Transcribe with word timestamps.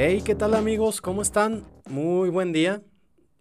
Hey, 0.00 0.22
¿qué 0.24 0.36
tal 0.36 0.54
amigos? 0.54 1.00
¿Cómo 1.00 1.22
están? 1.22 1.66
Muy 1.86 2.30
buen 2.30 2.52
día. 2.52 2.82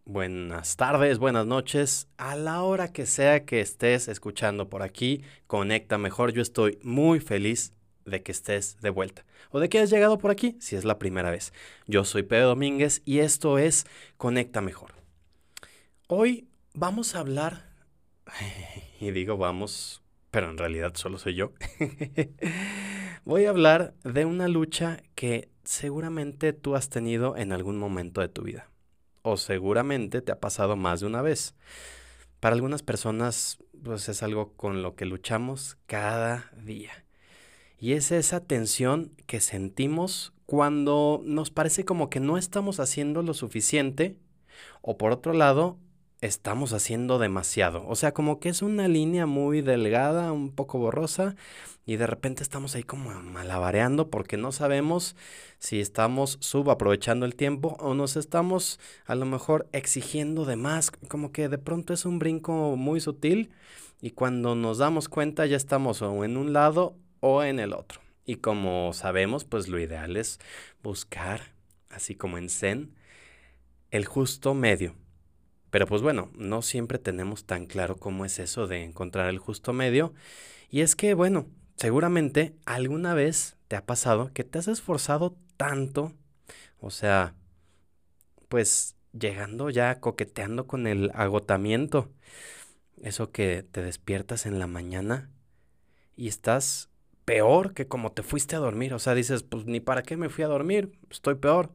Buenas 0.06 0.76
tardes, 0.76 1.20
buenas 1.20 1.46
noches. 1.46 2.08
A 2.18 2.36
la 2.36 2.64
hora 2.64 2.92
que 2.92 3.06
sea 3.06 3.46
que 3.46 3.62
estés 3.62 4.08
escuchando 4.08 4.68
por 4.68 4.82
aquí, 4.82 5.22
conecta 5.46 6.00
mejor. 6.00 6.34
Yo 6.34 6.42
estoy 6.42 6.80
muy 6.82 7.20
feliz 7.20 7.74
de 8.06 8.24
que 8.24 8.32
estés 8.32 8.82
de 8.82 8.90
vuelta 8.90 9.24
o 9.52 9.60
de 9.60 9.70
que 9.70 9.78
hayas 9.78 9.92
llegado 9.92 10.18
por 10.18 10.32
aquí 10.32 10.58
si 10.60 10.76
es 10.76 10.84
la 10.84 10.98
primera 10.98 11.30
vez. 11.30 11.54
Yo 11.86 12.04
soy 12.04 12.24
Pedro 12.24 12.48
Domínguez 12.48 13.04
y 13.06 13.20
esto 13.20 13.60
es 13.60 13.86
Conecta 14.18 14.60
Mejor. 14.60 14.94
Hoy 16.08 16.48
vamos 16.74 17.14
a 17.14 17.20
hablar, 17.20 17.70
y 19.00 19.12
digo 19.12 19.38
vamos, 19.38 20.02
pero 20.32 20.50
en 20.50 20.58
realidad 20.58 20.94
solo 20.96 21.20
soy 21.20 21.36
yo. 21.36 21.52
Voy 23.26 23.46
a 23.46 23.50
hablar 23.50 23.94
de 24.04 24.26
una 24.26 24.48
lucha 24.48 25.04
que 25.14 25.50
seguramente 25.68 26.54
tú 26.54 26.76
has 26.76 26.88
tenido 26.88 27.36
en 27.36 27.52
algún 27.52 27.78
momento 27.78 28.22
de 28.22 28.30
tu 28.30 28.44
vida. 28.44 28.70
O 29.22 29.36
seguramente 29.36 30.22
te 30.22 30.32
ha 30.32 30.40
pasado 30.40 30.78
más 30.78 31.02
de 31.02 31.08
una 31.08 31.22
vez. 31.22 31.56
Para 32.40 32.56
algunas 32.56 32.84
personas, 32.84 33.60
pues 33.84 34.08
es 34.08 34.24
algo 34.24 34.54
con 34.54 34.82
lo 34.82 34.96
que 34.96 35.06
luchamos 35.06 35.78
cada 35.86 36.50
día. 36.64 37.06
Y 37.80 37.94
es 37.94 38.12
esa 38.12 38.40
tensión 38.40 39.12
que 39.26 39.42
sentimos 39.42 40.34
cuando 40.46 41.22
nos 41.26 41.52
parece 41.52 41.84
como 41.84 42.10
que 42.10 42.22
no 42.22 42.38
estamos 42.38 42.80
haciendo 42.80 43.22
lo 43.22 43.34
suficiente. 43.34 44.18
O 44.82 44.98
por 44.98 45.12
otro 45.12 45.34
lado, 45.34 45.78
estamos 46.22 46.74
haciendo 46.74 47.20
demasiado. 47.20 47.86
O 47.88 47.96
sea, 47.96 48.14
como 48.14 48.40
que 48.40 48.50
es 48.50 48.62
una 48.62 48.88
línea 48.88 49.26
muy 49.26 49.62
delgada, 49.62 50.32
un 50.32 50.52
poco 50.52 50.80
borrosa, 50.80 51.36
y 51.86 51.96
de 51.96 52.08
repente 52.08 52.44
estamos 52.44 52.76
ahí 52.76 52.84
como 52.84 53.12
malabareando 53.22 54.10
porque 54.10 54.36
no 54.36 54.52
sabemos 54.52 55.16
si 55.60 55.80
estamos 55.80 56.38
subaprovechando 56.42 57.26
el 57.26 57.36
tiempo 57.36 57.78
o 57.80 57.94
nos 57.94 58.18
estamos 58.18 58.80
a 59.06 59.16
lo 59.16 59.26
mejor 59.26 59.68
exigiendo 59.72 60.46
de 60.46 60.58
más, 60.58 60.92
como 60.92 61.32
que 61.32 61.48
de 61.48 61.58
pronto 61.58 61.94
es 61.94 62.06
un 62.06 62.20
brinco 62.20 62.76
muy 62.76 63.00
sutil 63.00 63.52
y 64.02 64.12
cuando 64.12 64.54
nos 64.56 64.80
damos 64.80 65.08
cuenta 65.08 65.46
ya 65.46 65.56
estamos 65.56 66.02
o 66.02 66.26
en 66.26 66.36
un 66.36 66.52
lado 66.52 66.98
o 67.22 67.44
en 67.44 67.60
el 67.60 67.74
otro. 67.74 68.02
Y 68.26 68.38
como 68.38 68.92
sabemos, 68.94 69.46
pues 69.46 69.70
lo 69.70 69.80
ideal 69.80 70.18
es 70.18 70.40
buscar, 70.84 71.54
así 71.90 72.16
como 72.16 72.38
en 72.38 72.50
Zen, 72.50 72.94
el 73.92 74.04
justo 74.06 74.54
medio 74.54 74.94
pero 75.70 75.86
pues 75.88 76.02
bueno, 76.02 76.32
no 76.36 76.62
siempre 76.62 77.00
tenemos 77.00 77.46
tan 77.46 77.66
claro 77.66 77.98
cómo 77.98 78.26
es 78.26 78.40
eso 78.40 78.68
de 78.68 78.84
encontrar 78.84 79.30
el 79.30 79.40
justo 79.40 79.74
medio. 79.74 80.14
Y 80.70 80.82
es 80.82 80.96
que, 80.96 81.14
bueno, 81.14 81.48
seguramente 81.76 82.56
alguna 82.66 83.14
vez 83.14 83.58
te 83.68 83.76
ha 83.76 83.86
pasado 83.86 84.32
que 84.34 84.44
te 84.44 84.60
has 84.60 84.68
esforzado 84.68 85.36
tanto, 85.58 86.14
o 86.80 86.90
sea, 86.90 87.36
pues 88.50 88.96
llegando 89.18 89.70
ya 89.70 90.00
coqueteando 90.00 90.68
con 90.68 90.88
el 90.88 91.12
agotamiento. 91.14 92.12
Eso 93.02 93.32
que 93.32 93.64
te 93.64 93.82
despiertas 93.84 94.46
en 94.46 94.60
la 94.60 94.68
mañana 94.68 95.30
y 96.16 96.28
estás 96.28 96.90
peor 97.26 97.74
que 97.74 97.88
como 97.88 98.12
te 98.12 98.24
fuiste 98.24 98.56
a 98.56 98.60
dormir. 98.60 98.94
O 98.94 99.00
sea, 99.00 99.14
dices, 99.14 99.44
pues 99.44 99.66
ni 99.66 99.80
para 99.80 100.04
qué 100.04 100.18
me 100.18 100.30
fui 100.30 100.44
a 100.44 100.48
dormir, 100.48 100.98
estoy 101.12 101.36
peor. 101.36 101.72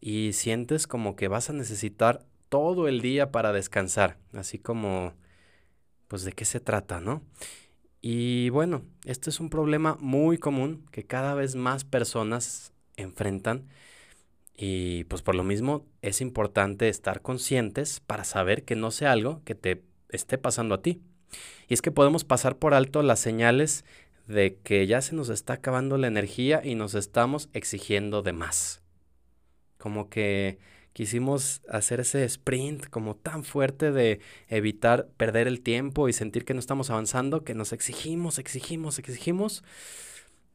Y 0.00 0.32
sientes 0.34 0.86
como 0.86 1.16
que 1.16 1.28
vas 1.28 1.48
a 1.48 1.52
necesitar 1.52 2.26
todo 2.52 2.86
el 2.86 3.00
día 3.00 3.32
para 3.32 3.50
descansar, 3.54 4.18
así 4.34 4.58
como, 4.58 5.14
pues 6.06 6.22
de 6.22 6.32
qué 6.32 6.44
se 6.44 6.60
trata, 6.60 7.00
¿no? 7.00 7.22
Y 8.02 8.50
bueno, 8.50 8.82
este 9.06 9.30
es 9.30 9.40
un 9.40 9.48
problema 9.48 9.96
muy 10.00 10.36
común 10.36 10.84
que 10.90 11.02
cada 11.06 11.32
vez 11.32 11.54
más 11.54 11.84
personas 11.84 12.74
enfrentan 12.98 13.70
y 14.54 15.04
pues 15.04 15.22
por 15.22 15.34
lo 15.34 15.44
mismo 15.44 15.86
es 16.02 16.20
importante 16.20 16.90
estar 16.90 17.22
conscientes 17.22 18.00
para 18.00 18.24
saber 18.24 18.64
que 18.64 18.76
no 18.76 18.90
sea 18.90 19.12
algo 19.12 19.40
que 19.46 19.54
te 19.54 19.82
esté 20.10 20.36
pasando 20.36 20.74
a 20.74 20.82
ti. 20.82 21.00
Y 21.68 21.72
es 21.72 21.80
que 21.80 21.90
podemos 21.90 22.24
pasar 22.24 22.56
por 22.58 22.74
alto 22.74 23.02
las 23.02 23.18
señales 23.18 23.86
de 24.26 24.58
que 24.62 24.86
ya 24.86 25.00
se 25.00 25.14
nos 25.14 25.30
está 25.30 25.54
acabando 25.54 25.96
la 25.96 26.08
energía 26.08 26.60
y 26.62 26.74
nos 26.74 26.94
estamos 26.94 27.48
exigiendo 27.54 28.20
de 28.20 28.34
más. 28.34 28.82
Como 29.78 30.10
que 30.10 30.58
quisimos 30.92 31.62
hacer 31.68 32.00
ese 32.00 32.24
sprint 32.24 32.88
como 32.88 33.16
tan 33.16 33.44
fuerte 33.44 33.92
de 33.92 34.20
evitar 34.48 35.08
perder 35.16 35.48
el 35.48 35.60
tiempo 35.62 36.08
y 36.08 36.12
sentir 36.12 36.44
que 36.44 36.54
no 36.54 36.60
estamos 36.60 36.90
avanzando, 36.90 37.44
que 37.44 37.54
nos 37.54 37.72
exigimos, 37.72 38.38
exigimos, 38.38 38.98
exigimos. 38.98 39.64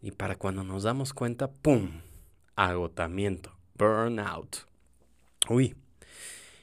Y 0.02 0.12
para 0.12 0.36
cuando 0.36 0.64
nos 0.64 0.84
damos 0.84 1.14
cuenta, 1.14 1.50
¡pum! 1.50 2.02
Agotamiento, 2.56 3.58
burnout. 3.76 4.58
Uy. 5.50 5.76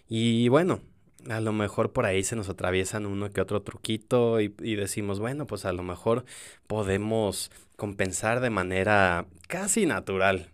Y 0.08 0.48
bueno, 0.48 0.80
a 1.28 1.40
lo 1.40 1.52
mejor 1.52 1.92
por 1.92 2.06
ahí 2.06 2.22
se 2.22 2.36
nos 2.36 2.48
atraviesan 2.48 3.06
uno 3.06 3.30
que 3.30 3.40
otro 3.40 3.62
truquito 3.62 4.40
y, 4.40 4.54
y, 4.60 4.76
decimos, 4.76 5.18
bueno, 5.18 5.46
pues 5.46 5.64
a 5.64 5.72
lo 5.72 5.82
mejor 5.82 6.24
podemos 6.66 7.50
compensar 7.76 8.40
de 8.40 8.50
manera 8.50 9.26
casi 9.48 9.86
natural 9.86 10.53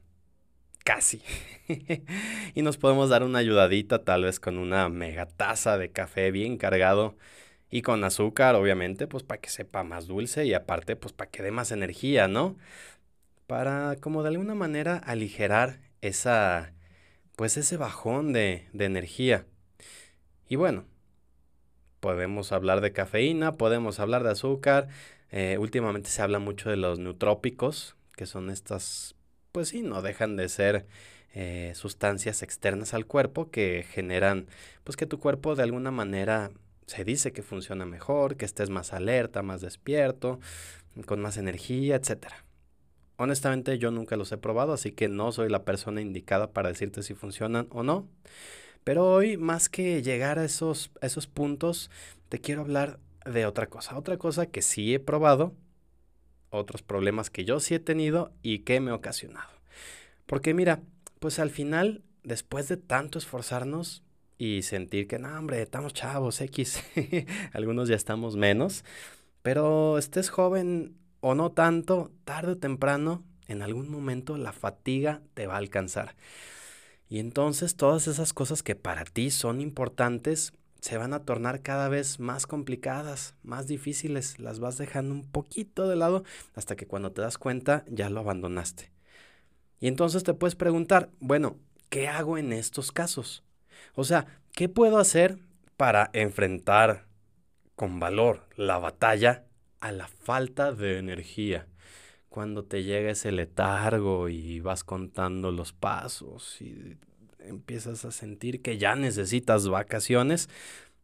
casi. 0.90 1.22
y 2.54 2.62
nos 2.62 2.76
podemos 2.76 3.10
dar 3.10 3.22
una 3.22 3.38
ayudadita 3.38 4.02
tal 4.02 4.24
vez 4.24 4.40
con 4.40 4.58
una 4.58 4.88
mega 4.88 5.26
taza 5.26 5.78
de 5.78 5.92
café 5.92 6.32
bien 6.32 6.56
cargado 6.56 7.16
y 7.70 7.82
con 7.82 8.02
azúcar, 8.02 8.56
obviamente, 8.56 9.06
pues 9.06 9.22
para 9.22 9.40
que 9.40 9.50
sepa 9.50 9.84
más 9.84 10.08
dulce 10.08 10.46
y 10.46 10.52
aparte, 10.52 10.96
pues 10.96 11.12
para 11.12 11.30
que 11.30 11.44
dé 11.44 11.52
más 11.52 11.70
energía, 11.70 12.26
¿no? 12.26 12.56
Para 13.46 13.94
como 14.00 14.24
de 14.24 14.30
alguna 14.30 14.56
manera 14.56 14.96
aligerar 14.96 15.78
esa, 16.00 16.72
pues 17.36 17.56
ese 17.56 17.76
bajón 17.76 18.32
de, 18.32 18.66
de 18.72 18.86
energía. 18.86 19.46
Y 20.48 20.56
bueno, 20.56 20.86
podemos 22.00 22.50
hablar 22.50 22.80
de 22.80 22.92
cafeína, 22.92 23.52
podemos 23.52 24.00
hablar 24.00 24.24
de 24.24 24.30
azúcar. 24.30 24.88
Eh, 25.30 25.56
últimamente 25.60 26.10
se 26.10 26.20
habla 26.20 26.40
mucho 26.40 26.68
de 26.68 26.76
los 26.76 26.98
neutrópicos, 26.98 27.94
que 28.16 28.26
son 28.26 28.50
estas 28.50 29.14
pues 29.52 29.68
sí, 29.68 29.82
no 29.82 30.02
dejan 30.02 30.36
de 30.36 30.48
ser 30.48 30.86
eh, 31.32 31.72
sustancias 31.74 32.42
externas 32.42 32.94
al 32.94 33.06
cuerpo 33.06 33.50
que 33.50 33.84
generan, 33.88 34.48
pues 34.84 34.96
que 34.96 35.06
tu 35.06 35.18
cuerpo 35.18 35.54
de 35.54 35.62
alguna 35.62 35.90
manera 35.90 36.50
se 36.86 37.04
dice 37.04 37.32
que 37.32 37.42
funciona 37.42 37.86
mejor, 37.86 38.36
que 38.36 38.44
estés 38.44 38.68
más 38.68 38.92
alerta, 38.92 39.42
más 39.42 39.60
despierto, 39.60 40.40
con 41.06 41.20
más 41.20 41.36
energía, 41.36 41.96
etc. 41.96 42.26
Honestamente 43.16 43.78
yo 43.78 43.90
nunca 43.90 44.16
los 44.16 44.32
he 44.32 44.38
probado, 44.38 44.72
así 44.72 44.92
que 44.92 45.08
no 45.08 45.30
soy 45.30 45.48
la 45.48 45.64
persona 45.64 46.00
indicada 46.00 46.50
para 46.52 46.68
decirte 46.68 47.02
si 47.02 47.14
funcionan 47.14 47.68
o 47.70 47.82
no. 47.82 48.08
Pero 48.82 49.06
hoy, 49.12 49.36
más 49.36 49.68
que 49.68 50.02
llegar 50.02 50.38
a 50.38 50.44
esos, 50.44 50.90
a 51.00 51.06
esos 51.06 51.26
puntos, 51.26 51.90
te 52.28 52.40
quiero 52.40 52.62
hablar 52.62 52.98
de 53.24 53.46
otra 53.46 53.68
cosa. 53.68 53.96
Otra 53.96 54.16
cosa 54.16 54.46
que 54.46 54.62
sí 54.62 54.94
he 54.94 54.98
probado 55.00 55.54
otros 56.50 56.82
problemas 56.82 57.30
que 57.30 57.44
yo 57.44 57.60
sí 57.60 57.74
he 57.74 57.80
tenido 57.80 58.32
y 58.42 58.60
que 58.60 58.80
me 58.80 58.90
he 58.90 58.94
ocasionado. 58.94 59.50
Porque 60.26 60.54
mira, 60.54 60.80
pues 61.18 61.38
al 61.38 61.50
final, 61.50 62.02
después 62.22 62.68
de 62.68 62.76
tanto 62.76 63.18
esforzarnos 63.18 64.02
y 64.38 64.62
sentir 64.62 65.06
que, 65.06 65.18
no, 65.18 65.36
hombre, 65.38 65.62
estamos 65.62 65.92
chavos, 65.92 66.40
X, 66.40 66.82
algunos 67.52 67.88
ya 67.88 67.96
estamos 67.96 68.36
menos, 68.36 68.84
pero 69.42 69.98
estés 69.98 70.30
joven 70.30 70.96
o 71.20 71.34
no 71.34 71.52
tanto, 71.52 72.10
tarde 72.24 72.52
o 72.52 72.58
temprano, 72.58 73.22
en 73.48 73.62
algún 73.62 73.90
momento 73.90 74.36
la 74.36 74.52
fatiga 74.52 75.22
te 75.34 75.46
va 75.46 75.54
a 75.54 75.58
alcanzar. 75.58 76.16
Y 77.08 77.18
entonces 77.18 77.74
todas 77.76 78.06
esas 78.06 78.32
cosas 78.32 78.62
que 78.62 78.76
para 78.76 79.04
ti 79.04 79.30
son 79.30 79.60
importantes, 79.60 80.52
se 80.80 80.96
van 80.96 81.12
a 81.12 81.24
tornar 81.24 81.62
cada 81.62 81.88
vez 81.88 82.20
más 82.20 82.46
complicadas, 82.46 83.34
más 83.42 83.66
difíciles, 83.66 84.38
las 84.38 84.60
vas 84.60 84.78
dejando 84.78 85.14
un 85.14 85.30
poquito 85.30 85.88
de 85.88 85.96
lado 85.96 86.24
hasta 86.54 86.76
que 86.76 86.86
cuando 86.86 87.12
te 87.12 87.22
das 87.22 87.38
cuenta 87.38 87.84
ya 87.86 88.08
lo 88.08 88.20
abandonaste. 88.20 88.90
Y 89.78 89.88
entonces 89.88 90.24
te 90.24 90.34
puedes 90.34 90.56
preguntar, 90.56 91.10
bueno, 91.20 91.58
¿qué 91.88 92.08
hago 92.08 92.38
en 92.38 92.52
estos 92.52 92.92
casos? 92.92 93.44
O 93.94 94.04
sea, 94.04 94.26
¿qué 94.52 94.68
puedo 94.68 94.98
hacer 94.98 95.38
para 95.76 96.10
enfrentar 96.12 97.06
con 97.76 98.00
valor 98.00 98.46
la 98.56 98.78
batalla 98.78 99.44
a 99.80 99.92
la 99.92 100.08
falta 100.08 100.72
de 100.72 100.98
energía? 100.98 101.66
Cuando 102.28 102.64
te 102.64 102.84
llega 102.84 103.10
ese 103.10 103.32
letargo 103.32 104.28
y 104.28 104.60
vas 104.60 104.84
contando 104.84 105.50
los 105.50 105.72
pasos 105.72 106.60
y 106.62 106.96
empiezas 107.44 108.04
a 108.04 108.10
sentir 108.10 108.62
que 108.62 108.78
ya 108.78 108.94
necesitas 108.96 109.68
vacaciones, 109.68 110.48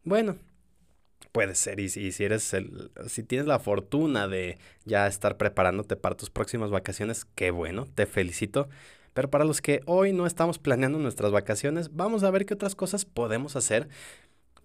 bueno, 0.03 0.37
puede 1.31 1.55
ser. 1.55 1.79
Y 1.79 1.89
si, 1.89 2.11
si 2.11 2.23
eres 2.23 2.53
el, 2.53 2.91
si 3.07 3.23
tienes 3.23 3.47
la 3.47 3.59
fortuna 3.59 4.27
de 4.27 4.57
ya 4.85 5.07
estar 5.07 5.37
preparándote 5.37 5.95
para 5.95 6.17
tus 6.17 6.29
próximas 6.29 6.71
vacaciones, 6.71 7.25
qué 7.35 7.51
bueno, 7.51 7.87
te 7.93 8.05
felicito. 8.05 8.69
Pero 9.13 9.29
para 9.29 9.45
los 9.45 9.61
que 9.61 9.81
hoy 9.85 10.13
no 10.13 10.27
estamos 10.27 10.59
planeando 10.59 10.99
nuestras 10.99 11.31
vacaciones, 11.31 11.95
vamos 11.95 12.23
a 12.23 12.31
ver 12.31 12.45
qué 12.45 12.53
otras 12.53 12.75
cosas 12.75 13.05
podemos 13.05 13.55
hacer. 13.55 13.87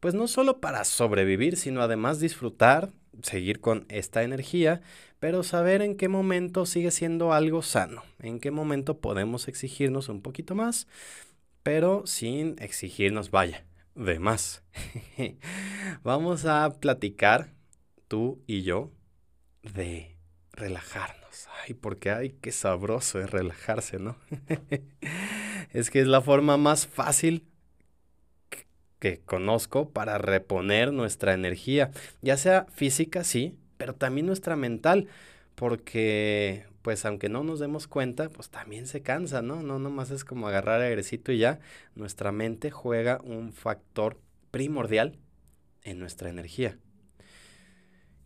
Pues 0.01 0.15
no 0.15 0.27
solo 0.27 0.61
para 0.61 0.85
sobrevivir, 0.85 1.57
sino 1.57 1.81
además 1.81 2.21
disfrutar, 2.21 2.91
seguir 3.23 3.61
con 3.61 3.87
esta 3.89 4.23
energía, 4.23 4.81
pero 5.21 5.43
saber 5.43 5.81
en 5.83 5.97
qué 5.97 6.09
momento 6.09 6.67
sigue 6.67 6.91
siendo 6.91 7.33
algo 7.33 7.63
sano, 7.63 8.03
en 8.21 8.41
qué 8.41 8.51
momento 8.51 8.99
podemos 8.99 9.47
exigirnos 9.47 10.09
un 10.09 10.21
poquito 10.21 10.55
más, 10.55 10.89
pero 11.63 12.07
sin 12.07 12.57
exigirnos, 12.59 13.31
vaya, 13.31 13.65
de 13.95 14.19
más. 14.19 14.63
Vamos 16.03 16.45
a 16.45 16.71
platicar, 16.81 17.55
tú 18.09 18.43
y 18.47 18.63
yo, 18.63 18.91
de 19.63 20.17
relajarnos. 20.53 21.49
Ay, 21.63 21.75
porque 21.75 22.11
ay, 22.11 22.37
qué 22.41 22.53
sabroso 22.53 23.21
es 23.21 23.31
relajarse, 23.31 23.99
¿no? 23.99 24.17
es 25.73 25.91
que 25.91 26.01
es 26.01 26.07
la 26.07 26.21
forma 26.21 26.57
más 26.57 26.87
fácil 26.87 27.47
que 28.99 29.21
conozco 29.21 29.91
para 29.91 30.19
reponer 30.19 30.93
nuestra 30.93 31.35
energía, 31.35 31.91
ya 32.21 32.37
sea 32.37 32.67
física, 32.73 33.25
sí, 33.25 33.57
pero 33.77 33.95
también 33.97 34.27
nuestra 34.27 34.55
mental, 34.55 35.09
porque 35.57 36.67
pues 36.83 37.05
aunque 37.05 37.29
no 37.29 37.45
nos 37.45 37.61
demos 37.61 37.87
cuenta, 37.87 38.29
pues 38.29 38.51
también 38.51 38.87
se 38.87 39.03
cansa, 39.03 39.41
¿no? 39.41 39.63
No 39.63 39.79
nomás 39.79 40.11
es 40.11 40.25
como 40.25 40.49
agarrar 40.49 40.81
airecito 40.81 41.33
y 41.33 41.39
ya. 41.39 41.61
Nuestra 41.95 42.33
mente 42.33 42.71
juega 42.71 43.21
un 43.23 43.53
factor 43.53 44.19
primordial 44.51 45.19
en 45.83 45.99
nuestra 45.99 46.29
energía. 46.29 46.79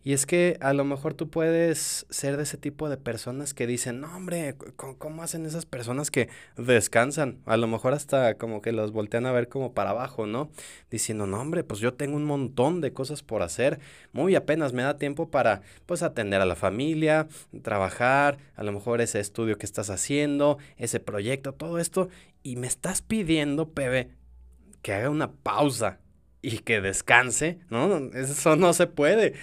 Y 0.07 0.13
es 0.13 0.25
que 0.25 0.57
a 0.61 0.71
lo 0.71 0.85
mejor 0.85 1.15
tú 1.15 1.29
puedes 1.29 2.05
ser 2.09 2.37
de 2.37 2.43
ese 2.43 2.55
tipo 2.55 2.87
de 2.87 2.95
personas 2.95 3.53
que 3.53 3.67
dicen, 3.67 3.99
no 3.99 4.15
hombre, 4.15 4.55
¿cómo, 4.77 5.21
hacen 5.21 5.45
esas 5.45 5.65
personas 5.65 6.11
que 6.11 6.29
descansan? 6.55 7.39
A 7.45 7.57
lo 7.57 7.67
mejor 7.67 7.93
hasta 7.93 8.35
como 8.35 8.61
que 8.61 8.71
los 8.71 8.93
voltean 8.93 9.25
a 9.25 9.33
ver 9.33 9.49
como 9.49 9.73
para 9.73 9.89
abajo, 9.89 10.25
¿no? 10.25 10.49
Diciendo, 10.89 11.27
no 11.27 11.41
hombre, 11.41 11.65
pues 11.65 11.81
yo 11.81 11.93
tengo 11.95 12.15
un 12.15 12.23
montón 12.23 12.79
de 12.79 12.93
cosas 12.93 13.21
por 13.21 13.41
hacer, 13.41 13.81
muy 14.13 14.33
apenas 14.35 14.71
me 14.71 14.81
da 14.81 14.97
tiempo 14.97 15.29
para 15.29 15.61
pues 15.85 16.01
atender 16.03 16.39
a 16.39 16.45
la 16.45 16.55
familia, 16.55 17.27
trabajar, 17.61 18.37
a 18.55 18.63
lo 18.63 18.71
mejor 18.71 19.01
ese 19.01 19.19
estudio 19.19 19.57
que 19.57 19.65
estás 19.65 19.89
haciendo, 19.89 20.57
ese 20.77 21.01
proyecto, 21.01 21.53
todo 21.53 21.79
esto, 21.79 22.07
y 22.43 22.55
me 22.55 22.67
estás 22.67 23.01
pidiendo, 23.01 23.71
Pebe, 23.71 24.11
que 24.81 24.93
haga 24.93 25.09
una 25.09 25.33
pausa 25.33 25.99
y 26.41 26.59
que 26.59 26.79
descanse, 26.79 27.59
¿no? 27.69 27.97
Eso 28.13 28.55
no 28.55 28.71
se 28.71 28.87
puede 28.87 29.33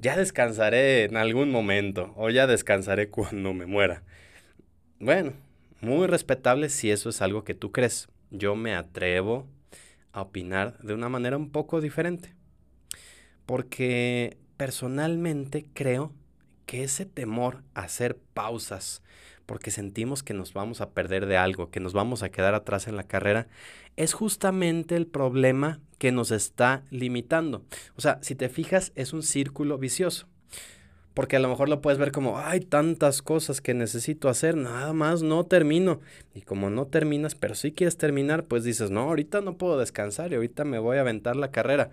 ya 0.00 0.16
descansaré 0.16 1.04
en 1.04 1.16
algún 1.16 1.50
momento 1.50 2.12
o 2.16 2.30
ya 2.30 2.46
descansaré 2.46 3.10
cuando 3.10 3.52
me 3.52 3.66
muera. 3.66 4.02
Bueno, 5.00 5.32
muy 5.80 6.06
respetable 6.06 6.68
si 6.68 6.90
eso 6.90 7.08
es 7.10 7.22
algo 7.22 7.44
que 7.44 7.54
tú 7.54 7.72
crees. 7.72 8.08
Yo 8.30 8.56
me 8.56 8.74
atrevo 8.74 9.46
a 10.12 10.22
opinar 10.22 10.78
de 10.78 10.94
una 10.94 11.08
manera 11.08 11.36
un 11.36 11.50
poco 11.50 11.80
diferente. 11.80 12.34
Porque 13.46 14.36
personalmente 14.56 15.66
creo 15.72 16.12
que 16.66 16.82
ese 16.84 17.06
temor 17.06 17.62
a 17.74 17.82
hacer 17.82 18.18
pausas, 18.34 19.02
porque 19.48 19.70
sentimos 19.70 20.22
que 20.22 20.34
nos 20.34 20.52
vamos 20.52 20.82
a 20.82 20.90
perder 20.90 21.24
de 21.24 21.38
algo, 21.38 21.70
que 21.70 21.80
nos 21.80 21.94
vamos 21.94 22.22
a 22.22 22.28
quedar 22.28 22.52
atrás 22.52 22.86
en 22.86 22.96
la 22.96 23.02
carrera, 23.02 23.46
es 23.96 24.12
justamente 24.12 24.94
el 24.94 25.06
problema 25.06 25.80
que 25.96 26.12
nos 26.12 26.32
está 26.32 26.82
limitando. 26.90 27.64
O 27.96 28.02
sea, 28.02 28.18
si 28.20 28.34
te 28.34 28.50
fijas, 28.50 28.92
es 28.94 29.14
un 29.14 29.22
círculo 29.22 29.78
vicioso. 29.78 30.26
Porque 31.14 31.36
a 31.36 31.38
lo 31.38 31.48
mejor 31.48 31.70
lo 31.70 31.80
puedes 31.80 31.98
ver 31.98 32.12
como, 32.12 32.38
hay 32.38 32.60
tantas 32.60 33.22
cosas 33.22 33.62
que 33.62 33.72
necesito 33.72 34.28
hacer, 34.28 34.54
nada 34.54 34.92
más 34.92 35.22
no 35.22 35.46
termino. 35.46 36.00
Y 36.34 36.42
como 36.42 36.68
no 36.68 36.86
terminas, 36.86 37.34
pero 37.34 37.54
sí 37.54 37.72
quieres 37.72 37.96
terminar, 37.96 38.44
pues 38.44 38.64
dices, 38.64 38.90
no, 38.90 39.00
ahorita 39.00 39.40
no 39.40 39.56
puedo 39.56 39.78
descansar 39.78 40.30
y 40.30 40.34
ahorita 40.34 40.64
me 40.64 40.78
voy 40.78 40.98
a 40.98 41.00
aventar 41.00 41.36
la 41.36 41.50
carrera. 41.50 41.88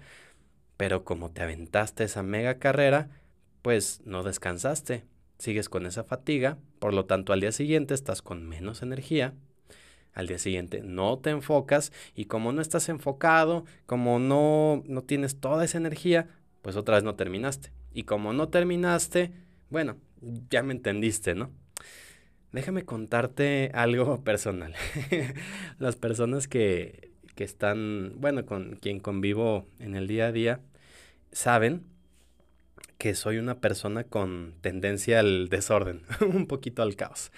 Pero 0.75 1.06
como 1.06 1.31
te 1.31 1.42
aventaste 1.42 2.04
esa 2.04 2.22
mega 2.22 2.60
carrera, 2.60 3.08
pues 3.62 4.01
no 4.04 4.24
descansaste. 4.24 5.06
Sigues 5.38 5.70
con 5.70 5.86
esa 5.86 6.04
fatiga, 6.04 6.58
por 6.80 6.94
lo 6.94 7.06
tanto 7.06 7.34
al 7.34 7.42
día 7.42 7.52
siguiente 7.52 7.94
estás 7.94 8.22
con 8.22 8.48
menos 8.48 8.82
energía 8.82 9.34
al 10.16 10.28
día 10.28 10.40
siguiente 10.40 10.82
no 10.82 11.20
te 11.20 11.30
enfocas 11.30 11.92
y 12.16 12.26
como 12.26 12.54
no 12.54 12.62
estás 12.62 12.90
enfocado, 12.90 13.66
como 13.86 14.18
no, 14.18 14.82
no 14.88 15.04
tienes 15.04 15.40
toda 15.40 15.64
esa 15.66 15.78
energía, 15.78 16.30
pues 16.62 16.78
otra 16.78 16.96
vez 16.96 17.04
no 17.04 17.16
terminaste. 17.16 17.72
Y 17.94 18.04
como 18.04 18.34
no 18.34 18.48
terminaste, 18.48 19.32
bueno, 19.70 19.98
ya 20.50 20.64
me 20.64 20.74
entendiste, 20.74 21.36
¿no? 21.36 21.52
Déjame 22.54 22.86
contarte 22.86 23.72
algo 23.74 24.24
personal. 24.24 24.74
Las 25.80 25.98
personas 25.98 26.48
que, 26.48 27.12
que 27.36 27.44
están, 27.44 28.14
bueno, 28.16 28.46
con 28.46 28.78
quien 28.78 29.02
convivo 29.02 29.68
en 29.80 29.96
el 29.96 30.08
día 30.08 30.28
a 30.28 30.32
día, 30.32 30.62
saben 31.34 31.84
que 32.97 33.15
soy 33.15 33.38
una 33.38 33.59
persona 33.59 34.03
con 34.03 34.56
tendencia 34.62 35.19
al 35.19 35.50
desorden, 35.50 36.03
un 36.21 36.47
poquito 36.47 36.81
al 36.81 36.95
caos. 36.95 37.31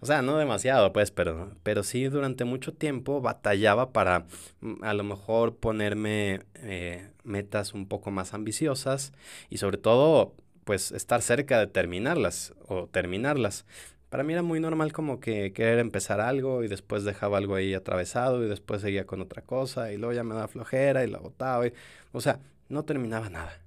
O 0.00 0.06
sea, 0.06 0.22
no 0.22 0.36
demasiado, 0.36 0.92
pues, 0.92 1.10
pero, 1.10 1.52
pero 1.62 1.82
sí 1.82 2.04
durante 2.04 2.44
mucho 2.44 2.72
tiempo 2.72 3.20
batallaba 3.20 3.92
para 3.92 4.26
mm, 4.60 4.84
a 4.84 4.94
lo 4.94 5.04
mejor 5.04 5.56
ponerme 5.56 6.40
eh, 6.56 7.10
metas 7.24 7.72
un 7.74 7.88
poco 7.88 8.10
más 8.10 8.34
ambiciosas 8.34 9.12
y 9.48 9.58
sobre 9.58 9.78
todo, 9.78 10.34
pues, 10.64 10.92
estar 10.92 11.22
cerca 11.22 11.58
de 11.58 11.66
terminarlas 11.66 12.54
o 12.68 12.88
terminarlas. 12.88 13.64
Para 14.10 14.22
mí 14.22 14.32
era 14.32 14.42
muy 14.42 14.60
normal 14.60 14.92
como 14.92 15.18
que 15.20 15.52
querer 15.52 15.78
empezar 15.78 16.20
algo 16.20 16.62
y 16.62 16.68
después 16.68 17.04
dejaba 17.04 17.38
algo 17.38 17.54
ahí 17.56 17.74
atravesado 17.74 18.44
y 18.44 18.48
después 18.48 18.82
seguía 18.82 19.06
con 19.06 19.20
otra 19.20 19.42
cosa 19.42 19.92
y 19.92 19.96
luego 19.96 20.12
ya 20.14 20.24
me 20.24 20.34
daba 20.34 20.48
flojera 20.48 21.04
y 21.04 21.10
la 21.10 21.18
botaba. 21.18 21.66
Y, 21.66 21.72
o 22.12 22.20
sea, 22.20 22.40
no 22.68 22.84
terminaba 22.84 23.30
nada. 23.30 23.65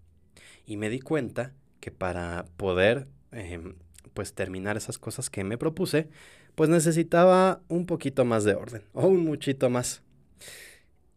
Y 0.69 0.77
me 0.77 0.91
di 0.91 0.99
cuenta 0.99 1.51
que 1.79 1.89
para 1.89 2.45
poder 2.55 3.07
em, 3.31 3.73
pues 4.13 4.35
terminar 4.35 4.77
esas 4.77 4.99
cosas 4.99 5.31
que 5.31 5.43
me 5.43 5.57
propuse, 5.57 6.09
pues 6.53 6.69
necesitaba 6.69 7.63
un 7.69 7.87
poquito 7.87 8.23
más 8.23 8.43
de 8.43 8.53
orden 8.53 8.83
o 8.93 9.07
un 9.07 9.25
muchito 9.25 9.71
más. 9.71 10.03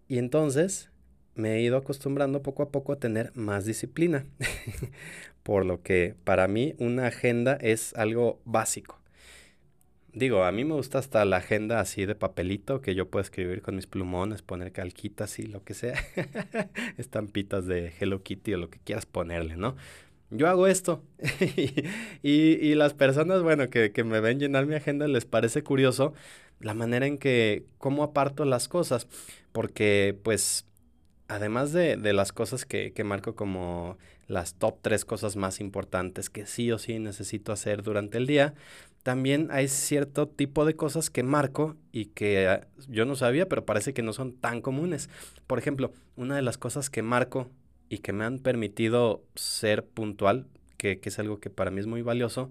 Y 0.09 0.17
entonces 0.17 0.91
me 1.35 1.57
he 1.57 1.61
ido 1.61 1.77
acostumbrando 1.77 2.41
poco 2.41 2.63
a 2.63 2.71
poco 2.71 2.95
a 2.95 2.99
tener 2.99 3.31
más 3.35 3.67
disciplina, 3.67 4.25
por 5.43 5.67
lo 5.67 5.83
que 5.83 6.15
para 6.25 6.49
mí 6.49 6.75
una 6.79 7.09
agenda 7.09 7.59
es 7.61 7.93
algo 7.95 8.41
básico. 8.47 9.02
Digo, 10.15 10.45
a 10.45 10.53
mí 10.53 10.65
me 10.65 10.75
gusta 10.75 10.99
hasta 10.99 11.25
la 11.25 11.39
agenda 11.39 11.81
así 11.81 12.05
de 12.05 12.15
papelito 12.15 12.83
que 12.83 12.95
yo 12.95 13.09
puedo 13.09 13.23
escribir 13.23 13.63
con 13.63 13.77
mis 13.77 13.87
plumones, 13.87 14.43
poner 14.43 14.73
calquitas 14.73 15.39
y 15.39 15.47
lo 15.47 15.65
que 15.65 15.73
sea, 15.73 15.95
estampitas 16.99 17.67
de 17.67 17.93
Hello 17.99 18.23
Kitty 18.23 18.55
o 18.55 18.59
lo 18.59 18.69
que 18.69 18.79
quieras 18.79 19.07
ponerle, 19.07 19.57
¿no? 19.57 19.75
yo 20.33 20.49
hago 20.49 20.67
esto. 20.67 21.03
y, 22.23 22.75
las 22.75 22.95
personas, 22.95 23.43
bueno, 23.43 23.69
que, 23.71 24.05
me 24.05 24.21
ven 24.21 24.41
llenar 24.41 24.67
mi 24.67 24.75
agenda, 24.75 25.07
les 25.07 25.25
parece 25.25 25.63
curioso 25.63 26.15
la 26.61 26.75
manera 26.75 27.07
en 27.07 27.19
que, 27.19 27.65
cómo 27.79 28.03
aparto 28.03 28.45
las 28.45 28.69
cosas. 28.69 29.07
Porque, 29.53 30.19
pues, 30.23 30.67
además 31.29 31.73
de, 31.73 31.97
las 32.13 32.33
cosas 32.33 32.65
que, 32.65 32.93
que, 32.93 33.05
marco 33.05 33.35
como 33.35 33.99
las 34.27 34.55
top 34.55 34.79
tres 34.81 35.05
cosas 35.05 35.37
más 35.37 35.61
importantes 35.61 36.31
que 36.31 36.47
sí 36.47 36.73
o 36.73 36.79
sí 36.79 36.99
necesito 36.99 37.53
hacer 37.53 37.83
durante 37.83 38.17
el 38.17 38.27
día, 38.27 38.55
también 39.03 39.49
hay 39.51 39.69
cierto 39.69 40.29
tipo 40.29 40.65
de 40.65 40.77
cosas 40.77 41.11
que 41.11 41.23
marco 41.23 41.77
y 41.91 42.07
que 42.07 42.49
ah, 42.49 42.67
yo 42.89 43.05
no 43.05 43.17
sabía, 43.17 43.49
pero 43.49 43.65
parece 43.65 43.93
que 43.93 44.03
no 44.03 44.13
son 44.13 44.33
tan 44.33 44.61
comunes. 44.61 45.09
Por 45.47 45.59
ejemplo, 45.59 45.93
una 46.17 46.37
de 46.37 46.43
las 46.43 46.59
cosas 46.59 46.89
que 46.89 47.03
marco 47.03 47.51
y 47.89 47.99
que 47.99 48.13
me 48.13 48.25
han 48.25 48.39
permitido 48.39 49.25
ser 49.35 49.85
puntual, 49.85 50.47
que, 50.77 51.01
es 51.03 51.19
algo 51.19 51.41
que 51.41 51.51
para 51.51 51.71
mí 51.71 51.81
es 51.81 51.87
muy 51.87 52.03
valioso, 52.03 52.51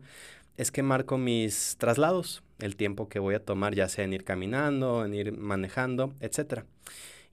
es 0.58 0.72
que 0.72 0.84
marco 0.84 1.18
mis 1.18 1.78
traslados, 1.78 2.44
el 2.60 2.76
tiempo 2.76 3.10
que 3.10 3.20
voy 3.20 3.36
a 3.36 3.44
tomar, 3.44 3.74
ya 3.74 3.88
sea 3.88 4.06
en 4.06 4.14
ir 4.14 4.24
caminando, 4.24 5.06
en 5.06 5.14
ir 5.14 5.38
manejando, 5.38 6.14
etc. 6.20 6.66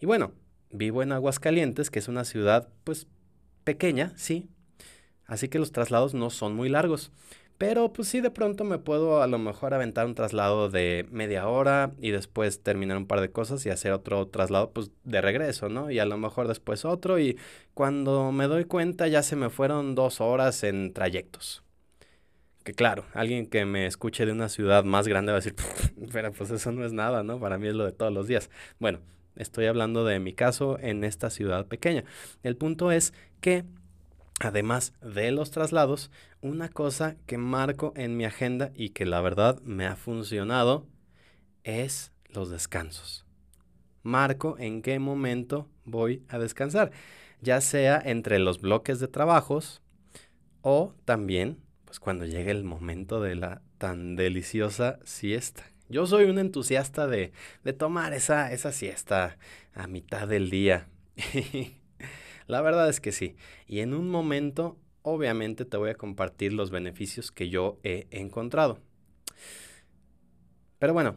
Y 0.00 0.06
bueno, 0.06 0.32
vivo 0.70 1.02
en 1.02 1.12
Aguascalientes, 1.12 1.90
que 1.90 1.98
es 1.98 2.08
una 2.08 2.24
ciudad 2.24 2.68
pues 2.84 3.06
pequeña, 3.64 4.12
sí, 4.16 4.48
así 5.26 5.48
que 5.48 5.58
los 5.58 5.72
traslados 5.72 6.14
no 6.14 6.30
son 6.30 6.54
muy 6.54 6.68
largos. 6.68 7.12
Pero 7.58 7.92
pues 7.92 8.06
sí, 8.06 8.20
de 8.20 8.30
pronto 8.30 8.62
me 8.62 8.78
puedo 8.78 9.20
a 9.20 9.26
lo 9.26 9.38
mejor 9.38 9.74
aventar 9.74 10.06
un 10.06 10.14
traslado 10.14 10.68
de 10.70 11.06
media 11.10 11.48
hora 11.48 11.92
y 12.00 12.12
después 12.12 12.62
terminar 12.62 12.96
un 12.96 13.06
par 13.06 13.20
de 13.20 13.32
cosas 13.32 13.66
y 13.66 13.70
hacer 13.70 13.90
otro 13.92 14.28
traslado 14.28 14.70
pues 14.72 14.92
de 15.02 15.20
regreso, 15.20 15.68
¿no? 15.68 15.90
Y 15.90 15.98
a 15.98 16.04
lo 16.06 16.16
mejor 16.18 16.46
después 16.46 16.84
otro 16.84 17.18
y 17.18 17.36
cuando 17.74 18.30
me 18.30 18.46
doy 18.46 18.64
cuenta 18.64 19.08
ya 19.08 19.24
se 19.24 19.34
me 19.34 19.50
fueron 19.50 19.96
dos 19.96 20.20
horas 20.20 20.62
en 20.62 20.92
trayectos. 20.92 21.64
Que 22.62 22.74
claro, 22.74 23.06
alguien 23.12 23.46
que 23.48 23.64
me 23.64 23.86
escuche 23.86 24.24
de 24.24 24.32
una 24.32 24.48
ciudad 24.48 24.84
más 24.84 25.08
grande 25.08 25.32
va 25.32 25.38
a 25.38 25.40
decir, 25.40 25.56
pero 26.12 26.32
pues 26.32 26.50
eso 26.50 26.70
no 26.70 26.84
es 26.84 26.92
nada, 26.92 27.24
¿no? 27.24 27.40
Para 27.40 27.58
mí 27.58 27.66
es 27.66 27.74
lo 27.74 27.84
de 27.86 27.92
todos 27.92 28.12
los 28.12 28.28
días. 28.28 28.50
Bueno, 28.78 29.00
estoy 29.34 29.66
hablando 29.66 30.04
de 30.04 30.20
mi 30.20 30.32
caso 30.32 30.78
en 30.78 31.02
esta 31.02 31.28
ciudad 31.30 31.66
pequeña. 31.66 32.04
El 32.44 32.56
punto 32.56 32.92
es 32.92 33.14
que 33.40 33.64
Además 34.40 34.92
de 35.02 35.32
los 35.32 35.50
traslados, 35.50 36.10
una 36.40 36.68
cosa 36.68 37.16
que 37.26 37.38
marco 37.38 37.92
en 37.96 38.16
mi 38.16 38.24
agenda 38.24 38.70
y 38.74 38.90
que 38.90 39.04
la 39.04 39.20
verdad 39.20 39.60
me 39.62 39.86
ha 39.86 39.96
funcionado 39.96 40.86
es 41.64 42.12
los 42.28 42.50
descansos. 42.50 43.26
Marco 44.02 44.56
en 44.58 44.82
qué 44.82 44.98
momento 45.00 45.68
voy 45.84 46.22
a 46.28 46.38
descansar, 46.38 46.92
ya 47.40 47.60
sea 47.60 48.00
entre 48.04 48.38
los 48.38 48.60
bloques 48.60 49.00
de 49.00 49.08
trabajos 49.08 49.82
o 50.62 50.94
también 51.04 51.58
pues 51.84 51.98
cuando 51.98 52.26
llegue 52.26 52.50
el 52.50 52.64
momento 52.64 53.20
de 53.20 53.34
la 53.34 53.62
tan 53.78 54.14
deliciosa 54.14 54.98
siesta. 55.04 55.64
Yo 55.88 56.06
soy 56.06 56.24
un 56.24 56.38
entusiasta 56.38 57.06
de, 57.06 57.32
de 57.64 57.72
tomar 57.72 58.12
esa, 58.12 58.52
esa 58.52 58.72
siesta 58.72 59.38
a 59.74 59.86
mitad 59.86 60.28
del 60.28 60.50
día. 60.50 60.86
la 62.48 62.60
verdad 62.60 62.88
es 62.88 63.00
que 63.00 63.12
sí. 63.12 63.36
Y 63.68 63.78
en 63.78 63.94
un 63.94 64.10
momento, 64.10 64.76
obviamente, 65.02 65.64
te 65.64 65.76
voy 65.76 65.90
a 65.90 65.94
compartir 65.94 66.52
los 66.52 66.72
beneficios 66.72 67.30
que 67.30 67.48
yo 67.48 67.78
he 67.84 68.08
encontrado. 68.10 68.80
Pero 70.80 70.92
bueno, 70.92 71.16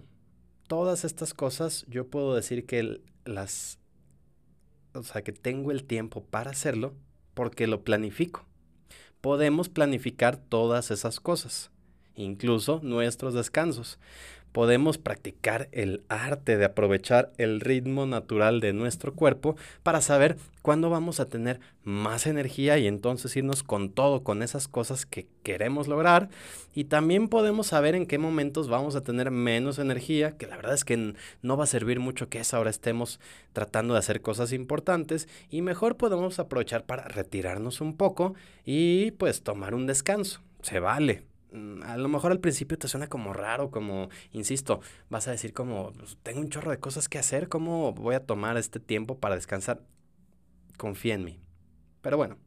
todas 0.67 1.03
estas 1.03 1.33
cosas 1.33 1.85
yo 1.89 2.07
puedo 2.07 2.35
decir 2.35 2.67
que 2.67 3.01
las... 3.25 3.79
O 4.93 5.01
sea, 5.01 5.23
que 5.23 5.31
tengo 5.31 5.71
el 5.71 5.85
tiempo 5.85 6.23
para 6.23 6.51
hacerlo 6.51 6.93
porque 7.33 7.65
lo 7.65 7.83
planifico 7.83 8.45
podemos 9.21 9.69
planificar 9.69 10.37
todas 10.37 10.91
esas 10.91 11.19
cosas, 11.19 11.71
incluso 12.15 12.81
nuestros 12.83 13.33
descansos. 13.33 13.99
Podemos 14.51 14.97
practicar 14.97 15.69
el 15.71 16.03
arte 16.09 16.57
de 16.57 16.65
aprovechar 16.65 17.31
el 17.37 17.61
ritmo 17.61 18.05
natural 18.05 18.59
de 18.59 18.73
nuestro 18.73 19.13
cuerpo 19.13 19.55
para 19.83 20.01
saber 20.01 20.37
cuándo 20.61 20.89
vamos 20.89 21.19
a 21.19 21.29
tener 21.29 21.59
más 21.83 22.27
energía 22.27 22.77
y 22.77 22.87
entonces 22.87 23.35
irnos 23.35 23.63
con 23.63 23.89
todo, 23.89 24.23
con 24.23 24.43
esas 24.43 24.67
cosas 24.67 25.05
que 25.05 25.27
queremos 25.43 25.87
lograr. 25.87 26.29
Y 26.73 26.85
también 26.85 27.27
podemos 27.27 27.67
saber 27.67 27.95
en 27.95 28.05
qué 28.05 28.17
momentos 28.17 28.67
vamos 28.67 28.95
a 28.95 29.03
tener 29.03 29.31
menos 29.31 29.79
energía, 29.79 30.37
que 30.37 30.47
la 30.47 30.57
verdad 30.57 30.73
es 30.73 30.85
que 30.85 31.13
no 31.41 31.57
va 31.57 31.63
a 31.63 31.67
servir 31.67 31.99
mucho 31.99 32.29
que 32.29 32.39
es 32.39 32.53
ahora 32.53 32.69
estemos 32.69 33.19
tratando 33.53 33.93
de 33.93 33.99
hacer 33.99 34.21
cosas 34.21 34.53
importantes 34.53 35.27
y 35.49 35.61
mejor 35.61 35.97
podemos 35.97 36.39
aprovechar 36.39 36.85
para 36.85 37.07
retirarnos 37.07 37.81
un 37.81 37.95
poco 37.95 38.35
y 38.65 39.11
pues 39.11 39.43
tomar 39.43 39.73
un 39.73 39.87
descanso. 39.87 40.41
Se 40.61 40.79
vale, 40.79 41.23
a 41.83 41.97
lo 41.97 42.07
mejor 42.07 42.31
al 42.31 42.39
principio 42.39 42.77
te 42.77 42.87
suena 42.87 43.07
como 43.07 43.33
raro, 43.33 43.71
como, 43.71 44.09
insisto, 44.31 44.79
vas 45.09 45.27
a 45.27 45.31
decir 45.31 45.53
como, 45.53 45.91
pues, 45.93 46.17
tengo 46.23 46.39
un 46.39 46.49
chorro 46.49 46.71
de 46.71 46.79
cosas 46.79 47.09
que 47.09 47.19
hacer, 47.19 47.49
¿cómo 47.49 47.93
voy 47.93 48.15
a 48.15 48.25
tomar 48.25 48.57
este 48.57 48.79
tiempo 48.79 49.19
para 49.19 49.35
descansar? 49.35 49.81
Confía 50.77 51.15
en 51.15 51.25
mí. 51.25 51.39
Pero 52.01 52.17
bueno, 52.17 52.37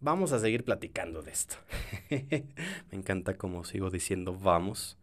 vamos 0.00 0.32
a 0.32 0.38
seguir 0.38 0.64
platicando 0.64 1.22
de 1.22 1.32
esto. 1.32 1.56
Me 2.90 2.98
encanta 2.98 3.36
como 3.36 3.64
sigo 3.64 3.90
diciendo 3.90 4.36
vamos 4.38 4.98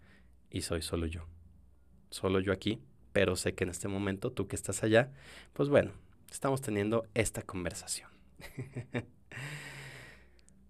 y 0.50 0.62
soy 0.62 0.82
solo 0.82 1.06
yo. 1.06 1.26
Solo 2.10 2.40
yo 2.40 2.54
aquí, 2.54 2.82
pero 3.12 3.36
sé 3.36 3.54
que 3.54 3.66
en 3.66 3.70
este 3.72 3.88
momento 3.88 4.32
tú 4.32 4.48
que 4.48 4.56
estás 4.56 4.84
allá, 4.84 5.12
pues 5.54 5.70
bueno, 5.70 5.92
estamos 6.32 6.62
teniendo 6.62 7.06
esta 7.14 7.42
conversación. 7.42 8.10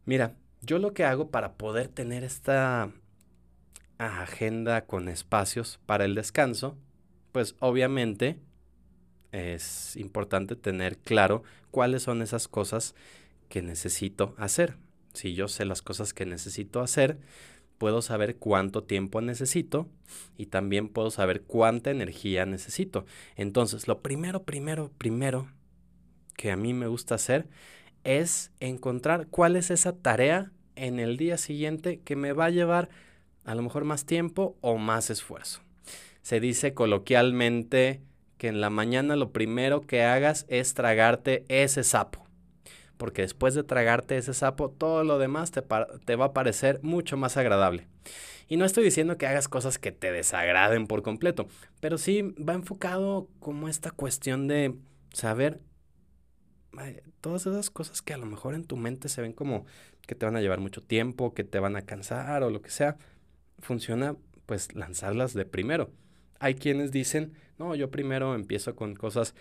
Mira, 0.05 0.35
yo 0.61 0.79
lo 0.79 0.93
que 0.93 1.03
hago 1.03 1.29
para 1.29 1.53
poder 1.53 1.87
tener 1.87 2.23
esta 2.23 2.91
agenda 3.97 4.85
con 4.85 5.09
espacios 5.09 5.79
para 5.85 6.05
el 6.05 6.15
descanso, 6.15 6.77
pues 7.31 7.55
obviamente 7.59 8.39
es 9.31 9.95
importante 9.97 10.55
tener 10.55 10.97
claro 10.97 11.43
cuáles 11.71 12.03
son 12.03 12.21
esas 12.21 12.47
cosas 12.47 12.95
que 13.49 13.61
necesito 13.61 14.33
hacer. 14.37 14.77
Si 15.13 15.33
yo 15.33 15.47
sé 15.47 15.65
las 15.65 15.81
cosas 15.81 16.13
que 16.13 16.25
necesito 16.25 16.81
hacer, 16.81 17.19
puedo 17.77 18.01
saber 18.01 18.37
cuánto 18.37 18.83
tiempo 18.83 19.21
necesito 19.21 19.89
y 20.37 20.47
también 20.47 20.89
puedo 20.89 21.11
saber 21.11 21.41
cuánta 21.43 21.91
energía 21.91 22.45
necesito. 22.45 23.05
Entonces, 23.35 23.87
lo 23.87 24.01
primero, 24.01 24.43
primero, 24.43 24.91
primero 24.97 25.51
que 26.35 26.51
a 26.51 26.55
mí 26.55 26.73
me 26.73 26.87
gusta 26.87 27.15
hacer 27.15 27.47
es 28.03 28.51
encontrar 28.59 29.27
cuál 29.27 29.55
es 29.55 29.71
esa 29.71 29.93
tarea 29.93 30.51
en 30.75 30.99
el 30.99 31.17
día 31.17 31.37
siguiente 31.37 31.99
que 31.99 32.15
me 32.15 32.33
va 32.33 32.45
a 32.45 32.49
llevar 32.49 32.89
a 33.43 33.55
lo 33.55 33.61
mejor 33.61 33.83
más 33.83 34.05
tiempo 34.05 34.57
o 34.61 34.77
más 34.77 35.09
esfuerzo. 35.09 35.61
Se 36.21 36.39
dice 36.39 36.73
coloquialmente 36.73 38.01
que 38.37 38.47
en 38.47 38.61
la 38.61 38.69
mañana 38.69 39.15
lo 39.15 39.31
primero 39.31 39.81
que 39.81 40.03
hagas 40.03 40.45
es 40.47 40.73
tragarte 40.73 41.45
ese 41.49 41.83
sapo. 41.83 42.25
Porque 42.97 43.21
después 43.21 43.53
de 43.53 43.63
tragarte 43.63 44.17
ese 44.17 44.33
sapo, 44.33 44.69
todo 44.69 45.03
lo 45.03 45.19
demás 45.19 45.51
te, 45.51 45.63
te, 46.05 46.15
va 46.15 46.25
a 46.25 46.33
parecer 46.33 46.79
mucho 46.83 47.17
más 47.17 47.37
agradable. 47.37 47.87
Y 48.47 48.57
no 48.57 48.65
estoy 48.65 48.83
diciendo 48.83 49.17
que 49.17 49.27
hagas 49.27 49.47
cosas 49.47 49.77
que 49.77 49.91
te 49.91 50.11
desagraden 50.11 50.87
por 50.87 51.01
completo, 51.01 51.47
pero 51.79 51.97
sí 51.97 52.21
va 52.21 52.53
enfocado 52.53 53.27
como 53.39 53.69
esta 53.69 53.91
cuestión 53.91 54.47
de 54.47 54.75
saber 55.13 55.59
todas 57.21 57.45
esas 57.45 57.69
cosas 57.69 58.01
que 58.01 58.13
a 58.13 58.17
lo 58.17 58.25
mejor 58.25 58.53
en 58.53 58.65
tu 58.65 58.77
mente 58.77 59.09
se 59.09 59.21
ven 59.21 59.33
como 59.33 59.65
que 60.07 60.15
te 60.15 60.25
van 60.25 60.35
a 60.35 60.41
llevar 60.41 60.59
mucho 60.59 60.81
tiempo, 60.81 61.33
que 61.33 61.43
te 61.43 61.59
van 61.59 61.75
a 61.75 61.83
cansar 61.83 62.43
o 62.43 62.49
lo 62.49 62.61
que 62.61 62.69
sea, 62.69 62.97
funciona 63.59 64.15
pues 64.45 64.73
lanzarlas 64.73 65.33
de 65.33 65.45
primero. 65.45 65.91
Hay 66.39 66.55
quienes 66.55 66.91
dicen, 66.91 67.33
no, 67.57 67.75
yo 67.75 67.91
primero 67.91 68.33
empiezo 68.35 68.75
con 68.75 68.95
cosas 68.95 69.35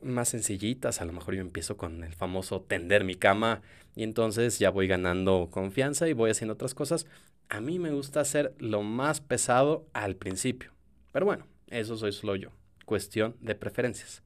más 0.00 0.30
sencillitas, 0.30 1.00
a 1.00 1.04
lo 1.04 1.12
mejor 1.12 1.34
yo 1.34 1.40
empiezo 1.40 1.76
con 1.76 2.04
el 2.04 2.14
famoso 2.14 2.62
tender 2.62 3.04
mi 3.04 3.14
cama 3.14 3.62
y 3.94 4.04
entonces 4.04 4.58
ya 4.58 4.70
voy 4.70 4.86
ganando 4.86 5.48
confianza 5.50 6.08
y 6.08 6.12
voy 6.12 6.30
haciendo 6.30 6.54
otras 6.54 6.74
cosas. 6.74 7.06
A 7.48 7.60
mí 7.60 7.78
me 7.78 7.90
gusta 7.90 8.20
hacer 8.20 8.54
lo 8.58 8.82
más 8.82 9.20
pesado 9.20 9.86
al 9.92 10.16
principio. 10.16 10.72
Pero 11.12 11.26
bueno, 11.26 11.46
eso 11.68 11.96
soy 11.96 12.12
solo 12.12 12.36
yo. 12.36 12.50
Cuestión 12.86 13.36
de 13.40 13.54
preferencias. 13.54 14.22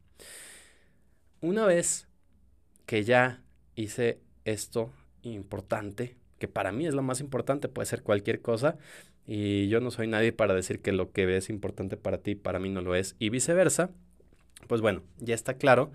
Una 1.41 1.67
vez 1.67 2.06
que 2.87 3.05
ya 3.05 3.43
hice 3.75 4.21
esto 4.45 4.93
importante, 5.23 6.17
que 6.39 6.49
para 6.49 6.73
mí 6.73 6.87
es 6.87 6.95
lo 6.95 7.03
más 7.03 7.21
importante, 7.21 7.69
puede 7.69 7.87
ser 7.87 8.03
cualquier 8.03 8.41
cosa, 8.41 8.79
y 9.27 9.69
yo 9.69 9.81
no 9.81 9.91
soy 9.91 10.07
nadie 10.07 10.33
para 10.33 10.55
decir 10.55 10.81
que 10.81 10.93
lo 10.93 11.11
que 11.11 11.37
es 11.37 11.51
importante 11.51 11.97
para 11.97 12.19
ti, 12.19 12.35
para 12.37 12.61
mí 12.61 12.69
no 12.71 12.81
lo 12.81 12.95
es, 12.95 13.17
y 13.19 13.29
viceversa, 13.29 13.91
pues 14.69 14.81
bueno, 14.81 15.03
ya 15.19 15.35
está 15.35 15.55
claro, 15.55 15.91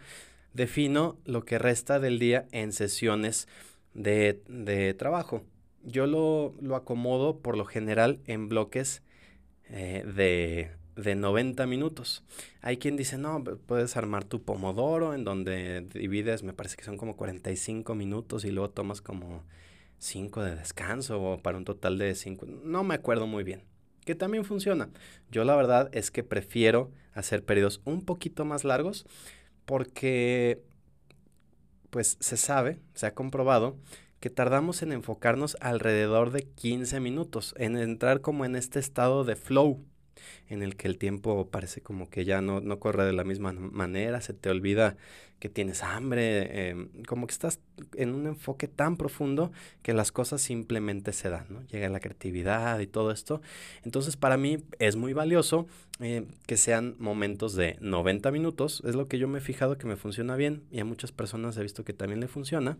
defino 0.53 1.17
lo 1.25 1.45
que 1.45 1.57
resta 1.57 1.99
del 1.99 2.19
día 2.19 2.47
en 2.51 2.73
sesiones 2.73 3.47
de, 3.93 4.41
de 4.47 4.93
trabajo. 4.93 5.43
Yo 5.83 6.05
lo, 6.07 6.53
lo, 6.61 6.75
acomodo 6.75 7.39
por 7.39 7.57
lo 7.57 7.65
general 7.65 8.19
en 8.27 8.49
bloques 8.49 9.01
eh, 9.69 10.03
de 10.15 10.71
de 10.95 11.15
90 11.15 11.65
minutos. 11.67 12.23
Hay 12.61 12.77
quien 12.77 12.97
dice, 12.97 13.17
no, 13.17 13.43
puedes 13.43 13.97
armar 13.97 14.23
tu 14.23 14.43
pomodoro 14.43 15.13
en 15.13 15.23
donde 15.23 15.81
divides, 15.93 16.43
me 16.43 16.53
parece 16.53 16.75
que 16.75 16.83
son 16.83 16.97
como 16.97 17.15
45 17.15 17.95
minutos 17.95 18.45
y 18.45 18.51
luego 18.51 18.69
tomas 18.69 19.01
como 19.01 19.43
5 19.99 20.43
de 20.43 20.55
descanso 20.55 21.21
o 21.21 21.41
para 21.41 21.57
un 21.57 21.65
total 21.65 21.97
de 21.97 22.15
5. 22.15 22.45
No 22.45 22.83
me 22.83 22.95
acuerdo 22.95 23.27
muy 23.27 23.43
bien. 23.43 23.63
Que 24.05 24.15
también 24.15 24.45
funciona. 24.45 24.89
Yo 25.29 25.43
la 25.43 25.55
verdad 25.55 25.89
es 25.93 26.09
que 26.09 26.23
prefiero 26.23 26.91
hacer 27.13 27.45
periodos 27.45 27.81
un 27.85 28.03
poquito 28.03 28.45
más 28.45 28.63
largos 28.63 29.05
porque 29.65 30.63
pues 31.91 32.17
se 32.19 32.37
sabe, 32.37 32.79
se 32.95 33.05
ha 33.05 33.13
comprobado 33.13 33.77
que 34.19 34.29
tardamos 34.29 34.81
en 34.81 34.91
enfocarnos 34.91 35.57
alrededor 35.61 36.31
de 36.31 36.43
15 36.43 36.99
minutos, 36.99 37.53
en 37.57 37.75
entrar 37.75 38.21
como 38.21 38.45
en 38.45 38.55
este 38.55 38.79
estado 38.79 39.23
de 39.23 39.35
flow, 39.35 39.83
en 40.49 40.63
el 40.63 40.75
que 40.75 40.87
el 40.87 40.97
tiempo 40.97 41.47
parece 41.49 41.81
como 41.81 42.09
que 42.09 42.25
ya 42.25 42.41
no, 42.41 42.61
no 42.61 42.79
corre 42.79 43.05
de 43.05 43.13
la 43.13 43.23
misma 43.23 43.51
manera, 43.53 44.21
se 44.21 44.33
te 44.33 44.49
olvida 44.49 44.97
que 45.41 45.49
tienes 45.49 45.81
hambre, 45.81 46.69
em, 46.69 46.89
como 47.07 47.25
que 47.25 47.33
estás 47.33 47.59
en 47.95 48.13
un 48.13 48.27
enfoque 48.27 48.67
tan 48.67 48.95
profundo 48.95 49.51
que 49.81 49.93
las 49.93 50.11
cosas 50.11 50.39
simplemente 50.39 51.13
se 51.13 51.29
dan, 51.29 51.47
¿no? 51.49 51.63
Llega 51.63 51.89
la 51.89 51.99
creatividad 51.99 52.79
y 52.79 52.85
todo 52.85 53.11
esto. 53.11 53.41
Entonces 53.83 54.15
para 54.15 54.37
mí 54.37 54.59
es 54.77 54.95
muy 54.95 55.13
valioso 55.13 55.65
eh, 55.99 56.25
que 56.45 56.57
sean 56.57 56.95
momentos 56.99 57.55
de 57.55 57.75
90 57.81 58.31
minutos, 58.31 58.83
es 58.85 58.93
lo 58.93 59.07
que 59.07 59.17
yo 59.17 59.27
me 59.27 59.39
he 59.39 59.41
fijado 59.41 59.79
que 59.79 59.87
me 59.87 59.95
funciona 59.95 60.35
bien 60.35 60.61
y 60.71 60.79
a 60.79 60.85
muchas 60.85 61.11
personas 61.11 61.57
he 61.57 61.63
visto 61.63 61.83
que 61.83 61.93
también 61.93 62.19
le 62.19 62.27
funciona. 62.27 62.77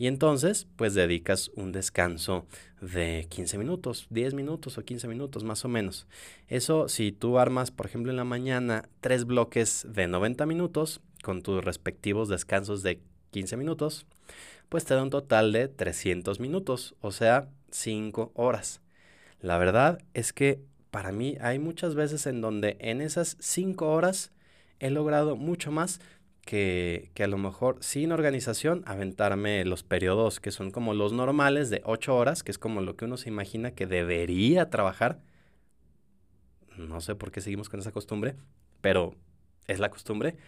Y 0.00 0.06
entonces, 0.06 0.66
pues 0.76 0.94
dedicas 0.94 1.50
un 1.56 1.72
descanso 1.72 2.46
de 2.80 3.26
15 3.28 3.58
minutos, 3.58 4.06
10 4.08 4.32
minutos 4.32 4.78
o 4.78 4.82
15 4.82 5.06
minutos 5.08 5.44
más 5.44 5.66
o 5.66 5.68
menos. 5.68 6.06
Eso, 6.48 6.88
si 6.88 7.12
tú 7.12 7.38
armas, 7.38 7.70
por 7.70 7.84
ejemplo, 7.84 8.10
en 8.10 8.16
la 8.16 8.24
mañana 8.24 8.88
tres 9.02 9.26
bloques 9.26 9.86
de 9.86 10.08
90 10.08 10.46
minutos 10.46 11.02
con 11.22 11.42
tus 11.42 11.62
respectivos 11.62 12.30
descansos 12.30 12.82
de 12.82 13.02
15 13.32 13.58
minutos, 13.58 14.06
pues 14.70 14.86
te 14.86 14.94
da 14.94 15.02
un 15.02 15.10
total 15.10 15.52
de 15.52 15.68
300 15.68 16.40
minutos, 16.40 16.94
o 17.02 17.12
sea, 17.12 17.50
5 17.70 18.32
horas. 18.32 18.80
La 19.42 19.58
verdad 19.58 20.02
es 20.14 20.32
que 20.32 20.62
para 20.90 21.12
mí 21.12 21.36
hay 21.42 21.58
muchas 21.58 21.94
veces 21.94 22.26
en 22.26 22.40
donde 22.40 22.78
en 22.80 23.02
esas 23.02 23.36
5 23.38 23.92
horas 23.92 24.32
he 24.78 24.88
logrado 24.88 25.36
mucho 25.36 25.70
más 25.70 26.00
que, 26.50 27.12
que, 27.14 27.22
a 27.22 27.28
lo 27.28 27.38
mejor 27.38 27.76
sin 27.78 28.10
organización 28.10 28.82
aventarme 28.84 29.64
los 29.64 29.84
periodos 29.84 30.40
que 30.40 30.50
son 30.50 30.72
como 30.72 30.94
los 30.94 31.12
normales 31.12 31.70
de 31.70 31.80
8 31.84 32.16
horas, 32.16 32.42
que 32.42 32.50
es 32.50 32.58
como 32.58 32.80
lo 32.80 32.96
que 32.96 33.04
uno 33.04 33.16
se 33.16 33.28
imagina 33.28 33.70
que 33.70 33.86
debería 33.86 34.68
trabajar. 34.68 35.20
No 36.76 37.00
sé 37.00 37.14
por 37.14 37.30
qué 37.30 37.40
seguimos 37.40 37.68
con 37.68 37.78
esa 37.78 37.92
costumbre, 37.92 38.34
pero 38.80 39.14
es 39.68 39.78
la 39.78 39.90
costumbre. 39.90 40.38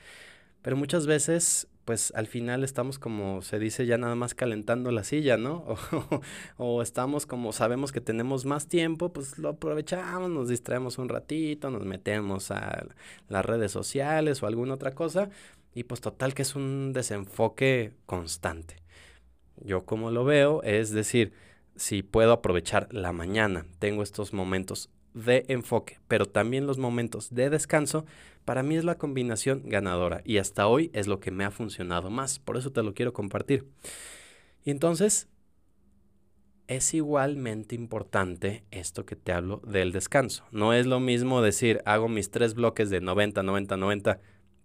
Pero 0.61 0.77
muchas 0.77 1.07
veces, 1.07 1.69
pues 1.85 2.13
al 2.17 2.27
final 2.27 2.65
estamos 2.65 2.99
como 2.99 3.41
se 3.43 3.61
dice 3.61 3.87
ya 3.87 3.97
nada 3.97 4.17
más 4.17 4.35
calentando 4.35 4.91
la 4.91 5.05
silla, 5.05 5.37
¿no? 5.37 5.77
O, 6.57 6.83
estamos 6.83 7.27
como 7.27 7.53
sabemos 7.53 7.93
que 7.93 8.01
tenemos 8.01 8.45
más 8.45 8.67
tiempo, 8.67 9.13
pues 9.13 9.39
lo 9.39 9.51
aprovechamos, 9.51 10.31
nos 10.31 10.49
distraemos 10.49 10.99
un 10.99 11.09
ratito, 11.09 11.71
nos 11.71 11.85
metemos 11.85 12.51
a 12.51 12.87
las 13.29 13.47
redes 13.47 13.71
sociales 13.71 14.43
o 14.43 14.49
alguna 14.49 14.75
otra 14.75 14.97
cosa. 14.97 15.31
Y 15.75 15.85
pues 15.85 16.01
total 16.01 16.35
que 16.35 16.43
es 16.43 16.55
un 16.55 16.93
desenfoque 16.93 17.93
constante. 18.07 18.77
Yo 19.57 19.85
como 19.85 20.11
lo 20.11 20.25
veo, 20.25 20.63
es 20.63 20.91
decir, 20.91 21.33
si 21.77 22.03
puedo 22.03 22.33
aprovechar 22.33 22.89
la 22.93 23.13
mañana, 23.13 23.67
tengo 23.79 24.03
estos 24.03 24.33
momentos 24.33 24.91
de 25.15 25.45
enfoque, 25.49 25.99
pero 26.09 26.27
también 26.27 26.67
los 26.67 26.79
momentos 26.79 27.35
de 27.35 27.51
descanso, 27.51 28.07
para 28.45 28.63
mí 28.63 28.77
es 28.77 28.85
la 28.85 28.97
combinación 28.97 29.63
ganadora 29.67 30.23
y 30.25 30.39
hasta 30.39 30.67
hoy 30.67 30.91
es 30.95 31.07
lo 31.07 31.21
que 31.21 31.31
me 31.31 31.45
ha 31.45 31.51
funcionado 31.51 32.11
más. 32.11 32.39
Por 32.39 32.57
eso 32.57 32.73
te 32.73 32.83
lo 32.83 32.95
quiero 32.95 33.13
compartir. 33.13 33.67
Y 34.65 34.71
entonces, 34.71 35.29
es 36.67 36.95
igualmente 36.95 37.75
importante 37.75 38.65
esto 38.71 39.05
que 39.05 39.17
te 39.17 39.33
hablo 39.33 39.61
del 39.67 39.93
descanso. 39.93 40.45
No 40.51 40.73
es 40.73 40.87
lo 40.87 41.01
mismo 41.01 41.43
decir, 41.43 41.83
hago 41.85 42.09
mis 42.09 42.31
tres 42.31 42.55
bloques 42.55 42.89
de 42.91 43.01
90, 43.01 43.43
90, 43.43 43.77
90, 43.77 44.21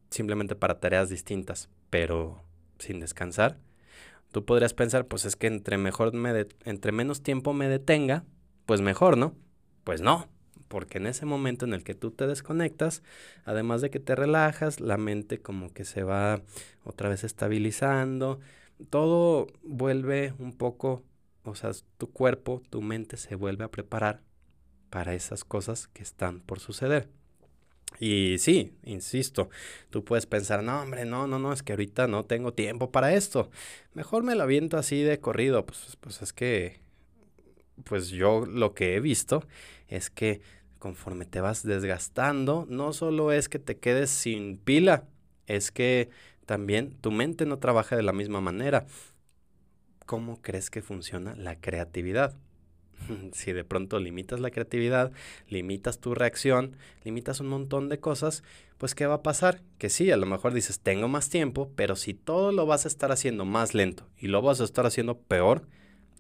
simplemente 0.09 0.55
para 0.55 0.79
tareas 0.79 1.09
distintas, 1.09 1.69
pero 1.89 2.43
sin 2.79 2.99
descansar. 2.99 3.59
Tú 4.31 4.45
podrías 4.45 4.73
pensar, 4.73 5.05
pues 5.05 5.25
es 5.25 5.35
que 5.35 5.47
entre, 5.47 5.77
mejor 5.77 6.13
me 6.13 6.47
entre 6.65 6.91
menos 6.91 7.23
tiempo 7.23 7.53
me 7.53 7.69
detenga, 7.69 8.25
pues 8.65 8.81
mejor, 8.81 9.17
¿no? 9.17 9.35
Pues 9.83 10.01
no, 10.01 10.27
porque 10.67 10.97
en 10.97 11.07
ese 11.07 11.25
momento 11.25 11.65
en 11.65 11.73
el 11.73 11.83
que 11.83 11.95
tú 11.95 12.11
te 12.11 12.27
desconectas, 12.27 13.03
además 13.45 13.81
de 13.81 13.89
que 13.89 13.99
te 13.99 14.15
relajas, 14.15 14.79
la 14.79 14.97
mente 14.97 15.41
como 15.41 15.71
que 15.71 15.85
se 15.85 16.03
va 16.03 16.41
otra 16.83 17.09
vez 17.09 17.23
estabilizando, 17.23 18.39
todo 18.89 19.47
vuelve 19.63 20.33
un 20.39 20.53
poco, 20.53 21.03
o 21.43 21.55
sea, 21.55 21.71
tu 21.97 22.11
cuerpo, 22.11 22.61
tu 22.69 22.81
mente 22.81 23.17
se 23.17 23.35
vuelve 23.35 23.63
a 23.63 23.71
preparar 23.71 24.21
para 24.89 25.13
esas 25.13 25.43
cosas 25.43 25.87
que 25.87 26.03
están 26.03 26.41
por 26.41 26.59
suceder. 26.59 27.09
Y 27.99 28.37
sí, 28.39 28.73
insisto, 28.83 29.49
tú 29.89 30.03
puedes 30.03 30.25
pensar, 30.25 30.63
no, 30.63 30.81
hombre, 30.81 31.05
no, 31.05 31.27
no, 31.27 31.39
no, 31.39 31.51
es 31.51 31.63
que 31.63 31.73
ahorita 31.73 32.07
no 32.07 32.25
tengo 32.25 32.53
tiempo 32.53 32.91
para 32.91 33.13
esto. 33.13 33.49
Mejor 33.93 34.23
me 34.23 34.35
lo 34.35 34.43
aviento 34.43 34.77
así 34.77 35.01
de 35.01 35.19
corrido. 35.19 35.65
Pues, 35.65 35.97
pues 35.99 36.21
es 36.21 36.33
que, 36.33 36.79
pues 37.83 38.09
yo 38.09 38.45
lo 38.45 38.73
que 38.73 38.95
he 38.95 38.99
visto 38.99 39.43
es 39.87 40.09
que 40.09 40.41
conforme 40.79 41.25
te 41.25 41.41
vas 41.41 41.63
desgastando, 41.63 42.65
no 42.69 42.93
solo 42.93 43.31
es 43.31 43.49
que 43.49 43.59
te 43.59 43.77
quedes 43.77 44.09
sin 44.09 44.57
pila, 44.57 45.05
es 45.47 45.71
que 45.71 46.09
también 46.45 46.91
tu 47.01 47.11
mente 47.11 47.45
no 47.45 47.59
trabaja 47.59 47.95
de 47.95 48.03
la 48.03 48.13
misma 48.13 48.41
manera. 48.41 48.85
¿Cómo 50.05 50.41
crees 50.41 50.69
que 50.69 50.81
funciona 50.81 51.35
la 51.35 51.59
creatividad? 51.59 52.35
si 53.33 53.53
de 53.53 53.63
pronto 53.63 53.99
limitas 53.99 54.39
la 54.39 54.51
creatividad, 54.51 55.11
limitas 55.49 55.99
tu 55.99 56.15
reacción, 56.15 56.75
limitas 57.03 57.39
un 57.39 57.47
montón 57.47 57.89
de 57.89 57.99
cosas, 57.99 58.43
pues 58.77 58.95
¿qué 58.95 59.05
va 59.05 59.15
a 59.15 59.23
pasar? 59.23 59.61
Que 59.77 59.89
sí, 59.89 60.11
a 60.11 60.17
lo 60.17 60.25
mejor 60.25 60.53
dices, 60.53 60.79
tengo 60.79 61.07
más 61.07 61.29
tiempo, 61.29 61.71
pero 61.75 61.95
si 61.95 62.13
todo 62.13 62.51
lo 62.51 62.65
vas 62.65 62.85
a 62.85 62.87
estar 62.87 63.11
haciendo 63.11 63.45
más 63.45 63.73
lento 63.73 64.07
y 64.17 64.27
lo 64.27 64.41
vas 64.41 64.61
a 64.61 64.63
estar 64.63 64.85
haciendo 64.85 65.17
peor, 65.17 65.67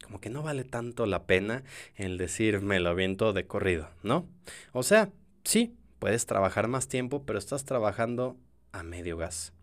como 0.03 0.21
que 0.21 0.29
no 0.29 0.41
vale 0.41 0.63
tanto 0.63 1.05
la 1.05 1.25
pena 1.25 1.63
el 1.95 2.17
decir 2.17 2.61
me 2.61 2.79
lo 2.79 2.89
aviento 2.89 3.33
de 3.33 3.45
corrido, 3.45 3.89
¿no? 4.03 4.25
O 4.71 4.83
sea, 4.83 5.11
sí, 5.43 5.75
puedes 5.99 6.25
trabajar 6.25 6.67
más 6.67 6.87
tiempo, 6.87 7.23
pero 7.25 7.39
estás 7.39 7.65
trabajando 7.65 8.37
a 8.71 8.83
medio 8.83 9.17
gas. 9.17 9.53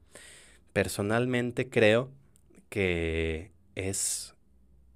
Personalmente 0.72 1.68
creo 1.68 2.10
que 2.68 3.52
es 3.74 4.34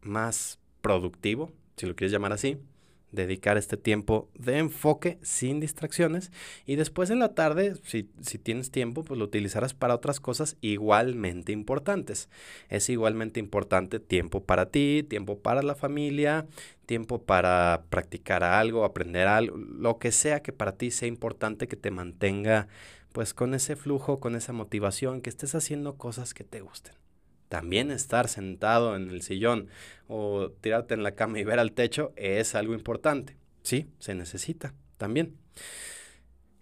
más 0.02 0.59
productivo, 0.81 1.52
si 1.78 1.86
lo 1.86 1.96
quieres 1.96 2.12
llamar 2.12 2.32
así, 2.32 2.58
dedicar 3.12 3.56
este 3.56 3.76
tiempo 3.76 4.28
de 4.34 4.58
enfoque 4.58 5.18
sin 5.22 5.60
distracciones 5.60 6.30
y 6.66 6.76
después 6.76 7.10
en 7.10 7.18
la 7.18 7.34
tarde, 7.34 7.74
si, 7.84 8.10
si, 8.20 8.38
tienes 8.38 8.70
tiempo, 8.70 9.02
pues 9.02 9.18
lo 9.18 9.24
utilizarás 9.24 9.74
para 9.74 9.94
otras 9.94 10.20
cosas 10.20 10.56
igualmente 10.60 11.52
importantes. 11.52 12.28
Es 12.68 12.90
igualmente 12.90 13.40
importante 13.40 13.98
tiempo 14.00 14.44
para 14.44 14.66
ti, 14.70 15.06
tiempo 15.08 15.38
para 15.38 15.62
la 15.62 15.74
familia, 15.74 16.46
tiempo 16.86 17.22
para 17.22 17.84
practicar 17.88 18.44
algo, 18.44 18.84
aprender 18.84 19.26
algo, 19.26 19.56
lo 19.56 19.98
que 19.98 20.12
sea 20.12 20.42
que 20.42 20.52
para 20.52 20.72
ti 20.72 20.90
sea 20.90 21.08
importante 21.08 21.68
que 21.68 21.76
te 21.76 21.90
mantenga 21.90 22.68
pues 23.12 23.32
con 23.34 23.54
ese 23.54 23.74
flujo, 23.74 24.20
con 24.20 24.36
esa 24.36 24.52
motivación, 24.52 25.22
que 25.22 25.30
estés 25.30 25.54
haciendo 25.54 25.96
cosas 25.96 26.34
que 26.34 26.44
te 26.44 26.60
gusten. 26.60 26.97
También 27.48 27.90
estar 27.90 28.28
sentado 28.28 28.94
en 28.94 29.11
el 29.11 29.22
sillón 29.22 29.68
o 30.06 30.50
tirarte 30.61 30.94
en 30.94 31.02
la 31.02 31.12
cama 31.12 31.38
y 31.38 31.44
ver 31.44 31.58
al 31.58 31.72
techo 31.72 32.12
es 32.16 32.54
algo 32.54 32.74
importante. 32.74 33.37
Sí, 33.62 33.88
se 33.98 34.14
necesita 34.14 34.74
también. 34.96 35.37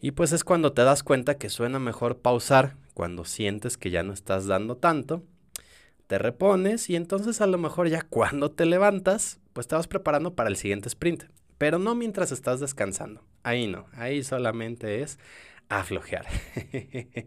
Y 0.01 0.13
pues 0.13 0.33
es 0.33 0.45
cuando 0.45 0.73
te 0.73 0.83
das 0.83 1.03
cuenta 1.03 1.39
que 1.39 1.49
suena 1.49 1.79
mejor 1.79 2.19
pausar, 2.19 2.77
cuando 2.95 3.25
sientes 3.25 3.77
que 3.77 3.91
ya 3.91 4.03
no 4.03 4.13
estás 4.13 4.47
dando 4.47 4.77
tanto, 4.77 5.25
te 6.07 6.19
repones 6.19 6.89
y 6.89 6.97
entonces 6.97 7.41
a 7.41 7.47
lo 7.47 7.59
mejor 7.59 7.89
ya 7.89 8.03
cuando 8.03 8.51
te 8.51 8.67
levantas, 8.67 9.41
pues 9.53 9.67
te 9.67 9.75
vas 9.75 9.89
preparando 9.89 10.35
para 10.35 10.49
el 10.49 10.57
siguiente 10.57 10.89
sprint. 10.89 11.25
Pero 11.59 11.79
no 11.79 11.95
mientras 11.95 12.33
estás 12.33 12.61
descansando. 12.61 13.25
Ahí 13.43 13.67
no, 13.67 13.87
ahí 13.95 14.23
solamente 14.23 15.03
es 15.03 15.19
aflojear. 15.69 16.27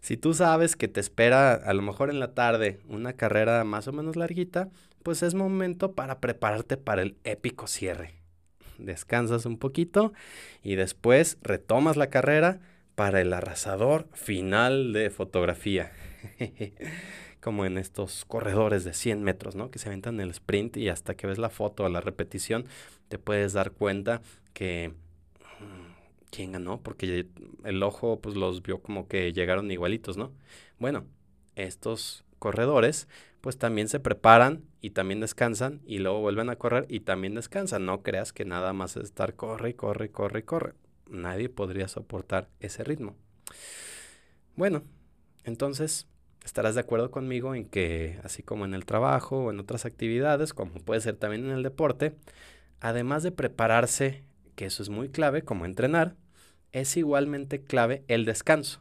Si 0.00 0.16
tú 0.16 0.32
sabes 0.34 0.76
que 0.76 0.88
te 0.88 1.00
espera 1.00 1.54
a 1.54 1.74
lo 1.74 1.82
mejor 1.82 2.10
en 2.10 2.20
la 2.20 2.34
tarde 2.34 2.80
una 2.88 3.12
carrera 3.12 3.64
más 3.64 3.86
o 3.86 3.92
menos 3.92 4.16
larguita, 4.16 4.70
pues 5.02 5.22
es 5.22 5.34
momento 5.34 5.92
para 5.92 6.20
prepararte 6.20 6.76
para 6.76 7.02
el 7.02 7.16
épico 7.24 7.66
cierre. 7.66 8.14
Descansas 8.78 9.44
un 9.44 9.58
poquito 9.58 10.12
y 10.62 10.74
después 10.74 11.38
retomas 11.42 11.96
la 11.96 12.08
carrera 12.08 12.60
para 12.94 13.20
el 13.20 13.32
arrasador 13.32 14.08
final 14.14 14.92
de 14.92 15.10
fotografía. 15.10 15.92
Como 17.40 17.64
en 17.64 17.78
estos 17.78 18.26
corredores 18.26 18.84
de 18.84 18.92
100 18.92 19.22
metros, 19.22 19.54
¿no? 19.54 19.70
Que 19.70 19.78
se 19.78 19.88
aventan 19.88 20.20
el 20.20 20.30
sprint 20.30 20.76
y 20.76 20.88
hasta 20.90 21.14
que 21.14 21.26
ves 21.26 21.38
la 21.38 21.48
foto 21.48 21.84
o 21.84 21.88
la 21.88 22.02
repetición 22.02 22.66
te 23.08 23.18
puedes 23.18 23.54
dar 23.54 23.72
cuenta 23.72 24.20
que 24.52 24.92
¿quién 26.30 26.52
ganó? 26.52 26.80
Porque 26.82 27.26
el 27.64 27.82
ojo 27.82 28.20
pues 28.20 28.36
los 28.36 28.62
vio 28.62 28.80
como 28.80 29.08
que 29.08 29.32
llegaron 29.32 29.70
igualitos, 29.70 30.16
¿no? 30.16 30.32
Bueno, 30.78 31.04
estos 31.56 32.24
corredores 32.38 33.08
pues 33.40 33.58
también 33.58 33.88
se 33.88 34.00
preparan 34.00 34.64
y 34.80 34.90
también 34.90 35.20
descansan 35.20 35.80
y 35.86 35.98
luego 35.98 36.20
vuelven 36.20 36.50
a 36.50 36.56
correr 36.56 36.86
y 36.88 37.00
también 37.00 37.34
descansan. 37.34 37.86
No 37.86 38.02
creas 38.02 38.32
que 38.32 38.44
nada 38.44 38.72
más 38.72 38.96
es 38.96 39.04
estar 39.04 39.34
corre, 39.34 39.74
corre, 39.74 40.10
corre, 40.10 40.44
corre. 40.44 40.74
Nadie 41.08 41.48
podría 41.48 41.88
soportar 41.88 42.48
ese 42.60 42.84
ritmo. 42.84 43.16
Bueno, 44.56 44.82
entonces 45.44 46.06
estarás 46.44 46.74
de 46.74 46.82
acuerdo 46.82 47.10
conmigo 47.10 47.54
en 47.54 47.64
que 47.64 48.18
así 48.22 48.42
como 48.42 48.64
en 48.64 48.74
el 48.74 48.84
trabajo 48.84 49.44
o 49.44 49.50
en 49.50 49.60
otras 49.60 49.86
actividades, 49.86 50.52
como 50.52 50.74
puede 50.74 51.00
ser 51.00 51.16
también 51.16 51.46
en 51.46 51.52
el 51.52 51.62
deporte, 51.62 52.14
además 52.80 53.22
de 53.22 53.32
prepararse 53.32 54.22
que 54.54 54.66
eso 54.66 54.82
es 54.82 54.90
muy 54.90 55.08
clave, 55.08 55.42
como 55.42 55.64
entrenar, 55.64 56.16
es 56.72 56.96
igualmente 56.96 57.62
clave 57.62 58.04
el 58.08 58.24
descanso. 58.24 58.80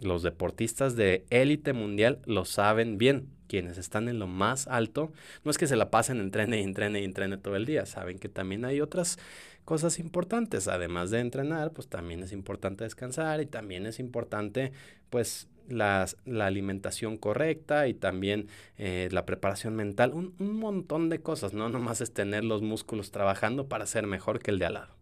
Los 0.00 0.22
deportistas 0.22 0.94
de 0.94 1.24
élite 1.30 1.72
mundial 1.72 2.20
lo 2.26 2.44
saben 2.44 2.98
bien. 2.98 3.28
Quienes 3.48 3.78
están 3.78 4.08
en 4.08 4.18
lo 4.18 4.26
más 4.26 4.66
alto, 4.66 5.12
no 5.44 5.50
es 5.52 5.56
que 5.56 5.68
se 5.68 5.76
la 5.76 5.90
pasen 5.90 6.18
entrene 6.18 6.60
y 6.60 6.64
entrene 6.64 7.00
y 7.00 7.04
entrene 7.04 7.38
todo 7.38 7.54
el 7.54 7.64
día, 7.64 7.86
saben 7.86 8.18
que 8.18 8.28
también 8.28 8.64
hay 8.64 8.80
otras 8.80 9.18
cosas 9.64 10.00
importantes. 10.00 10.66
Además 10.66 11.10
de 11.10 11.20
entrenar, 11.20 11.72
pues 11.72 11.88
también 11.88 12.24
es 12.24 12.32
importante 12.32 12.82
descansar 12.82 13.40
y 13.40 13.46
también 13.46 13.86
es 13.86 14.00
importante, 14.00 14.72
pues, 15.10 15.48
la, 15.68 16.06
alimentación 16.40 17.18
correcta 17.18 17.86
y 17.88 17.94
también 17.94 18.48
eh, 18.78 19.08
la 19.12 19.26
preparación 19.26 19.76
mental. 19.76 20.12
Un, 20.12 20.34
un 20.40 20.58
montón 20.58 21.08
de 21.08 21.20
cosas, 21.20 21.52
no 21.52 21.68
nomás 21.70 22.00
es 22.00 22.12
tener 22.12 22.44
los 22.44 22.62
músculos 22.62 23.12
trabajando 23.12 23.68
para 23.68 23.86
ser 23.86 24.06
mejor 24.08 24.40
que 24.40 24.50
el 24.50 24.58
de 24.58 24.66
al 24.66 24.74
lado 24.74 24.95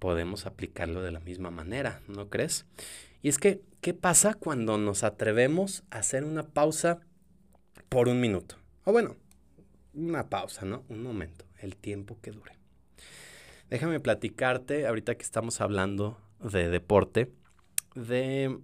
podemos 0.00 0.46
aplicarlo 0.46 1.02
de 1.02 1.12
la 1.12 1.20
misma 1.20 1.52
manera, 1.52 2.00
¿no 2.08 2.28
crees? 2.28 2.66
Y 3.22 3.28
es 3.28 3.38
que, 3.38 3.60
¿qué 3.80 3.94
pasa 3.94 4.34
cuando 4.34 4.78
nos 4.78 5.04
atrevemos 5.04 5.84
a 5.90 5.98
hacer 5.98 6.24
una 6.24 6.42
pausa 6.42 6.98
por 7.88 8.08
un 8.08 8.20
minuto? 8.20 8.56
O 8.84 8.92
bueno, 8.92 9.14
una 9.94 10.28
pausa, 10.28 10.64
¿no? 10.64 10.82
Un 10.88 11.02
momento, 11.04 11.44
el 11.60 11.76
tiempo 11.76 12.18
que 12.20 12.32
dure. 12.32 12.58
Déjame 13.68 14.00
platicarte, 14.00 14.86
ahorita 14.86 15.14
que 15.14 15.22
estamos 15.22 15.60
hablando 15.60 16.18
de 16.40 16.70
deporte, 16.70 17.30
de 17.94 18.58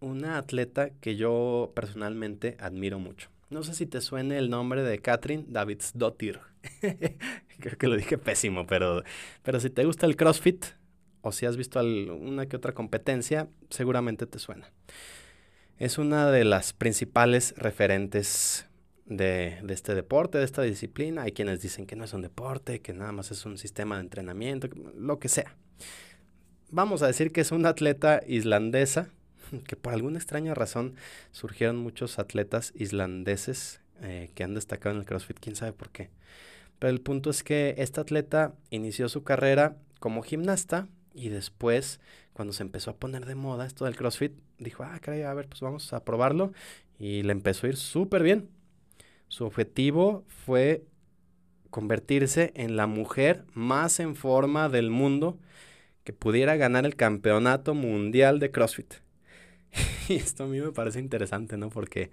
una 0.00 0.36
atleta 0.36 0.90
que 0.90 1.16
yo 1.16 1.72
personalmente 1.74 2.56
admiro 2.60 2.98
mucho. 2.98 3.30
No 3.50 3.62
sé 3.62 3.74
si 3.74 3.86
te 3.86 4.00
suene 4.00 4.36
el 4.36 4.50
nombre 4.50 4.82
de 4.82 4.98
Katrin 4.98 5.46
Davidsdottir. 5.52 6.40
Creo 7.60 7.78
que 7.78 7.88
lo 7.88 7.96
dije 7.96 8.18
pésimo, 8.18 8.66
pero, 8.66 9.02
pero 9.42 9.60
si 9.60 9.70
te 9.70 9.84
gusta 9.84 10.06
el 10.06 10.16
CrossFit 10.16 10.64
o 11.20 11.32
si 11.32 11.46
has 11.46 11.56
visto 11.56 11.80
una 11.80 12.46
que 12.46 12.56
otra 12.56 12.72
competencia, 12.72 13.48
seguramente 13.70 14.26
te 14.26 14.38
suena. 14.38 14.72
Es 15.78 15.98
una 15.98 16.30
de 16.30 16.44
las 16.44 16.72
principales 16.72 17.54
referentes 17.56 18.66
de, 19.06 19.58
de, 19.62 19.74
este 19.74 19.94
deporte, 19.94 20.38
de 20.38 20.44
esta 20.44 20.62
disciplina. 20.62 21.22
Hay 21.22 21.32
quienes 21.32 21.60
dicen 21.60 21.86
que 21.86 21.96
no 21.96 22.04
es 22.04 22.12
un 22.12 22.22
deporte, 22.22 22.80
que 22.80 22.92
nada 22.92 23.12
más 23.12 23.30
es 23.30 23.46
un 23.46 23.58
sistema 23.58 23.96
de 23.96 24.02
entrenamiento, 24.02 24.68
lo 24.96 25.18
que 25.18 25.28
sea. 25.28 25.56
Vamos 26.70 27.02
a 27.02 27.06
decir 27.06 27.32
que 27.32 27.40
es 27.40 27.52
una 27.52 27.70
atleta 27.70 28.22
islandesa 28.26 29.10
que 29.66 29.76
por 29.76 29.92
alguna 29.92 30.18
extraña 30.18 30.54
razón 30.54 30.94
surgieron 31.30 31.76
muchos 31.76 32.18
atletas 32.18 32.72
islandeses 32.74 33.80
eh, 34.02 34.30
que 34.34 34.44
han 34.44 34.54
destacado 34.54 34.94
en 34.94 35.00
el 35.00 35.06
CrossFit, 35.06 35.38
quién 35.38 35.56
sabe 35.56 35.72
por 35.72 35.90
qué. 35.90 36.10
Pero 36.82 36.94
el 36.94 37.00
punto 37.00 37.30
es 37.30 37.44
que 37.44 37.76
esta 37.78 38.00
atleta 38.00 38.56
inició 38.70 39.08
su 39.08 39.22
carrera 39.22 39.76
como 40.00 40.20
gimnasta 40.20 40.88
y 41.14 41.28
después, 41.28 42.00
cuando 42.32 42.52
se 42.52 42.64
empezó 42.64 42.90
a 42.90 42.96
poner 42.96 43.24
de 43.24 43.36
moda 43.36 43.66
esto 43.66 43.84
del 43.84 43.94
CrossFit, 43.94 44.32
dijo, 44.58 44.82
ah, 44.82 44.98
caray, 45.00 45.22
a 45.22 45.32
ver, 45.32 45.46
pues 45.46 45.60
vamos 45.60 45.92
a 45.92 46.04
probarlo. 46.04 46.52
Y 46.98 47.22
le 47.22 47.30
empezó 47.30 47.66
a 47.66 47.70
ir 47.70 47.76
súper 47.76 48.24
bien. 48.24 48.48
Su 49.28 49.44
objetivo 49.44 50.24
fue 50.26 50.84
convertirse 51.70 52.50
en 52.56 52.74
la 52.74 52.88
mujer 52.88 53.44
más 53.54 54.00
en 54.00 54.16
forma 54.16 54.68
del 54.68 54.90
mundo 54.90 55.38
que 56.02 56.12
pudiera 56.12 56.56
ganar 56.56 56.84
el 56.84 56.96
campeonato 56.96 57.74
mundial 57.74 58.40
de 58.40 58.50
CrossFit. 58.50 58.94
y 60.08 60.16
esto 60.16 60.42
a 60.42 60.46
mí 60.48 60.60
me 60.60 60.72
parece 60.72 60.98
interesante, 60.98 61.56
¿no? 61.56 61.70
Porque 61.70 62.10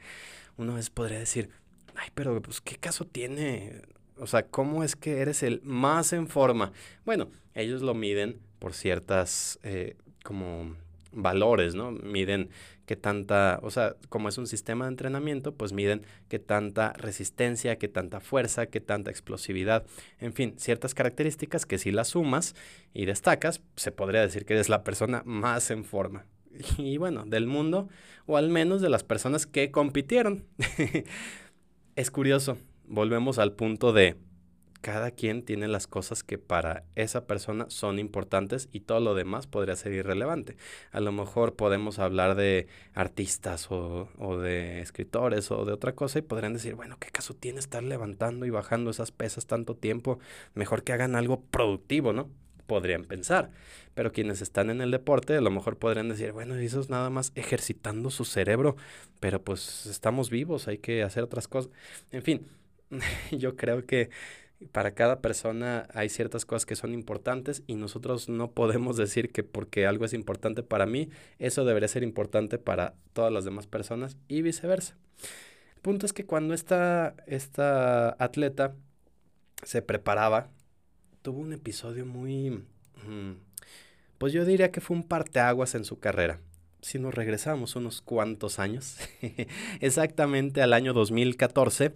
una 0.58 0.76
vez 0.76 0.92
podría 0.92 1.18
decir, 1.18 1.50
ay, 1.96 2.10
pero 2.14 2.40
pues, 2.40 2.62
¿qué 2.62 2.76
caso 2.76 3.08
tiene? 3.08 3.82
O 4.20 4.28
sea, 4.28 4.44
¿cómo 4.44 4.84
es 4.84 4.96
que 4.96 5.20
eres 5.20 5.44
el 5.44 5.62
más 5.64 6.14
en 6.14 6.28
forma? 6.28 6.72
Bueno, 7.06 7.30
ellos 7.54 7.82
lo 7.82 7.94
miden 7.94 8.40
por 8.60 8.74
ciertas, 8.74 9.60
eh, 9.64 9.96
como 10.24 10.76
valores, 11.12 11.76
¿no? 11.76 11.92
Miden 11.92 12.50
qué 12.86 12.96
tanta, 12.96 13.60
o 13.62 13.72
sea, 13.72 13.96
como 14.10 14.30
es 14.30 14.38
un 14.38 14.48
sistema 14.48 14.86
de 14.86 14.90
entrenamiento, 14.90 15.54
pues 15.54 15.74
miden 15.74 16.04
qué 16.28 16.40
tanta 16.40 16.94
resistencia, 16.94 17.78
qué 17.78 17.88
tanta 17.88 18.20
fuerza, 18.20 18.66
qué 18.68 18.82
tanta 18.82 19.12
explosividad, 19.12 19.86
en 20.20 20.34
fin, 20.34 20.56
ciertas 20.58 20.94
características 20.94 21.66
que 21.66 21.78
si 21.78 21.92
las 21.92 22.10
sumas 22.10 22.56
y 22.94 23.06
destacas, 23.06 23.62
se 23.76 23.92
podría 23.92 24.22
decir 24.22 24.46
que 24.46 24.54
eres 24.54 24.70
la 24.70 24.84
persona 24.84 25.22
más 25.26 25.72
en 25.72 25.84
forma 25.84 26.26
y 26.78 26.98
bueno, 26.98 27.26
del 27.26 27.48
mundo, 27.48 27.90
o 28.26 28.38
al 28.38 28.50
menos 28.50 28.82
de 28.82 28.90
las 28.90 29.04
personas 29.04 29.46
que 29.46 29.72
compitieron. 29.72 30.46
es 31.96 32.12
curioso, 32.12 32.58
volvemos 32.90 33.40
al 33.40 33.54
punto 33.54 33.94
de 33.94 34.18
cada 34.82 35.12
quien 35.12 35.44
tiene 35.44 35.68
las 35.68 35.88
cosas 35.88 36.24
que 36.24 36.38
para 36.38 36.86
esa 36.96 37.28
persona 37.28 37.66
son 37.70 38.00
importantes 38.00 38.70
y 38.72 38.82
todo 38.82 39.00
lo 39.02 39.14
demás 39.14 39.46
podría 39.46 39.76
ser 39.76 39.92
irrelevante. 39.92 40.56
A 40.92 41.02
lo 41.02 41.12
mejor 41.12 41.56
podemos 41.56 42.00
hablar 42.00 42.36
de 42.36 42.68
artistas 42.94 43.70
o, 43.72 44.10
o, 44.18 44.38
de 44.38 44.82
escritores 44.82 45.52
o 45.52 45.66
de 45.66 45.74
otra 45.74 45.94
cosa 45.94 46.20
y 46.20 46.22
podrían 46.22 46.54
decir, 46.54 46.76
bueno, 46.76 46.98
¿qué 47.00 47.10
caso 47.10 47.34
tiene 47.34 47.60
estar 47.60 47.84
levantando 47.84 48.46
y 48.46 48.50
bajando 48.50 48.90
esas 48.90 49.12
pesas 49.12 49.46
tanto 49.48 49.76
tiempo? 49.76 50.20
Mejor 50.54 50.84
que 50.84 50.94
hagan 50.94 51.16
algo 51.16 51.42
productivo, 51.52 52.14
¿no? 52.14 52.30
podrían 52.70 53.04
pensar. 53.04 53.50
Pero 53.96 54.14
quienes 54.14 54.42
están 54.42 54.70
en 54.70 54.80
el 54.80 54.92
deporte 54.92 55.36
a 55.36 55.42
lo 55.42 55.50
mejor 55.50 55.78
podrían 55.78 56.08
decir, 56.08 56.32
bueno, 56.32 56.56
eso 56.56 56.80
es 56.80 56.90
nada 56.90 57.10
más 57.10 57.34
ejercitando 57.36 58.12
su 58.12 58.24
cerebro, 58.24 58.78
pero 59.20 59.44
pues 59.44 59.88
estamos 59.88 60.30
vivos, 60.30 60.70
hay 60.70 60.78
que 60.78 61.04
hacer 61.04 61.24
otras 61.24 61.50
cosas. 61.50 61.72
En 62.12 62.22
fin, 62.22 62.46
yo 63.32 63.56
creo 63.56 63.86
que 63.86 64.10
para 64.72 64.92
cada 64.92 65.22
persona 65.22 65.88
hay 65.94 66.10
ciertas 66.10 66.46
cosas 66.46 66.66
que 66.66 66.76
son 66.76 66.94
importantes 66.94 67.64
y 67.66 67.76
nosotros 67.76 68.28
no 68.28 68.52
podemos 68.52 68.98
decir 68.98 69.32
que 69.32 69.44
porque 69.44 69.88
algo 69.88 70.06
es 70.06 70.14
importante 70.14 70.64
para 70.64 70.86
mí, 70.86 71.10
eso 71.38 71.64
debería 71.64 71.88
ser 71.88 72.04
importante 72.04 72.58
para 72.58 72.94
todas 73.14 73.32
las 73.32 73.46
demás 73.46 73.68
personas 73.68 74.18
y 74.28 74.42
viceversa. 74.42 74.98
El 75.76 75.82
punto 75.82 76.06
es 76.06 76.12
que 76.12 76.26
cuando 76.26 76.54
esta, 76.54 77.16
esta 77.26 78.16
atleta 78.22 78.76
se 79.64 79.82
preparaba 79.82 80.50
tuvo 81.22 81.40
un 81.42 81.54
episodio 81.54 82.06
muy... 82.06 82.50
Mm, 83.08 83.34
pues 84.18 84.34
yo 84.34 84.44
diría 84.46 84.72
que 84.72 84.82
fue 84.82 84.98
un 84.98 85.04
parteaguas 85.04 85.76
en 85.76 85.86
su 85.86 86.00
carrera. 86.00 86.40
Si 86.82 86.98
nos 86.98 87.14
regresamos 87.14 87.76
unos 87.76 88.02
cuantos 88.02 88.60
años, 88.60 88.98
exactamente 89.82 90.62
al 90.62 90.74
año 90.74 90.94
2014, 90.94 91.94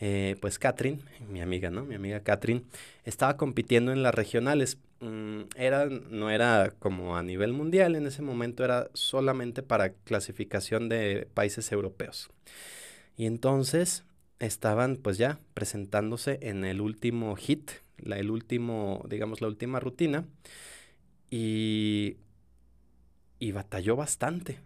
eh, 0.00 0.36
pues 0.40 0.58
Catherine, 0.58 0.98
mi 1.28 1.40
amiga, 1.40 1.70
¿no? 1.70 1.84
Mi 1.84 1.94
amiga 1.94 2.20
Catherine, 2.20 2.62
estaba 3.04 3.36
compitiendo 3.36 3.92
en 3.92 4.02
las 4.02 4.14
regionales. 4.14 4.78
Mm, 5.00 5.42
era, 5.56 5.86
no 5.86 6.30
era 6.30 6.72
como 6.78 7.16
a 7.16 7.22
nivel 7.22 7.52
mundial, 7.52 7.94
en 7.94 8.06
ese 8.06 8.22
momento 8.22 8.64
era 8.64 8.88
solamente 8.92 9.62
para 9.62 9.90
clasificación 9.90 10.88
de 10.88 11.28
países 11.34 11.70
europeos. 11.72 12.30
Y 13.16 13.26
entonces 13.26 14.04
estaban 14.40 14.96
pues 14.96 15.16
ya 15.16 15.38
presentándose 15.54 16.38
en 16.42 16.64
el 16.64 16.80
último 16.80 17.36
hit 17.36 17.70
la, 17.98 18.18
el 18.18 18.30
último, 18.30 19.04
digamos, 19.08 19.40
la 19.40 19.48
última 19.48 19.80
rutina 19.80 20.24
y, 21.30 22.16
y 23.44 23.52
batalló 23.52 23.94
bastante. 23.94 24.58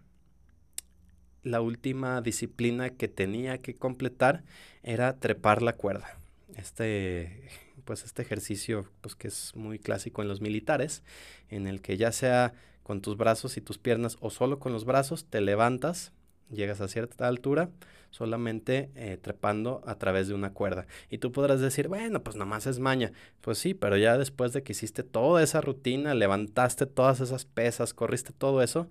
La 1.43 1.59
última 1.59 2.21
disciplina 2.21 2.91
que 2.91 3.09
tenía 3.09 3.57
que 3.57 3.75
completar 3.75 4.43
era 4.83 5.19
trepar 5.19 5.61
la 5.61 5.75
cuerda. 5.75 6.17
Este, 6.55 7.49
pues 7.83 8.05
este 8.05 8.21
ejercicio, 8.21 8.89
pues 9.01 9.15
que 9.15 9.27
es 9.27 9.53
muy 9.53 9.79
clásico 9.79 10.21
en 10.21 10.29
los 10.29 10.39
militares, 10.39 11.03
en 11.49 11.67
el 11.67 11.81
que 11.81 11.97
ya 11.97 12.13
sea 12.13 12.53
con 12.81 13.01
tus 13.01 13.17
brazos 13.17 13.57
y 13.57 13.61
tus 13.61 13.77
piernas 13.77 14.15
o 14.21 14.29
solo 14.29 14.59
con 14.59 14.71
los 14.71 14.85
brazos, 14.85 15.25
te 15.25 15.41
levantas, 15.41 16.13
llegas 16.49 16.79
a 16.79 16.87
cierta 16.87 17.27
altura, 17.27 17.69
solamente 18.09 18.89
eh, 18.95 19.17
trepando 19.21 19.81
a 19.85 19.95
través 19.95 20.27
de 20.27 20.33
una 20.33 20.53
cuerda. 20.53 20.87
Y 21.09 21.19
tú 21.19 21.31
podrás 21.31 21.61
decir, 21.61 21.87
bueno, 21.87 22.23
pues 22.23 22.35
nomás 22.35 22.67
es 22.67 22.79
maña. 22.79 23.11
Pues 23.41 23.57
sí, 23.57 23.73
pero 23.73 23.97
ya 23.97 24.17
después 24.17 24.53
de 24.53 24.63
que 24.63 24.73
hiciste 24.73 25.03
toda 25.03 25.43
esa 25.43 25.61
rutina, 25.61 26.13
levantaste 26.13 26.85
todas 26.85 27.19
esas 27.19 27.45
pesas, 27.45 27.93
corriste 27.93 28.33
todo 28.33 28.61
eso, 28.61 28.89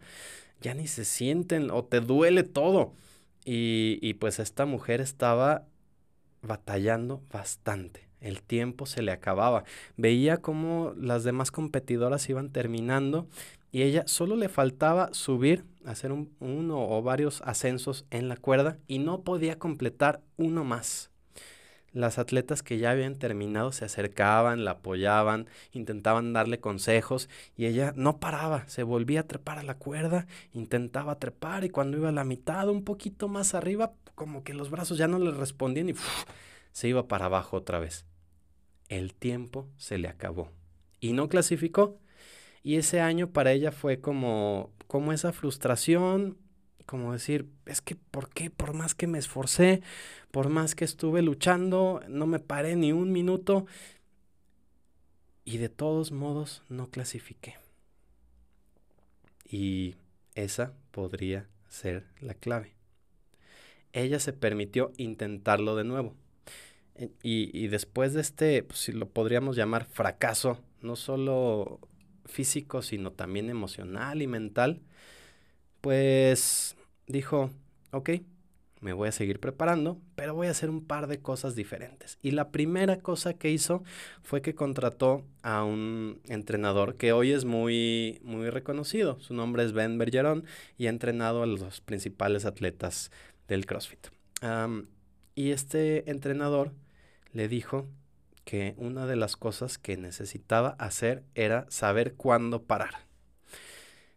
ya 0.61 0.75
ni 0.75 0.87
se 0.87 1.05
sienten 1.05 1.71
o 1.71 1.85
te 1.85 2.01
duele 2.01 2.43
todo. 2.43 2.93
Y, 3.45 3.99
y 4.03 4.15
pues 4.15 4.39
esta 4.39 4.67
mujer 4.67 5.01
estaba 5.01 5.67
batallando 6.43 7.23
bastante. 7.33 8.09
El 8.21 8.43
tiempo 8.43 8.87
se 8.87 9.03
le 9.03 9.13
acababa. 9.13 9.65
Veía 9.97 10.39
cómo 10.39 10.93
las 10.97 11.25
demás 11.25 11.51
competidoras 11.51 12.29
iban 12.29 12.51
terminando 12.51 13.29
y 13.71 13.83
ella 13.83 14.05
solo 14.07 14.37
le 14.37 14.49
faltaba 14.49 15.13
subir, 15.13 15.65
hacer 15.85 16.13
un, 16.13 16.35
uno 16.41 16.89
o 16.89 17.03
varios 17.03 17.43
ascensos 17.43 18.07
en 18.11 18.29
la 18.29 18.37
cuerda 18.37 18.79
y 18.87 18.99
no 18.99 19.23
podía 19.23 19.59
completar 19.59 20.23
uno 20.37 20.65
más. 20.65 21.11
Las 21.93 22.19
atletas 22.19 22.63
que 22.63 22.79
ya 22.79 22.91
habían 22.91 23.17
terminado 23.17 23.73
se 23.73 23.85
acercaban, 23.85 24.65
la 24.65 24.73
apoyaban, 24.73 25.49
intentaban 25.73 26.33
darle 26.35 26.61
consejos 26.61 27.31
y 27.57 27.67
ella 27.67 27.93
no 27.97 28.21
paraba, 28.21 28.69
se 28.69 28.83
volvía 28.83 29.21
a 29.21 29.27
trepar 29.27 29.59
a 29.59 29.63
la 29.63 29.75
cuerda, 29.75 30.27
intentaba 30.53 31.19
trepar 31.19 31.65
y 31.65 31.71
cuando 31.71 31.97
iba 31.97 32.11
a 32.11 32.13
la 32.13 32.25
mitad, 32.25 32.69
un 32.69 32.85
poquito 32.85 33.29
más 33.29 33.55
arriba, 33.55 33.95
como 34.15 34.45
que 34.45 34.53
los 34.53 34.71
brazos 34.71 34.99
ya 34.99 35.09
no 35.09 35.19
le 35.19 35.31
respondían 35.31 35.89
y 35.89 35.95
se 36.73 36.89
iba 36.89 37.09
para 37.09 37.27
abajo 37.27 37.57
otra 37.57 37.79
vez. 37.79 38.05
El 38.89 39.15
tiempo 39.15 39.67
se 39.77 39.99
le 39.99 40.09
acabó 40.09 40.51
y 41.01 41.13
no 41.13 41.29
clasificó 41.29 41.99
y 42.69 42.77
ese 42.77 43.01
año 43.01 43.31
para 43.31 43.53
ella 43.53 43.73
fue 43.73 43.99
como, 44.03 44.75
como 44.89 45.15
esa 45.15 45.33
frustración, 45.33 46.37
como 46.85 47.15
decir, 47.15 47.49
es 47.65 47.81
que 47.81 47.97
¿por 47.97 48.29
qué? 48.29 48.51
Por 48.51 48.75
más 48.75 48.95
que 48.95 49.07
me 49.07 49.19
esforcé, 49.19 49.81
por 50.31 50.51
más 50.51 50.75
que 50.75 50.85
estuve 50.85 51.23
luchando, 51.23 52.03
no 52.09 52.27
me 52.27 52.41
paré 52.41 52.77
ni 52.77 52.93
un 52.93 53.11
minuto 53.11 53.65
y 55.47 55.57
de 55.57 55.71
todos 55.71 56.13
modos 56.13 56.63
no 56.69 56.91
clasifiqué. 56.91 57.57
Y 59.51 59.95
esa 60.35 60.75
podría 60.91 61.49
ser 61.71 62.05
la 62.21 62.35
clave. 62.35 62.75
Ella 63.95 64.21
se 64.21 64.35
permitió 64.35 64.93
intentarlo 64.99 65.75
de 65.75 65.85
nuevo. 65.85 66.15
Y, 67.23 67.51
y 67.59 67.69
después 67.69 68.13
de 68.13 68.21
este, 68.21 68.63
pues, 68.63 68.79
si 68.81 68.93
lo 68.93 69.09
podríamos 69.09 69.57
llamar 69.57 69.87
fracaso, 69.87 70.59
no 70.83 70.97
solo 70.97 71.81
físico, 72.29 72.83
sino 72.83 73.12
también 73.12 73.51
emocional 73.51 74.23
y 74.23 74.27
mental, 74.27 74.81
pues 75.81 76.77
dijo, 77.07 77.51
ok, 77.91 78.11
me 78.81 78.93
voy 78.93 79.09
a 79.09 79.12
seguir 79.12 79.41
preparando, 79.41 80.01
pero 80.14 80.35
voy 80.35 80.47
a 80.47 80.51
hacer 80.51 80.71
un 80.71 80.85
par 80.85 81.09
de 81.09 81.21
cosas 81.21 81.57
diferentes. 81.57 82.19
Y 82.23 82.31
la 82.31 82.51
primera 82.51 83.01
cosa 83.01 83.35
que 83.35 83.51
hizo 83.51 83.83
fue 84.23 84.43
que 84.43 84.55
contrató 84.55 85.25
a 85.43 85.64
un 85.64 86.21
entrenador 86.29 86.97
que 86.97 87.12
hoy 87.12 87.33
es 87.33 87.45
muy, 87.45 88.21
muy 88.23 88.51
reconocido. 88.51 89.19
Su 89.21 89.35
nombre 89.35 89.64
es 89.64 89.73
Ben 89.73 89.99
Bergeron 89.99 90.45
y 90.77 90.87
ha 90.87 90.91
entrenado 90.91 91.43
a 91.43 91.47
los 91.47 91.81
principales 91.81 92.45
atletas 92.45 93.11
del 93.49 93.67
CrossFit. 93.67 94.09
y 95.35 95.51
este 95.51 96.11
entrenador 96.11 96.73
le 97.33 97.49
dijo 97.49 97.87
que 98.49 98.75
una 98.79 99.05
de 99.05 99.17
las 99.17 99.37
cosas 99.37 99.77
que 99.77 99.99
necesitaba 99.99 100.71
hacer 100.79 101.23
era 101.35 101.67
saber 101.69 102.15
cuándo 102.15 102.63
parar. 102.63 102.95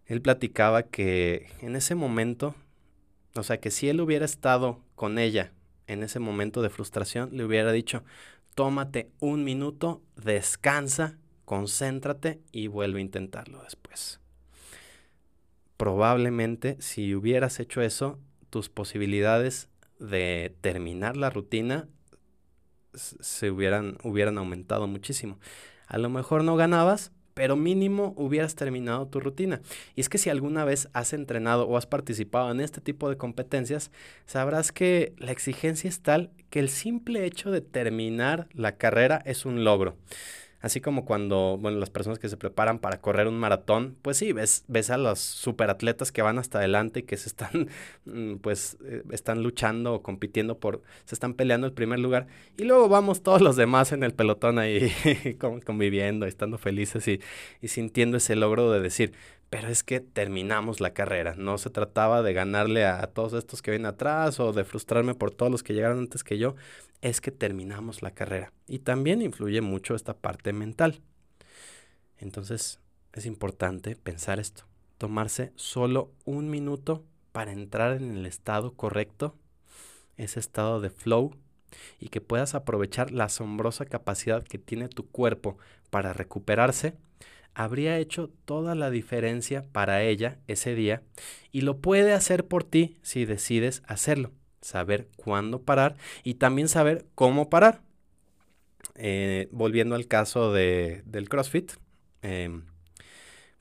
Él 0.05 0.21
platicaba 0.21 0.83
que 0.83 1.49
en 1.61 1.75
ese 1.75 1.95
momento 1.95 2.55
o 3.35 3.43
sea, 3.43 3.59
que 3.59 3.71
si 3.71 3.87
él 3.87 4.01
hubiera 4.01 4.25
estado 4.25 4.79
con 4.95 5.17
ella 5.17 5.53
en 5.87 6.03
ese 6.03 6.19
momento 6.19 6.61
de 6.61 6.69
frustración, 6.69 7.29
le 7.33 7.45
hubiera 7.45 7.71
dicho, 7.71 8.03
tómate 8.55 9.09
un 9.19 9.43
minuto, 9.43 10.01
descansa, 10.15 11.17
concéntrate 11.45 12.41
y 12.51 12.67
vuelve 12.67 12.99
a 12.99 13.03
intentarlo 13.03 13.63
después. 13.63 14.19
Probablemente 15.77 16.77
si 16.79 17.15
hubieras 17.15 17.59
hecho 17.59 17.81
eso, 17.81 18.19
tus 18.49 18.69
posibilidades 18.69 19.69
de 19.99 20.55
terminar 20.61 21.15
la 21.15 21.29
rutina 21.29 21.87
se 22.93 23.51
hubieran, 23.51 23.97
hubieran 24.03 24.37
aumentado 24.37 24.87
muchísimo. 24.87 25.39
A 25.87 25.97
lo 25.97 26.09
mejor 26.09 26.43
no 26.43 26.55
ganabas, 26.55 27.11
pero 27.33 27.55
mínimo 27.55 28.13
hubieras 28.17 28.55
terminado 28.55 29.07
tu 29.07 29.19
rutina. 29.19 29.61
Y 29.95 30.01
es 30.01 30.09
que 30.09 30.17
si 30.17 30.29
alguna 30.29 30.65
vez 30.65 30.89
has 30.93 31.13
entrenado 31.13 31.67
o 31.67 31.77
has 31.77 31.85
participado 31.85 32.51
en 32.51 32.59
este 32.59 32.81
tipo 32.81 33.09
de 33.09 33.17
competencias, 33.17 33.91
sabrás 34.25 34.71
que 34.71 35.13
la 35.17 35.31
exigencia 35.31 35.89
es 35.89 36.01
tal 36.01 36.31
que 36.49 36.59
el 36.59 36.69
simple 36.69 37.25
hecho 37.25 37.51
de 37.51 37.61
terminar 37.61 38.47
la 38.53 38.77
carrera 38.77 39.21
es 39.25 39.45
un 39.45 39.63
logro. 39.63 39.95
Así 40.61 40.81
como 40.81 41.05
cuando, 41.05 41.57
bueno, 41.59 41.79
las 41.79 41.89
personas 41.89 42.19
que 42.19 42.29
se 42.29 42.37
preparan 42.37 42.79
para 42.79 43.01
correr 43.01 43.27
un 43.27 43.39
maratón, 43.39 43.97
pues 44.01 44.17
sí, 44.17 44.31
ves, 44.31 44.63
ves 44.67 44.89
a 44.89 44.97
los 44.97 45.19
superatletas 45.19 46.11
que 46.11 46.21
van 46.21 46.37
hasta 46.37 46.59
adelante 46.59 47.01
y 47.01 47.03
que 47.03 47.17
se 47.17 47.29
están, 47.29 47.69
mm, 48.05 48.35
pues, 48.35 48.77
eh, 48.85 49.03
están 49.11 49.43
luchando 49.43 49.95
o 49.95 50.01
compitiendo 50.03 50.57
por, 50.57 50.81
se 51.05 51.15
están 51.15 51.33
peleando 51.33 51.67
el 51.67 51.73
primer 51.73 51.99
lugar. 51.99 52.27
Y 52.57 52.63
luego 52.63 52.89
vamos 52.89 53.23
todos 53.23 53.41
los 53.41 53.55
demás 53.55 53.91
en 53.91 54.03
el 54.03 54.13
pelotón 54.13 54.59
ahí 54.59 54.91
conviviendo, 55.65 56.25
estando 56.25 56.57
felices 56.57 57.07
y, 57.07 57.19
y 57.61 57.67
sintiendo 57.67 58.17
ese 58.17 58.35
logro 58.35 58.71
de 58.71 58.79
decir, 58.79 59.13
pero 59.51 59.67
es 59.67 59.83
que 59.83 59.99
terminamos 59.99 60.79
la 60.79 60.93
carrera. 60.93 61.35
No 61.37 61.57
se 61.57 61.69
trataba 61.69 62.21
de 62.21 62.31
ganarle 62.31 62.85
a, 62.85 63.05
todos 63.07 63.33
estos 63.33 63.61
que 63.61 63.71
vienen 63.71 63.85
atrás 63.87 64.39
o 64.39 64.53
de 64.53 64.63
frustrarme 64.63 65.13
por 65.13 65.31
todos 65.31 65.51
los 65.51 65.61
que 65.61 65.73
llegaron 65.73 65.99
antes 65.99 66.23
que 66.23 66.37
yo. 66.37 66.55
Es 67.01 67.21
que 67.21 67.31
terminamos 67.31 68.01
la 68.01 68.11
carrera. 68.11 68.53
Y 68.67 68.79
también 68.79 69.21
influye 69.21 69.61
mucho 69.61 69.95
esta 69.95 70.15
parte 70.15 70.53
mental. 70.53 71.01
Entonces 72.17 72.79
es 73.13 73.25
importante 73.25 73.95
pensar 73.95 74.39
esto. 74.39 74.63
Tomarse 74.97 75.51
solo 75.55 76.11
un 76.25 76.49
minuto 76.49 77.03
para 77.31 77.51
entrar 77.51 77.97
en 77.97 78.15
el 78.15 78.25
estado 78.25 78.73
correcto, 78.73 79.35
ese 80.17 80.39
estado 80.39 80.79
de 80.79 80.91
flow, 80.91 81.35
y 81.99 82.09
que 82.09 82.21
puedas 82.21 82.53
aprovechar 82.53 83.11
la 83.11 83.25
asombrosa 83.25 83.85
capacidad 83.85 84.43
que 84.43 84.57
tiene 84.57 84.89
tu 84.89 85.09
cuerpo 85.09 85.57
para 85.89 86.13
recuperarse 86.13 86.97
habría 87.53 87.97
hecho 87.97 88.29
toda 88.45 88.75
la 88.75 88.89
diferencia 88.89 89.65
para 89.71 90.03
ella 90.03 90.39
ese 90.47 90.75
día 90.75 91.03
y 91.51 91.61
lo 91.61 91.79
puede 91.79 92.13
hacer 92.13 92.47
por 92.47 92.63
ti 92.63 92.97
si 93.01 93.25
decides 93.25 93.83
hacerlo. 93.87 94.31
Saber 94.61 95.07
cuándo 95.15 95.63
parar 95.63 95.95
y 96.23 96.35
también 96.35 96.67
saber 96.67 97.05
cómo 97.15 97.49
parar. 97.49 97.81
Eh, 98.95 99.47
volviendo 99.51 99.95
al 99.95 100.07
caso 100.07 100.53
de, 100.53 101.01
del 101.05 101.29
CrossFit, 101.29 101.71
em, 102.21 102.65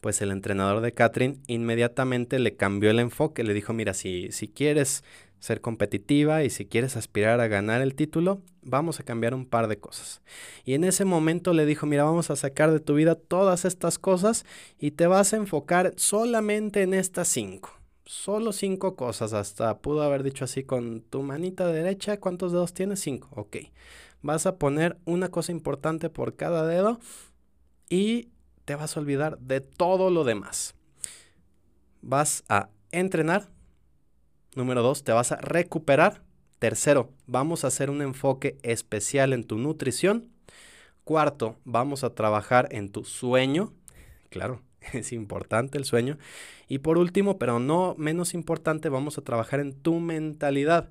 pues 0.01 0.21
el 0.23 0.31
entrenador 0.31 0.81
de 0.81 0.93
Catherine 0.93 1.39
inmediatamente 1.47 2.39
le 2.39 2.57
cambió 2.57 2.91
el 2.91 2.99
enfoque, 2.99 3.45
le 3.45 3.55
dijo, 3.55 3.73
mira, 3.73 3.95
si, 3.95 4.33
si 4.33 4.49
quieres 4.49 5.05
ser 5.41 5.63
competitiva 5.63 6.45
y 6.45 6.51
si 6.51 6.67
quieres 6.67 6.97
aspirar 6.97 7.41
a 7.41 7.49
ganar 7.49 7.81
el 7.81 7.95
título, 7.95 8.43
vamos 8.63 9.01
a 9.01 9.03
cambiar 9.03 9.35
un 9.35 9.47
par 9.47 9.69
de 9.69 9.79
cosas. 9.79 10.21
Y 10.65 10.75
en 10.75 10.85
ese 10.85 11.05
momento 11.05 11.55
le 11.55 11.67
dijo, 11.67 11.87
mira, 11.87 12.05
vamos 12.05 12.31
a 12.31 12.37
sacar 12.37 12.71
de 12.71 12.81
tu 12.81 12.95
vida 12.95 13.15
todas 13.15 13.65
estas 13.65 13.99
cosas 13.99 14.45
y 14.79 14.93
te 14.93 15.07
vas 15.07 15.33
a 15.33 15.37
enfocar 15.37 15.95
solamente 15.97 16.83
en 16.83 16.95
estas 16.95 17.29
cinco. 17.29 17.80
Solo 18.13 18.53
cinco 18.53 18.97
cosas, 18.97 19.33
hasta 19.35 19.79
pudo 19.79 20.03
haber 20.03 20.25
dicho 20.25 20.45
así 20.45 20.65
con 20.65 21.01
tu 21.01 21.23
manita 21.23 21.69
derecha, 21.69 22.19
¿cuántos 22.19 22.51
dedos 22.51 22.75
tienes? 22.75 22.99
Cinco, 22.99 23.29
ok. 23.37 23.59
Vas 24.21 24.47
a 24.47 24.59
poner 24.59 24.99
una 25.05 25.29
cosa 25.29 25.53
importante 25.53 26.11
por 26.11 26.35
cada 26.35 26.67
dedo 26.67 26.99
y 27.89 28.31
te 28.65 28.75
vas 28.75 28.97
a 28.97 29.01
olvidar 29.01 29.39
de 29.39 29.61
todo 29.61 30.11
lo 30.11 30.25
demás. 30.25 30.75
Vas 32.03 32.43
a 32.49 32.71
entrenar, 32.91 33.49
Número 34.57 34.83
dos, 34.83 35.05
te 35.05 35.13
vas 35.13 35.31
a 35.31 35.37
recuperar. 35.37 36.25
Tercero, 36.59 37.13
vamos 37.29 37.63
a 37.63 37.69
hacer 37.69 37.91
un 37.91 38.03
enfoque 38.03 38.59
especial 38.65 39.33
en 39.33 39.45
tu 39.45 39.57
nutrición. 39.57 40.33
Cuarto, 41.05 41.61
vamos 41.65 42.03
a 42.03 42.13
trabajar 42.17 42.67
en 42.73 42.91
tu 42.91 43.05
sueño. 43.05 43.73
Claro, 44.31 44.63
es 44.93 45.13
importante 45.13 45.79
el 45.79 45.85
sueño. 45.85 46.19
Y 46.69 46.79
por 46.79 46.99
último, 46.99 47.39
pero 47.39 47.59
no 47.59 47.95
menos 47.99 48.35
importante, 48.35 48.89
vamos 48.89 49.19
a 49.19 49.23
trabajar 49.23 49.61
en 49.61 49.73
tu 49.73 50.01
mentalidad. 50.01 50.91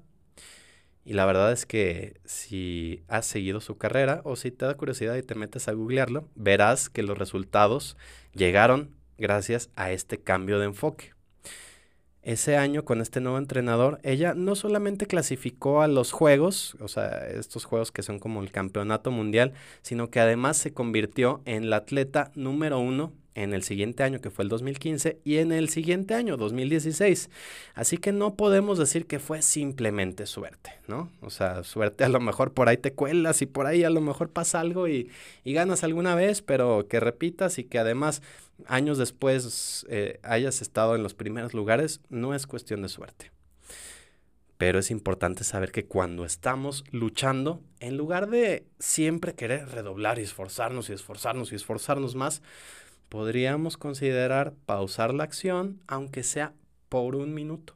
Y 1.05 1.13
la 1.13 1.25
verdad 1.25 1.51
es 1.51 1.65
que 1.65 2.19
si 2.25 3.03
has 3.07 3.25
seguido 3.25 3.61
su 3.61 3.77
carrera 3.77 4.21
o 4.25 4.35
si 4.35 4.51
te 4.51 4.65
da 4.65 4.75
curiosidad 4.75 5.15
y 5.15 5.23
te 5.23 5.35
metes 5.35 5.67
a 5.67 5.73
googlearlo, 5.73 6.27
verás 6.35 6.89
que 6.89 7.03
los 7.03 7.17
resultados 7.17 7.97
llegaron 8.33 8.91
gracias 9.17 9.69
a 9.75 9.91
este 9.91 10.19
cambio 10.19 10.59
de 10.59 10.65
enfoque 10.65 11.13
ese 12.21 12.57
año 12.57 12.83
con 12.83 13.01
este 13.01 13.21
nuevo 13.21 13.37
entrenador, 13.37 13.99
ella 14.03 14.33
no 14.33 14.55
solamente 14.55 15.07
clasificó 15.07 15.81
a 15.81 15.87
los 15.87 16.11
juegos, 16.11 16.75
o 16.79 16.87
sea, 16.87 17.27
estos 17.27 17.65
juegos 17.65 17.91
que 17.91 18.03
son 18.03 18.19
como 18.19 18.41
el 18.41 18.51
campeonato 18.51 19.09
mundial, 19.09 19.53
sino 19.81 20.09
que 20.09 20.19
además 20.19 20.57
se 20.57 20.73
convirtió 20.73 21.41
en 21.45 21.69
la 21.69 21.77
atleta 21.77 22.31
número 22.35 22.79
uno 22.79 23.13
en 23.43 23.53
el 23.53 23.63
siguiente 23.63 24.03
año, 24.03 24.19
que 24.19 24.29
fue 24.29 24.43
el 24.43 24.49
2015, 24.49 25.19
y 25.23 25.37
en 25.37 25.53
el 25.53 25.69
siguiente 25.69 26.13
año, 26.13 26.35
2016. 26.35 27.29
Así 27.73 27.97
que 27.97 28.11
no 28.11 28.35
podemos 28.35 28.77
decir 28.77 29.07
que 29.07 29.19
fue 29.19 29.41
simplemente 29.41 30.25
suerte, 30.25 30.73
¿no? 30.87 31.09
O 31.21 31.29
sea, 31.29 31.63
suerte 31.63 32.03
a 32.03 32.09
lo 32.09 32.19
mejor 32.19 32.53
por 32.53 32.67
ahí 32.67 32.75
te 32.75 32.93
cuelas 32.93 33.41
y 33.41 33.45
por 33.45 33.65
ahí 33.65 33.85
a 33.85 33.89
lo 33.89 34.01
mejor 34.01 34.29
pasa 34.31 34.59
algo 34.59 34.87
y, 34.87 35.09
ganas 35.45 35.83
alguna 35.83 36.15
vez, 36.15 36.41
pero 36.41 36.87
que 36.87 36.99
repitas 36.99 37.57
y 37.57 37.63
que 37.63 37.79
además 37.79 38.21
años 38.67 38.97
después 38.97 39.85
eh, 39.89 40.19
hayas 40.21 40.61
estado 40.61 40.95
en 40.95 41.03
los 41.03 41.13
primeros 41.13 41.53
lugares, 41.53 42.01
no 42.09 42.35
es 42.35 42.45
cuestión 42.45 42.81
de 42.81 42.89
suerte. 42.89 43.31
Pero 44.57 44.77
es 44.77 44.91
importante 44.91 45.45
saber 45.45 45.71
que 45.71 45.85
cuando 45.85 46.25
estamos 46.25 46.83
luchando, 46.91 47.61
en 47.79 47.95
lugar 47.95 48.29
de 48.29 48.65
siempre 48.77 49.33
querer 49.33 49.69
redoblar 49.69 50.19
y 50.19 50.23
esforzarnos 50.23 50.89
y 50.89 50.93
esforzarnos 50.93 51.53
y 51.53 51.55
esforzarnos 51.55 52.15
más, 52.15 52.41
podríamos 53.09 53.77
considerar 53.77 54.53
pausar 54.65 55.13
la 55.13 55.23
acción, 55.23 55.81
aunque 55.87 56.23
sea 56.23 56.53
por 56.87 57.15
un 57.15 57.33
minuto. 57.33 57.75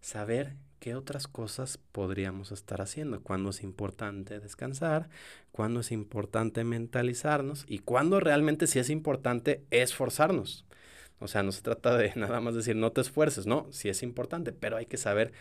Saber 0.00 0.56
qué 0.80 0.94
otras 0.94 1.28
cosas 1.28 1.78
podríamos 1.92 2.52
estar 2.52 2.82
haciendo, 2.82 3.22
cuándo 3.22 3.50
es 3.50 3.62
importante 3.62 4.38
descansar, 4.38 5.08
cuándo 5.50 5.80
es 5.80 5.92
importante 5.92 6.62
mentalizarnos 6.62 7.64
y 7.66 7.78
cuándo 7.78 8.20
realmente 8.20 8.66
si 8.66 8.78
es 8.78 8.90
importante 8.90 9.64
esforzarnos. 9.70 10.66
O 11.20 11.28
sea, 11.28 11.42
no 11.42 11.52
se 11.52 11.62
trata 11.62 11.96
de 11.96 12.12
nada 12.16 12.40
más 12.40 12.54
decir 12.54 12.76
no 12.76 12.92
te 12.92 13.00
esfuerces, 13.00 13.46
no, 13.46 13.66
sí 13.70 13.88
es 13.88 14.02
importante, 14.02 14.52
pero 14.52 14.76
hay 14.76 14.86
que 14.86 14.98
saber 14.98 15.32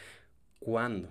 cuándo. 0.60 1.10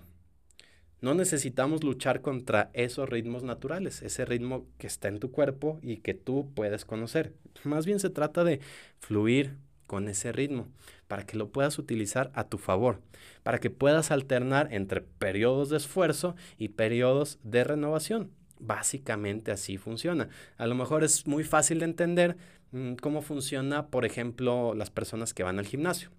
No 1.03 1.15
necesitamos 1.15 1.83
luchar 1.83 2.21
contra 2.21 2.71
esos 2.75 3.09
ritmos 3.09 3.43
naturales, 3.43 4.03
ese 4.03 4.25
ritmo 4.25 4.67
que 4.79 4.87
está 4.87 5.09
en 5.09 5.19
tu 5.19 5.33
cuerpo 5.33 5.81
y 5.83 5.97
que 5.97 6.15
tú 6.15 6.49
puedes 6.55 6.85
conocer. 6.85 7.35
Más 7.65 7.85
bien 7.87 7.99
se 7.99 8.09
trata 8.09 8.45
de 8.45 8.61
fluir 9.01 9.57
con 9.89 10.09
ese 10.09 10.31
ritmo 10.31 10.69
para 11.09 11.27
que 11.27 11.37
lo 11.37 11.51
puedas 11.51 11.77
utilizar 11.81 12.31
a 12.35 12.45
tu 12.45 12.57
favor, 12.57 13.01
para 13.43 13.59
que 13.59 13.69
puedas 13.69 14.13
alternar 14.13 14.69
entre 14.73 15.01
periodos 15.01 15.71
de 15.71 15.79
esfuerzo 15.79 16.37
y 16.57 16.69
periodos 16.69 17.41
de 17.43 17.65
renovación. 17.65 18.31
Básicamente 18.61 19.51
así 19.51 19.79
funciona. 19.79 20.29
A 20.57 20.69
lo 20.69 20.77
mejor 20.77 21.03
es 21.03 21.27
muy 21.27 21.43
fácil 21.43 21.81
de 21.81 21.87
entender 21.87 22.37
mm, 22.71 22.95
cómo 22.95 23.23
funciona, 23.23 23.89
por 23.89 24.05
ejemplo, 24.05 24.73
las 24.75 24.91
personas 24.91 25.35
que 25.35 25.43
van 25.43 25.59
al 25.59 25.67
gimnasio. 25.67 26.11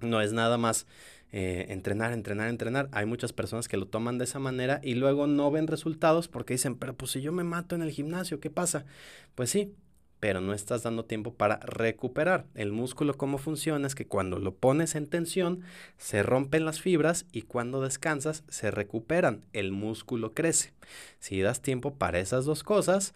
No 0.00 0.22
es 0.22 0.32
nada 0.32 0.56
más 0.56 0.86
eh, 1.32 1.66
entrenar, 1.68 2.12
entrenar, 2.12 2.48
entrenar. 2.48 2.88
Hay 2.92 3.06
muchas 3.06 3.32
personas 3.32 3.68
que 3.68 3.76
lo 3.76 3.86
toman 3.86 4.18
de 4.18 4.24
esa 4.24 4.38
manera 4.38 4.80
y 4.82 4.94
luego 4.94 5.26
no 5.26 5.50
ven 5.50 5.66
resultados 5.66 6.28
porque 6.28 6.54
dicen, 6.54 6.76
pero 6.76 6.96
pues 6.96 7.12
si 7.12 7.20
yo 7.20 7.32
me 7.32 7.44
mato 7.44 7.74
en 7.74 7.82
el 7.82 7.90
gimnasio, 7.90 8.40
¿qué 8.40 8.50
pasa? 8.50 8.86
Pues 9.34 9.50
sí, 9.50 9.74
pero 10.20 10.40
no 10.40 10.54
estás 10.54 10.82
dando 10.82 11.04
tiempo 11.04 11.34
para 11.34 11.58
recuperar. 11.58 12.46
El 12.54 12.72
músculo 12.72 13.16
cómo 13.16 13.38
funciona 13.38 13.86
es 13.86 13.94
que 13.94 14.06
cuando 14.06 14.38
lo 14.38 14.54
pones 14.54 14.94
en 14.94 15.06
tensión 15.06 15.60
se 15.98 16.22
rompen 16.22 16.64
las 16.64 16.80
fibras 16.80 17.26
y 17.32 17.42
cuando 17.42 17.82
descansas 17.82 18.42
se 18.48 18.70
recuperan, 18.70 19.44
el 19.52 19.72
músculo 19.72 20.32
crece. 20.32 20.72
Si 21.18 21.40
das 21.40 21.60
tiempo 21.60 21.94
para 21.94 22.18
esas 22.18 22.44
dos 22.44 22.62
cosas, 22.62 23.14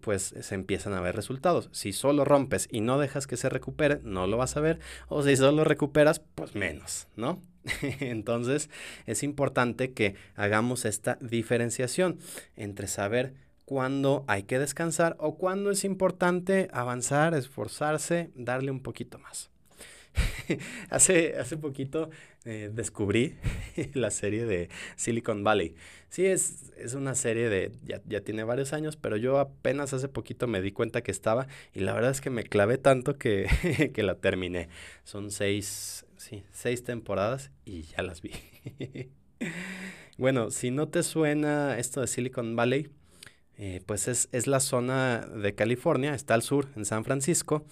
pues 0.00 0.34
se 0.40 0.54
empiezan 0.54 0.94
a 0.94 1.00
ver 1.00 1.16
resultados. 1.16 1.68
Si 1.72 1.92
solo 1.92 2.24
rompes 2.24 2.68
y 2.70 2.80
no 2.80 2.98
dejas 2.98 3.26
que 3.26 3.36
se 3.36 3.48
recupere, 3.48 4.00
no 4.02 4.26
lo 4.26 4.36
vas 4.36 4.56
a 4.56 4.60
ver. 4.60 4.78
O 5.08 5.22
si 5.22 5.36
solo 5.36 5.64
recuperas, 5.64 6.20
pues 6.34 6.54
menos, 6.54 7.08
¿no? 7.16 7.42
Entonces 8.00 8.70
es 9.06 9.22
importante 9.22 9.92
que 9.92 10.14
hagamos 10.36 10.84
esta 10.84 11.18
diferenciación 11.20 12.18
entre 12.56 12.86
saber 12.86 13.34
cuándo 13.64 14.24
hay 14.26 14.44
que 14.44 14.58
descansar 14.58 15.16
o 15.18 15.36
cuándo 15.36 15.70
es 15.70 15.84
importante 15.84 16.68
avanzar, 16.72 17.34
esforzarse, 17.34 18.30
darle 18.34 18.70
un 18.70 18.80
poquito 18.80 19.18
más. 19.18 19.50
hace, 20.90 21.36
hace 21.38 21.56
poquito 21.56 22.10
eh, 22.44 22.70
descubrí 22.72 23.36
la 23.94 24.10
serie 24.10 24.44
de 24.44 24.68
Silicon 24.96 25.44
Valley. 25.44 25.74
Sí, 26.10 26.26
es, 26.26 26.72
es 26.76 26.94
una 26.94 27.14
serie 27.14 27.48
de, 27.48 27.70
ya, 27.84 28.02
ya, 28.04 28.20
tiene 28.20 28.42
varios 28.42 28.72
años, 28.72 28.96
pero 28.96 29.16
yo 29.16 29.38
apenas 29.38 29.92
hace 29.94 30.08
poquito 30.08 30.48
me 30.48 30.60
di 30.60 30.72
cuenta 30.72 31.02
que 31.02 31.12
estaba 31.12 31.46
y 31.72 31.80
la 31.80 31.92
verdad 31.92 32.10
es 32.10 32.20
que 32.20 32.30
me 32.30 32.42
clavé 32.42 32.78
tanto 32.78 33.16
que, 33.16 33.46
que 33.94 34.02
la 34.02 34.16
terminé. 34.16 34.68
Son 35.04 35.30
seis, 35.30 36.04
sí, 36.16 36.42
seis 36.50 36.82
temporadas 36.82 37.52
y 37.64 37.82
ya 37.82 38.02
las 38.02 38.22
vi. 38.22 38.32
bueno, 40.18 40.50
si 40.50 40.72
no 40.72 40.88
te 40.88 41.04
suena 41.04 41.78
esto 41.78 42.00
de 42.00 42.08
Silicon 42.08 42.56
Valley, 42.56 42.88
eh, 43.56 43.80
pues 43.86 44.08
es, 44.08 44.28
es 44.32 44.48
la 44.48 44.58
zona 44.58 45.20
de 45.20 45.54
California, 45.54 46.14
está 46.14 46.34
al 46.34 46.42
sur, 46.42 46.66
en 46.74 46.86
San 46.86 47.04
Francisco, 47.04 47.64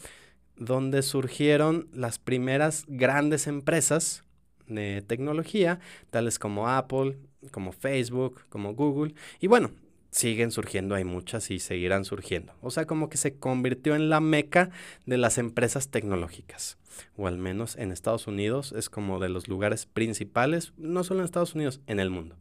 donde 0.56 1.02
surgieron 1.02 1.88
las 1.92 2.20
primeras 2.20 2.84
grandes 2.86 3.48
empresas 3.48 4.22
de 4.68 5.02
tecnología, 5.04 5.80
tales 6.10 6.38
como 6.38 6.68
Apple, 6.68 7.16
como 7.50 7.72
Facebook, 7.72 8.44
como 8.48 8.74
Google. 8.74 9.14
Y 9.40 9.46
bueno, 9.46 9.70
siguen 10.10 10.50
surgiendo, 10.50 10.94
hay 10.94 11.04
muchas 11.04 11.50
y 11.50 11.58
seguirán 11.58 12.04
surgiendo. 12.04 12.54
O 12.60 12.70
sea, 12.70 12.86
como 12.86 13.08
que 13.08 13.16
se 13.16 13.34
convirtió 13.34 13.94
en 13.94 14.08
la 14.08 14.20
meca 14.20 14.70
de 15.06 15.18
las 15.18 15.38
empresas 15.38 15.88
tecnológicas, 15.88 16.78
o 17.16 17.26
al 17.26 17.38
menos 17.38 17.76
en 17.76 17.92
Estados 17.92 18.26
Unidos 18.26 18.72
es 18.72 18.88
como 18.88 19.20
de 19.20 19.28
los 19.28 19.48
lugares 19.48 19.86
principales, 19.86 20.72
no 20.76 21.04
solo 21.04 21.20
en 21.20 21.26
Estados 21.26 21.54
Unidos, 21.54 21.80
en 21.86 22.00
el 22.00 22.10
mundo. 22.10 22.36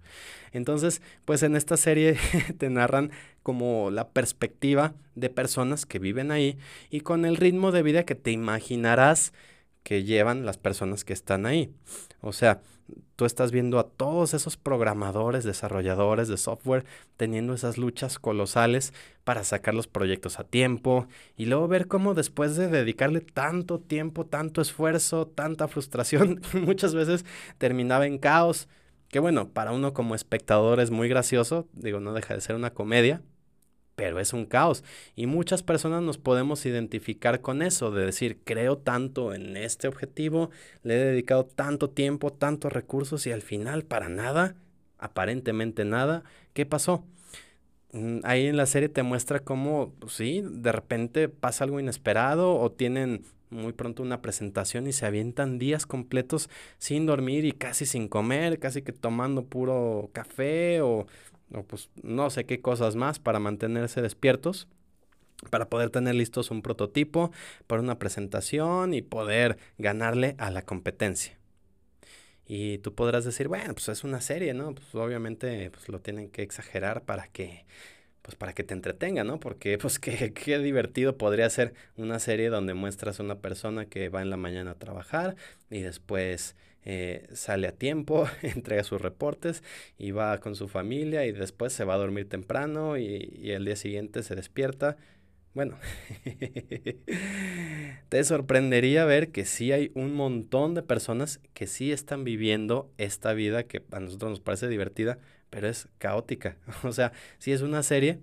Entonces, 0.53 1.01
pues 1.25 1.43
en 1.43 1.55
esta 1.55 1.77
serie 1.77 2.17
te 2.57 2.69
narran 2.69 3.12
como 3.43 3.91
la 3.91 4.10
perspectiva 4.10 4.93
de 5.15 5.29
personas 5.29 5.86
que 5.86 5.99
viven 5.99 6.31
ahí 6.31 6.57
y 6.89 7.01
con 7.01 7.25
el 7.25 7.38
ritmo 7.38 7.71
de 7.71 7.83
vida 7.83 8.03
que 8.03 8.15
te 8.15 8.31
imaginarás 8.31 9.33
que 9.88 10.04
llevan 10.04 10.45
las 10.45 10.58
personas 10.58 11.06
que 11.06 11.13
están 11.13 11.45
ahí. 11.45 11.73
O 12.19 12.34
sea, 12.34 12.60
tú 13.15 13.23
estás 13.23 13.54
viendo 13.54 13.80
a 13.80 13.88
todos 13.88 14.34
esos 14.34 14.58
programadores, 14.58 15.45
desarrolladores 15.45 16.28
de 16.28 16.36
software 16.36 16.84
teniendo 17.15 17.54
esas 17.54 17.78
luchas 17.78 18.19
colosales 18.19 18.93
para 19.23 19.45
sacar 19.45 19.73
los 19.73 19.88
proyectos 19.88 20.39
a 20.39 20.43
tiempo 20.43 21.08
y 21.38 21.45
luego 21.45 21.69
ver 21.69 21.88
cómo 21.88 22.15
después 22.15 22.58
de 22.58 22.67
dedicarle 22.67 23.21
tanto 23.21 23.80
tiempo, 23.80 24.26
tanto 24.26 24.60
esfuerzo, 24.60 25.26
tanta 25.26 25.69
frustración, 25.69 26.41
muchas 26.54 26.93
veces 26.93 27.23
terminaba 27.58 28.08
en 28.08 28.17
caos. 28.17 28.67
Que 29.08 29.19
bueno, 29.19 29.52
para 29.52 29.71
uno 29.71 29.93
como 29.93 30.15
espectador 30.15 30.82
es 30.82 30.91
muy 30.91 31.08
gracioso, 31.08 31.65
digo, 31.71 32.02
no 32.02 32.12
deja 32.12 32.34
de 32.34 32.41
ser 32.41 32.58
una 32.58 32.73
comedia, 32.73 33.21
pero 33.97 34.19
es 34.19 34.31
un 34.31 34.45
caos. 34.45 34.83
Y 35.15 35.25
muchas 35.25 35.63
personas 35.63 36.03
nos 36.03 36.19
podemos 36.19 36.63
identificar 36.67 37.41
con 37.41 37.63
eso, 37.63 37.89
de 37.89 38.05
decir, 38.05 38.38
creo 38.43 38.77
tanto 38.77 39.33
en 39.33 39.57
este 39.57 39.88
objetivo, 39.88 40.51
le 40.83 40.93
he 40.93 41.05
dedicado 41.05 41.45
tanto 41.45 41.89
tiempo, 41.89 42.31
tantos 42.31 42.71
recursos 42.71 43.25
y 43.25 43.31
al 43.31 43.41
final 43.41 43.86
para 43.86 44.07
nada, 44.07 44.55
aparentemente 44.99 45.83
nada, 45.83 46.23
¿qué 46.53 46.67
pasó? 46.67 47.05
Mm, 47.91 48.19
ahí 48.23 48.45
en 48.45 48.55
la 48.55 48.67
serie 48.67 48.88
te 48.88 49.01
muestra 49.01 49.39
cómo, 49.39 49.91
pues 49.97 50.13
sí, 50.13 50.43
de 50.45 50.71
repente 50.71 51.27
pasa 51.27 51.63
algo 51.63 51.79
inesperado 51.79 52.55
o 52.55 52.71
tienen 52.71 53.23
muy 53.49 53.73
pronto 53.73 54.03
una 54.03 54.21
presentación 54.21 54.86
y 54.86 54.93
se 54.93 55.07
avientan 55.07 55.57
días 55.57 55.88
completos 55.88 56.49
sin 56.77 57.07
dormir 57.07 57.45
y 57.45 57.51
casi 57.51 57.88
sin 57.88 58.10
comer, 58.10 58.60
casi 58.60 58.83
que 58.83 58.91
tomando 58.91 59.45
puro 59.45 60.12
café 60.13 60.81
o 60.81 61.07
o 61.53 61.63
pues 61.63 61.89
no 62.01 62.29
sé 62.29 62.45
qué 62.45 62.62
cosas 62.62 62.95
más 62.95 63.19
para 63.19 63.39
mantenerse 63.39 64.01
despiertos, 64.01 64.67
para 65.49 65.69
poder 65.69 65.89
tener 65.89 66.15
listos 66.15 66.51
un 66.51 66.62
prototipo 66.62 67.31
para 67.67 67.81
una 67.81 67.99
presentación 67.99 68.93
y 68.93 69.01
poder 69.01 69.57
ganarle 69.77 70.36
a 70.39 70.51
la 70.51 70.63
competencia. 70.63 71.38
Y 72.47 72.77
tú 72.79 72.95
podrás 72.95 73.25
decir, 73.25 73.47
bueno, 73.49 73.73
pues 73.73 73.89
es 73.89 74.03
una 74.03 74.21
serie, 74.21 74.53
¿no? 74.53 74.73
Pues 74.73 74.95
obviamente 74.95 75.69
pues 75.69 75.89
lo 75.89 75.99
tienen 75.99 76.29
que 76.29 76.43
exagerar 76.43 77.03
para 77.03 77.27
que 77.27 77.65
pues 78.21 78.36
para 78.36 78.51
que 78.51 78.63
te 78.63 78.73
entretenga, 78.73 79.23
¿no? 79.23 79.39
Porque 79.39 79.77
pues 79.77 79.99
qué, 79.99 80.33
qué 80.33 80.60
divertido 80.60 81.17
podría 81.17 81.49
ser 81.49 81.73
una 81.97 82.19
serie 82.19 82.49
donde 82.49 82.73
muestras 82.73 83.19
a 83.19 83.23
una 83.23 83.39
persona 83.39 83.86
que 83.86 84.10
va 84.10 84.21
en 84.21 84.29
la 84.29 84.38
mañana 84.38 84.71
a 84.71 84.75
trabajar 84.75 85.36
y 85.69 85.81
después 85.81 86.55
eh, 86.89 87.28
sale 87.34 87.67
a 87.67 87.73
tiempo, 87.73 88.30
entrega 88.41 88.82
sus 88.86 89.02
reportes 89.02 89.62
y 89.97 90.12
va 90.12 90.38
con 90.38 90.56
su 90.56 90.69
familia 90.69 91.26
y 91.26 91.34
después 91.34 91.73
se 91.73 91.84
va 91.84 91.95
a 91.95 91.97
dormir 91.97 92.30
temprano 92.30 92.97
y, 92.97 93.30
y 93.41 93.52
el 93.52 93.65
día 93.65 93.76
siguiente 93.76 94.23
se 94.23 94.36
despierta. 94.36 94.95
Bueno, 95.54 95.78
te 98.10 98.23
sorprendería 98.23 99.04
ver 99.04 99.34
que 99.34 99.43
sí 99.43 99.73
hay 99.73 99.91
un 99.95 100.13
montón 100.13 100.76
de 100.76 100.82
personas 100.82 101.41
que 101.54 101.67
sí 101.67 101.91
están 101.91 102.23
viviendo 102.23 102.89
esta 102.97 103.34
vida 103.34 103.63
que 103.63 103.84
a 103.91 104.00
nosotros 104.00 104.32
nos 104.32 104.39
parece 104.39 104.69
divertida, 104.69 105.19
pero 105.50 105.67
es 105.67 105.89
caótica. 105.97 106.56
O 106.84 106.93
sea, 106.93 107.12
sí 107.38 107.52
es 107.52 107.60
una 107.60 107.84
serie, 107.84 108.19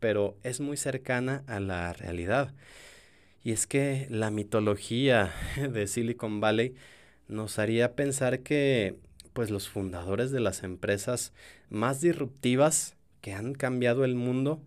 pero 0.00 0.38
es 0.42 0.60
muy 0.60 0.78
cercana 0.78 1.44
a 1.48 1.60
la 1.60 1.92
realidad. 1.92 2.54
Y 3.44 3.52
es 3.52 3.66
que 3.66 4.06
la 4.08 4.30
mitología 4.30 5.34
de 5.70 5.86
Silicon 5.86 6.40
Valley 6.40 6.74
nos 7.28 7.58
haría 7.58 7.94
pensar 7.94 8.40
que 8.40 8.96
pues 9.32 9.50
los 9.50 9.68
fundadores 9.68 10.30
de 10.30 10.40
las 10.40 10.62
empresas 10.62 11.32
más 11.68 12.00
disruptivas 12.00 12.96
que 13.20 13.34
han 13.34 13.54
cambiado 13.54 14.04
el 14.04 14.14
mundo 14.14 14.60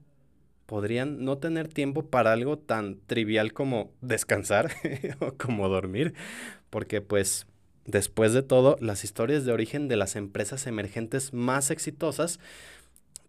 podrían 0.66 1.26
no 1.26 1.40
tener 1.40 1.68
tiempo 1.68 2.06
para 2.06 2.32
algo 2.32 2.60
tan 2.60 3.00
trivial 3.08 3.54
como 3.54 3.92
descansar 4.02 4.72
o 5.20 5.34
como 5.34 5.68
dormir, 5.68 6.14
porque 6.70 7.02
pues 7.02 7.48
después 7.86 8.34
de 8.34 8.44
todo 8.44 8.78
las 8.80 9.04
historias 9.04 9.46
de 9.46 9.52
origen 9.52 9.88
de 9.88 9.96
las 9.96 10.16
empresas 10.16 10.68
emergentes 10.68 11.34
más 11.34 11.72
exitosas 11.72 12.40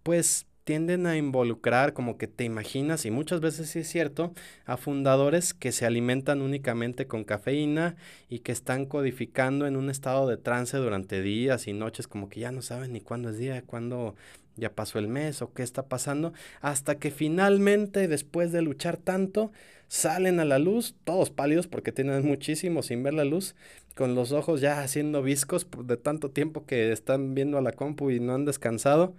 pues 0.02 0.46
tienden 0.70 1.08
a 1.08 1.16
involucrar, 1.16 1.94
como 1.94 2.16
que 2.16 2.28
te 2.28 2.44
imaginas, 2.44 3.04
y 3.04 3.10
muchas 3.10 3.40
veces 3.40 3.70
sí 3.70 3.80
es 3.80 3.88
cierto, 3.88 4.32
a 4.66 4.76
fundadores 4.76 5.52
que 5.52 5.72
se 5.72 5.84
alimentan 5.84 6.42
únicamente 6.42 7.08
con 7.08 7.24
cafeína 7.24 7.96
y 8.28 8.38
que 8.38 8.52
están 8.52 8.86
codificando 8.86 9.66
en 9.66 9.74
un 9.74 9.90
estado 9.90 10.28
de 10.28 10.36
trance 10.36 10.76
durante 10.76 11.22
días 11.22 11.66
y 11.66 11.72
noches, 11.72 12.06
como 12.06 12.28
que 12.28 12.38
ya 12.38 12.52
no 12.52 12.62
saben 12.62 12.92
ni 12.92 13.00
cuándo 13.00 13.30
es 13.30 13.38
día, 13.38 13.62
cuándo 13.62 14.14
ya 14.54 14.72
pasó 14.72 15.00
el 15.00 15.08
mes 15.08 15.42
o 15.42 15.52
qué 15.52 15.64
está 15.64 15.86
pasando, 15.86 16.34
hasta 16.60 17.00
que 17.00 17.10
finalmente, 17.10 18.06
después 18.06 18.52
de 18.52 18.62
luchar 18.62 18.96
tanto, 18.96 19.50
salen 19.88 20.38
a 20.38 20.44
la 20.44 20.60
luz, 20.60 20.94
todos 21.02 21.30
pálidos 21.30 21.66
porque 21.66 21.90
tienen 21.90 22.24
muchísimo 22.24 22.84
sin 22.84 23.02
ver 23.02 23.14
la 23.14 23.24
luz, 23.24 23.56
con 23.96 24.14
los 24.14 24.30
ojos 24.30 24.60
ya 24.60 24.82
haciendo 24.82 25.20
viscos 25.20 25.66
de 25.84 25.96
tanto 25.96 26.30
tiempo 26.30 26.64
que 26.64 26.92
están 26.92 27.34
viendo 27.34 27.58
a 27.58 27.60
la 27.60 27.72
compu 27.72 28.12
y 28.12 28.20
no 28.20 28.36
han 28.36 28.44
descansado 28.44 29.16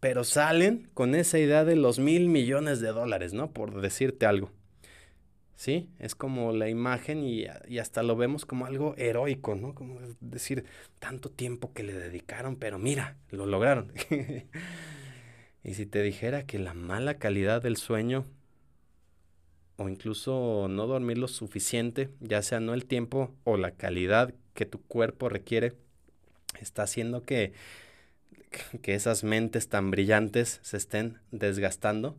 pero 0.00 0.24
salen 0.24 0.90
con 0.94 1.14
esa 1.14 1.38
idea 1.38 1.64
de 1.64 1.76
los 1.76 1.98
mil 1.98 2.28
millones 2.28 2.80
de 2.80 2.88
dólares, 2.88 3.32
¿no? 3.32 3.52
Por 3.52 3.80
decirte 3.80 4.26
algo. 4.26 4.50
¿Sí? 5.56 5.88
Es 5.98 6.14
como 6.14 6.52
la 6.52 6.68
imagen 6.68 7.22
y, 7.22 7.46
hasta 7.78 8.02
lo 8.02 8.16
vemos 8.16 8.44
como 8.44 8.66
algo 8.66 8.94
heroico, 8.98 9.54
¿no? 9.54 9.74
Como 9.74 10.00
decir, 10.20 10.64
tanto 10.98 11.30
tiempo 11.30 11.72
que 11.72 11.84
le 11.84 11.94
dedicaron, 11.94 12.56
pero 12.56 12.78
mira, 12.78 13.16
lo 13.30 13.46
lograron. 13.46 13.92
y 15.64 15.74
si 15.74 15.86
te 15.86 16.02
dijera 16.02 16.44
que 16.44 16.58
la 16.58 16.74
mala 16.74 17.18
calidad 17.18 17.62
del 17.62 17.76
sueño 17.76 18.26
o 19.76 19.88
incluso 19.88 20.66
no 20.68 20.86
dormir 20.86 21.18
lo 21.18 21.28
suficiente, 21.28 22.10
ya 22.20 22.42
sea 22.42 22.60
no 22.60 22.74
el 22.74 22.84
tiempo 22.86 23.34
o 23.44 23.56
la 23.56 23.72
calidad 23.72 24.34
que 24.54 24.66
tu 24.66 24.80
cuerpo 24.82 25.28
requiere, 25.28 25.74
está 26.60 26.82
haciendo 26.84 27.22
que 27.22 27.52
que 28.82 28.94
esas 28.94 29.24
mentes 29.24 29.68
tan 29.68 29.90
brillantes 29.90 30.60
se 30.62 30.76
estén 30.76 31.18
desgastando, 31.30 32.18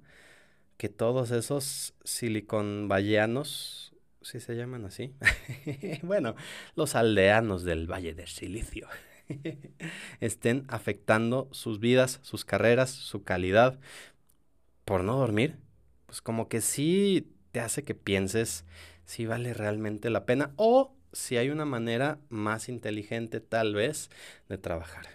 que 0.77 0.89
todos 0.89 1.31
esos 1.31 1.93
silicon 2.03 2.87
valleanos, 2.89 3.95
si 4.21 4.39
se 4.39 4.55
llaman 4.55 4.85
así, 4.85 5.13
bueno, 6.03 6.35
los 6.75 6.95
aldeanos 6.95 7.63
del 7.63 7.89
Valle 7.89 8.13
del 8.13 8.27
Silicio, 8.27 8.87
estén 10.19 10.65
afectando 10.67 11.47
sus 11.51 11.79
vidas, 11.79 12.19
sus 12.23 12.45
carreras, 12.45 12.89
su 12.89 13.23
calidad 13.23 13.79
por 14.83 15.03
no 15.03 15.17
dormir, 15.17 15.57
pues 16.05 16.21
como 16.21 16.47
que 16.47 16.61
sí 16.61 17.33
te 17.51 17.59
hace 17.59 17.83
que 17.83 17.95
pienses 17.95 18.65
si 19.05 19.25
vale 19.25 19.53
realmente 19.53 20.09
la 20.09 20.25
pena 20.25 20.51
o 20.57 20.95
si 21.13 21.37
hay 21.37 21.49
una 21.49 21.65
manera 21.65 22.19
más 22.29 22.67
inteligente 22.69 23.39
tal 23.39 23.73
vez 23.73 24.09
de 24.49 24.57
trabajar. 24.57 25.14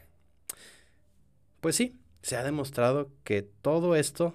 Pues 1.61 1.77
sí, 1.77 1.95
se 2.23 2.37
ha 2.37 2.43
demostrado 2.43 3.11
que 3.25 3.43
todo 3.43 3.97
esto, 3.97 4.35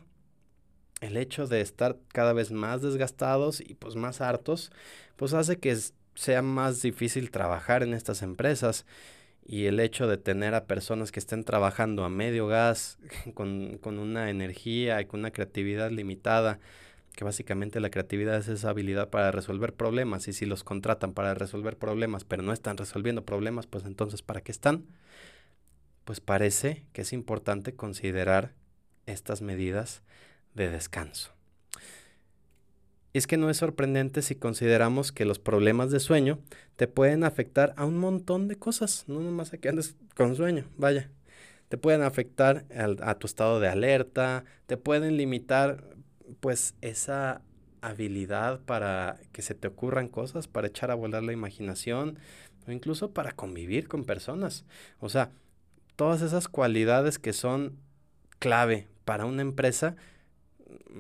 el 1.02 1.18
hecho 1.18 1.48
de 1.48 1.62
estar 1.62 1.98
cada 2.10 2.34
vez 2.34 2.52
más 2.52 2.82
desgastados 2.82 3.62
y 3.62 3.76
pues 3.76 3.96
más 3.96 4.22
hartos, 4.22 4.72
pues 5.16 5.34
hace 5.34 5.58
que 5.58 5.76
sea 6.16 6.42
más 6.42 6.82
difícil 6.82 7.32
trabajar 7.32 7.84
en 7.84 7.94
estas 7.94 8.22
empresas 8.22 8.86
y 9.46 9.66
el 9.66 9.80
hecho 9.80 10.08
de 10.08 10.18
tener 10.18 10.56
a 10.56 10.66
personas 10.66 11.12
que 11.12 11.20
estén 11.20 11.44
trabajando 11.44 12.04
a 12.04 12.10
medio 12.10 12.48
gas, 12.48 12.98
con, 13.34 13.78
con, 13.80 14.00
una 14.00 14.30
energía 14.30 15.02
y 15.02 15.06
con 15.06 15.20
una 15.20 15.32
creatividad 15.32 15.92
limitada, 15.92 16.60
que 17.16 17.24
básicamente 17.24 17.80
la 17.80 17.90
creatividad 17.90 18.38
es 18.38 18.48
esa 18.50 18.70
habilidad 18.70 19.10
para 19.10 19.32
resolver 19.32 19.74
problemas 19.74 20.28
y 20.28 20.34
si 20.34 20.46
los 20.46 20.64
contratan 20.64 21.14
para 21.14 21.34
resolver 21.34 21.78
problemas 21.78 22.26
pero 22.26 22.44
no 22.44 22.54
están 22.54 22.78
resolviendo 22.78 23.24
problemas, 23.24 23.68
pues 23.68 23.86
entonces 23.86 24.22
¿para 24.22 24.42
qué 24.42 24.52
están? 24.52 24.86
Pues 26.06 26.22
parece 26.22 26.86
que 26.94 27.02
es 27.02 27.12
importante 27.14 27.76
considerar 27.76 28.54
estas 29.06 29.42
medidas 29.42 30.04
de 30.54 30.70
descanso. 30.70 31.32
Es 33.14 33.28
que 33.28 33.38
no 33.38 33.50
es 33.50 33.58
sorprendente 33.58 34.22
si 34.22 34.36
consideramos 34.36 35.12
que 35.12 35.26
los 35.26 35.40
problemas 35.40 35.90
de 35.90 36.00
sueño 36.00 36.40
te 36.76 36.88
pueden 36.88 37.24
afectar 37.24 37.74
a 37.78 37.86
un 37.86 37.98
montón 37.98 38.48
de 38.48 38.58
cosas, 38.58 39.06
no 39.08 39.22
nomás 39.22 39.54
a 39.54 39.58
que 39.58 39.70
andes 39.70 39.96
con 40.16 40.36
sueño, 40.36 40.66
vaya. 40.78 41.10
Te 41.70 41.78
pueden 41.78 42.04
afectar 42.04 42.66
a 43.02 43.16
tu 43.16 43.26
estado 43.26 43.60
de 43.60 43.68
alerta, 43.68 44.44
te 44.68 44.78
pueden 44.78 45.18
limitar 45.18 45.96
pues 46.40 46.76
esa 46.82 47.42
habilidad 47.82 48.60
para 48.62 49.18
que 49.32 49.42
se 49.42 49.56
te 49.56 49.68
ocurran 49.68 50.08
cosas, 50.08 50.48
para 50.48 50.68
echar 50.68 50.92
a 50.92 50.96
volar 50.96 51.24
la 51.24 51.34
imaginación 51.34 52.20
o 52.68 52.72
incluso 52.72 53.12
para 53.12 53.32
convivir 53.32 53.88
con 53.88 54.04
personas. 54.04 54.66
O 55.00 55.10
sea, 55.10 55.32
todas 55.96 56.22
esas 56.22 56.48
cualidades 56.48 57.20
que 57.20 57.34
son 57.34 57.78
clave 58.40 58.88
para 59.06 59.26
una 59.26 59.42
empresa 59.42 59.96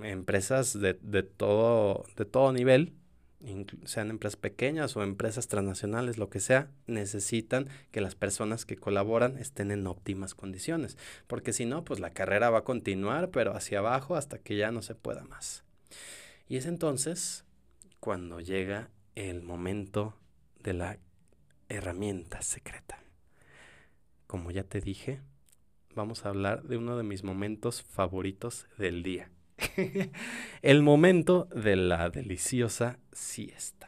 empresas 0.03 0.79
de, 0.79 0.97
de, 1.01 1.23
todo, 1.23 2.05
de 2.17 2.25
todo 2.25 2.51
nivel, 2.51 2.93
sean 3.85 4.09
empresas 4.09 4.37
pequeñas 4.37 4.97
o 4.97 5.03
empresas 5.03 5.47
transnacionales, 5.47 6.17
lo 6.17 6.29
que 6.29 6.39
sea, 6.39 6.69
necesitan 6.87 7.69
que 7.91 8.01
las 8.01 8.15
personas 8.15 8.65
que 8.65 8.75
colaboran 8.75 9.37
estén 9.37 9.71
en 9.71 9.85
óptimas 9.87 10.33
condiciones, 10.33 10.97
porque 11.27 11.53
si 11.53 11.65
no, 11.65 11.83
pues 11.83 11.99
la 11.99 12.09
carrera 12.09 12.49
va 12.49 12.59
a 12.59 12.63
continuar, 12.63 13.29
pero 13.29 13.55
hacia 13.55 13.79
abajo 13.79 14.15
hasta 14.15 14.39
que 14.39 14.57
ya 14.57 14.71
no 14.71 14.81
se 14.81 14.95
pueda 14.95 15.23
más. 15.25 15.63
Y 16.47 16.57
es 16.57 16.65
entonces 16.65 17.45
cuando 17.99 18.39
llega 18.39 18.89
el 19.15 19.41
momento 19.41 20.15
de 20.59 20.73
la 20.73 20.97
herramienta 21.69 22.41
secreta. 22.41 23.04
Como 24.35 24.51
ya 24.51 24.65
te 24.65 24.81
dije, 24.81 25.21
vamos 25.95 26.25
a 26.25 26.29
hablar 26.29 26.63
de 26.63 26.75
uno 26.75 26.97
de 26.97 27.03
mis 27.03 27.23
momentos 27.23 27.83
favoritos 27.83 28.67
del 28.77 29.01
día. 29.01 29.29
el 30.61 30.83
momento 30.83 31.47
de 31.55 31.77
la 31.77 32.09
deliciosa 32.09 32.99
siesta. 33.13 33.87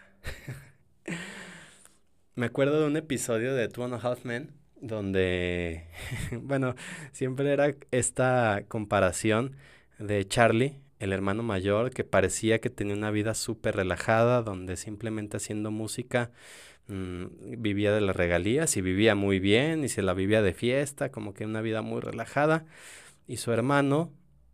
Me 2.36 2.46
acuerdo 2.46 2.80
de 2.80 2.88
un 2.88 2.96
episodio 2.96 3.54
de 3.54 3.68
Two 3.68 3.84
and 3.84 3.96
a 3.96 3.98
Half 3.98 4.24
Men 4.24 4.54
donde, 4.80 5.90
bueno, 6.42 6.76
siempre 7.12 7.52
era 7.52 7.76
esta 7.92 8.64
comparación 8.70 9.58
de 10.00 10.26
Charlie, 10.26 10.80
el 11.00 11.12
hermano 11.12 11.44
mayor, 11.44 11.90
que 11.90 12.06
parecía 12.06 12.60
que 12.60 12.70
tenía 12.70 12.96
una 12.96 13.12
vida 13.12 13.34
súper 13.34 13.76
relajada, 13.76 14.44
donde 14.44 14.78
simplemente 14.78 15.36
haciendo 15.36 15.72
música 15.72 16.32
mm, 16.88 17.26
vivía 17.62 17.92
de 17.94 18.02
las 18.02 18.16
regalías 18.16 18.78
y 18.78 18.82
vivía 18.82 19.16
muy 19.16 19.40
bien 19.40 19.84
y 19.84 19.90
se 19.90 20.02
la 20.02 20.14
vivía 20.14 20.42
de 20.42 20.54
fiesta, 20.54 21.12
como 21.12 21.34
que 21.34 21.46
una 21.46 21.62
vida 21.62 21.82
muy 21.82 22.02
relajada. 22.02 22.66
Y 23.28 23.38
su 23.38 23.52
hermano, 23.52 24.12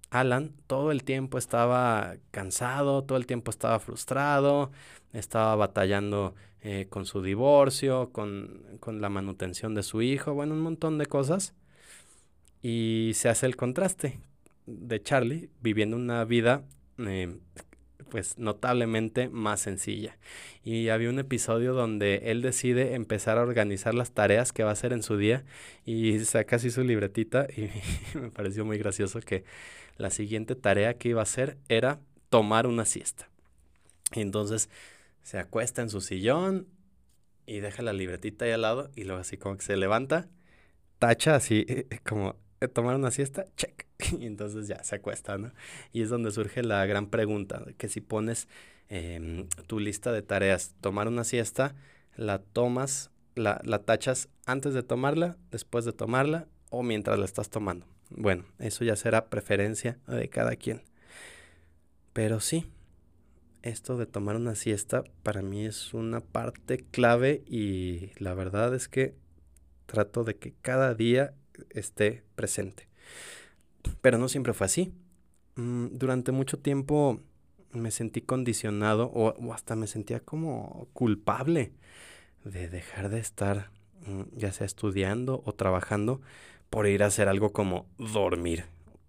Alan 0.09 0.51
todo 0.67 0.91
el 0.91 1.03
tiempo 1.03 1.37
estaba 1.37 2.15
cansado, 2.31 3.03
todo 3.03 3.17
el 3.17 3.25
tiempo 3.25 3.51
estaba 3.51 3.79
frustrado, 3.79 4.71
estaba 5.13 5.55
batallando 5.55 6.35
eh, 6.61 6.87
con 6.89 7.05
su 7.05 7.21
divorcio, 7.21 8.11
con, 8.11 8.63
con, 8.79 9.01
la 9.01 9.09
manutención 9.09 9.75
de 9.75 9.83
su 9.83 10.01
hijo, 10.01 10.33
bueno, 10.33 10.53
un 10.53 10.61
montón 10.61 10.97
de 10.97 11.07
cosas. 11.07 11.53
Y 12.61 13.11
se 13.15 13.29
hace 13.29 13.45
el 13.45 13.55
contraste 13.55 14.19
de 14.65 15.01
Charlie 15.01 15.49
viviendo 15.61 15.97
una 15.97 16.23
vida 16.25 16.63
eh, 16.97 17.37
pues 18.09 18.37
notablemente 18.37 19.29
más 19.29 19.61
sencilla. 19.61 20.17
Y 20.63 20.89
había 20.89 21.09
un 21.09 21.19
episodio 21.19 21.73
donde 21.73 22.21
él 22.25 22.41
decide 22.41 22.95
empezar 22.95 23.37
a 23.37 23.41
organizar 23.41 23.93
las 23.93 24.11
tareas 24.11 24.51
que 24.53 24.63
va 24.63 24.69
a 24.69 24.73
hacer 24.73 24.93
en 24.93 25.03
su 25.03 25.17
día 25.17 25.43
y 25.85 26.19
saca 26.19 26.57
así 26.57 26.71
su 26.71 26.83
libretita 26.83 27.47
y 27.55 27.69
me 28.17 28.29
pareció 28.29 28.65
muy 28.65 28.77
gracioso 28.77 29.19
que 29.19 29.43
la 29.97 30.09
siguiente 30.09 30.55
tarea 30.55 30.95
que 30.95 31.09
iba 31.09 31.21
a 31.21 31.23
hacer 31.23 31.57
era 31.69 31.99
tomar 32.29 32.67
una 32.67 32.85
siesta. 32.85 33.29
Y 34.13 34.21
entonces 34.21 34.69
se 35.21 35.39
acuesta 35.39 35.81
en 35.81 35.89
su 35.89 36.01
sillón 36.01 36.67
y 37.45 37.59
deja 37.59 37.81
la 37.83 37.93
libretita 37.93 38.45
ahí 38.45 38.51
al 38.51 38.61
lado 38.61 38.89
y 38.95 39.03
luego 39.03 39.21
así 39.21 39.37
como 39.37 39.57
que 39.57 39.63
se 39.63 39.77
levanta, 39.77 40.29
tacha 40.99 41.35
así 41.35 41.65
como 42.05 42.35
tomar 42.67 42.95
una 42.95 43.11
siesta, 43.11 43.47
check. 43.55 43.85
Y 44.19 44.25
entonces 44.25 44.67
ya 44.67 44.83
se 44.83 44.95
acuesta, 44.95 45.37
¿no? 45.37 45.51
Y 45.91 46.01
es 46.01 46.09
donde 46.09 46.31
surge 46.31 46.61
la 46.63 46.85
gran 46.85 47.07
pregunta, 47.07 47.63
que 47.77 47.87
si 47.87 48.01
pones 48.01 48.47
em, 48.89 49.47
tu 49.67 49.79
lista 49.79 50.11
de 50.11 50.21
tareas, 50.21 50.75
tomar 50.81 51.07
una 51.07 51.23
siesta, 51.23 51.75
la 52.15 52.39
tomas, 52.39 53.11
la, 53.35 53.61
la 53.63 53.79
tachas 53.79 54.29
antes 54.45 54.73
de 54.73 54.83
tomarla, 54.83 55.37
después 55.51 55.85
de 55.85 55.93
tomarla 55.93 56.47
o 56.69 56.83
mientras 56.83 57.17
la 57.17 57.25
estás 57.25 57.49
tomando. 57.49 57.87
Bueno, 58.09 58.45
eso 58.59 58.83
ya 58.83 58.95
será 58.95 59.29
preferencia 59.29 59.99
de 60.07 60.29
cada 60.29 60.55
quien. 60.55 60.81
Pero 62.13 62.39
sí, 62.39 62.69
esto 63.63 63.97
de 63.97 64.05
tomar 64.05 64.35
una 64.35 64.55
siesta 64.55 65.03
para 65.23 65.41
mí 65.41 65.65
es 65.65 65.93
una 65.93 66.19
parte 66.19 66.85
clave 66.91 67.43
y 67.47 68.11
la 68.17 68.33
verdad 68.33 68.75
es 68.75 68.87
que 68.87 69.15
trato 69.85 70.23
de 70.23 70.35
que 70.35 70.53
cada 70.61 70.93
día 70.93 71.33
esté 71.69 72.23
presente. 72.35 72.87
Pero 74.01 74.17
no 74.17 74.29
siempre 74.29 74.53
fue 74.53 74.65
así. 74.65 74.93
Mm, 75.55 75.87
durante 75.91 76.31
mucho 76.31 76.59
tiempo 76.59 77.19
me 77.71 77.91
sentí 77.91 78.21
condicionado 78.21 79.11
o, 79.13 79.53
hasta 79.53 79.75
me 79.75 79.87
sentía 79.87 80.19
como 80.19 80.87
culpable 80.93 81.73
de 82.43 82.69
dejar 82.69 83.09
de 83.09 83.19
estar 83.19 83.71
mm, 84.05 84.37
ya 84.37 84.51
sea 84.51 84.65
estudiando 84.65 85.41
o 85.45 85.53
trabajando 85.53 86.21
por 86.69 86.87
ir 86.87 87.03
a 87.03 87.07
hacer 87.07 87.27
algo 87.27 87.53
como 87.53 87.87
dormir. 87.97 88.65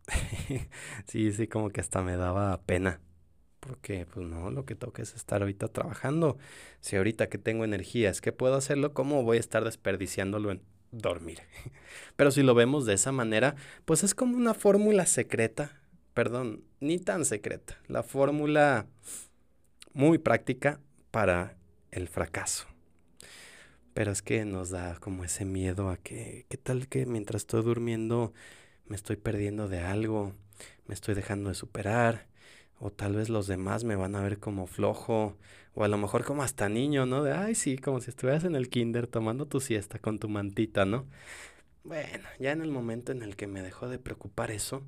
sí, 1.07 1.33
sí, 1.33 1.47
como 1.49 1.71
que 1.71 1.81
hasta 1.81 2.03
me 2.03 2.17
daba 2.17 2.61
pena. 2.63 3.01
Porque, 3.61 4.07
pues 4.07 4.27
no, 4.27 4.51
lo 4.51 4.67
que 4.67 4.75
toca 4.75 5.03
es 5.03 5.15
estar 5.15 5.41
ahorita 5.41 5.69
trabajando. 5.69 6.37
Si 6.81 6.97
ahorita 6.97 7.31
que 7.31 7.39
tengo 7.39 7.65
energías, 7.65 8.21
que 8.21 8.33
puedo 8.33 8.57
hacerlo, 8.57 8.93
¿cómo 8.93 9.23
voy 9.23 9.39
a 9.39 9.41
estar 9.41 9.65
desperdiciándolo 9.65 10.51
en 10.51 10.61
dormir? 10.99 11.41
Pero 12.17 12.31
si 12.31 12.43
lo 12.43 12.55
vemos 12.55 12.87
de 12.87 12.95
esa 12.95 13.13
manera, 13.13 13.55
pues 13.85 14.05
es 14.05 14.15
como 14.15 14.37
una 14.37 14.55
fórmula 14.55 15.07
secreta. 15.07 15.81
Perdón, 16.15 16.65
ni 16.81 16.99
tan 16.99 17.25
secreta. 17.25 17.77
La 17.89 18.03
fórmula 18.03 18.87
muy 19.93 20.19
práctica 20.19 20.81
para 21.11 21.57
el 21.91 22.09
fracaso. 22.09 22.67
Pero 23.95 24.11
es 24.11 24.23
que 24.23 24.45
nos 24.45 24.71
da 24.71 24.97
como 24.99 25.25
ese 25.25 25.45
miedo 25.45 25.89
a 25.89 25.97
que, 25.97 26.47
¿qué 26.49 26.57
tal 26.57 26.89
que 26.89 27.07
mientras 27.07 27.43
estoy 27.43 27.63
durmiendo 27.63 28.33
me 28.87 28.97
estoy 28.97 29.17
perdiendo 29.17 29.69
de 29.69 29.81
algo? 29.81 30.35
Me 30.87 30.95
estoy 30.95 31.15
dejando 31.15 31.49
de 31.49 31.55
superar. 31.55 32.27
O 32.81 32.91
tal 32.91 33.15
vez 33.15 33.29
los 33.29 33.47
demás 33.47 33.85
me 33.85 33.95
van 33.97 34.17
a 34.17 34.23
ver 34.23 34.39
como 34.39 34.67
flojo. 34.67 35.39
O 35.75 35.85
a 35.85 35.89
lo 35.89 35.99
mejor 35.99 36.25
como 36.25 36.43
hasta 36.43 36.69
niño, 36.69 37.07
¿no? 37.07 37.23
De, 37.23 37.33
ay, 37.33 37.55
sí, 37.55 37.77
como 37.79 38.01
si 38.01 38.11
estuvieras 38.11 38.45
en 38.45 38.55
el 38.55 38.69
kinder 38.69 39.07
tomando 39.07 39.47
tu 39.47 39.61
siesta 39.61 39.99
con 39.99 40.19
tu 40.19 40.29
mantita, 40.29 40.85
¿no? 40.85 41.07
Bueno, 41.83 42.25
ya 42.39 42.53
en 42.53 42.63
el 42.63 42.71
momento 42.71 43.13
en 43.13 43.23
el 43.23 43.37
que 43.37 43.47
me 43.47 43.61
dejó 43.61 43.89
de 43.89 43.99
preocupar 43.99 44.51
eso 44.51 44.83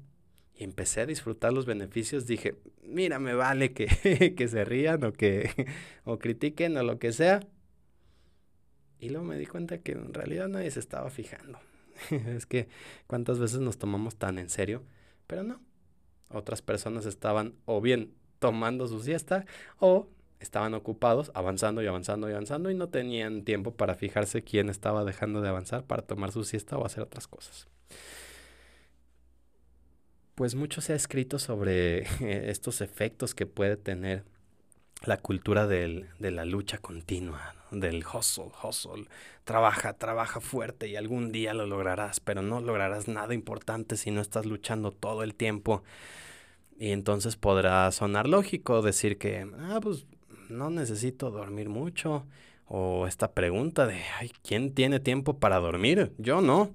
y 0.55 0.64
empecé 0.64 1.03
a 1.03 1.07
disfrutar 1.07 1.53
los 1.53 1.66
beneficios, 1.66 2.26
dije, 2.26 2.57
mira, 2.82 3.18
me 3.18 3.34
vale 3.34 3.72
que, 3.72 4.34
que 4.37 4.49
se 4.49 4.64
rían 4.64 5.05
o 5.05 5.12
que 5.12 5.51
o 6.05 6.18
critiquen 6.18 6.76
o 6.76 6.82
lo 6.82 6.99
que 6.99 7.12
sea, 7.12 7.41
y 8.99 9.11
luego 9.11 9.24
me 9.24 9.39
di 9.39 9.47
cuenta 9.47 9.78
que 9.78 9.93
en 9.93 10.14
realidad 10.14 10.49
nadie 10.49 10.70
se 10.70 10.80
estaba 10.80 11.11
fijando. 11.11 11.59
es 12.11 12.47
que 12.47 12.68
cuántas 13.07 13.39
veces 13.39 13.61
nos 13.61 13.78
tomamos 13.78 14.16
tan 14.16 14.39
en 14.39 14.49
serio, 14.49 14.82
pero 15.26 15.43
no. 15.43 15.61
Otras 16.30 16.62
personas 16.62 17.07
estaban 17.07 17.55
o 17.66 17.80
bien 17.80 18.14
tomando 18.39 18.87
su 18.87 19.03
siesta 19.03 19.47
o 19.78 20.09
estaban 20.41 20.74
ocupados 20.74 21.30
avanzando 21.34 21.82
y 21.82 21.87
avanzando 21.87 22.28
y 22.28 22.32
avanzando 22.32 22.70
y 22.70 22.74
no 22.74 22.89
tenían 22.89 23.43
tiempo 23.43 23.74
para 23.74 23.95
fijarse 23.95 24.43
quién 24.43 24.68
estaba 24.68 25.05
dejando 25.05 25.41
de 25.41 25.49
avanzar 25.49 25.84
para 25.84 26.03
tomar 26.03 26.32
su 26.32 26.45
siesta 26.45 26.76
o 26.76 26.84
hacer 26.84 27.03
otras 27.03 27.26
cosas. 27.26 27.68
Pues 30.34 30.55
mucho 30.55 30.80
se 30.80 30.93
ha 30.93 30.97
escrito 30.97 31.39
sobre 31.39 32.01
estos 32.51 32.80
efectos 32.80 33.34
que 33.34 33.47
puede 33.47 33.76
tener 33.76 34.24
la 35.05 35.16
cultura 35.18 35.66
del, 35.66 36.09
de 36.18 36.30
la 36.30 36.45
lucha 36.45 36.78
continua, 36.78 37.55
del 37.70 38.05
hustle, 38.05 38.51
hustle. 38.62 39.07
Trabaja, 39.45 39.95
trabaja 39.95 40.41
fuerte 40.41 40.89
y 40.89 40.97
algún 40.97 41.32
día 41.32 41.55
lo 41.55 41.66
lograrás, 41.66 42.20
pero 42.20 42.43
no 42.43 42.61
lograrás 42.61 43.09
nada 43.09 43.34
importante 43.34 43.97
si 43.97 44.11
no 44.11 44.20
estás 44.20 44.47
luchando 44.47 44.91
todo 44.91 45.22
el 45.22 45.34
tiempo. 45.34 45.82
Y 46.78 46.91
entonces 46.91 47.37
podrá 47.37 47.91
sonar 47.93 48.26
lógico 48.26 48.82
decir 48.82 49.18
que, 49.18 49.49
ah, 49.59 49.80
pues 49.82 50.07
no 50.49 50.70
necesito 50.70 51.30
dormir 51.30 51.68
mucho. 51.68 52.26
O 52.68 53.07
esta 53.07 53.32
pregunta 53.32 53.86
de, 53.86 54.03
ay, 54.18 54.32
¿quién 54.42 54.74
tiene 54.74 54.99
tiempo 54.99 55.38
para 55.38 55.61
dormir? 55.61 56.12
Yo 56.18 56.40
no 56.40 56.74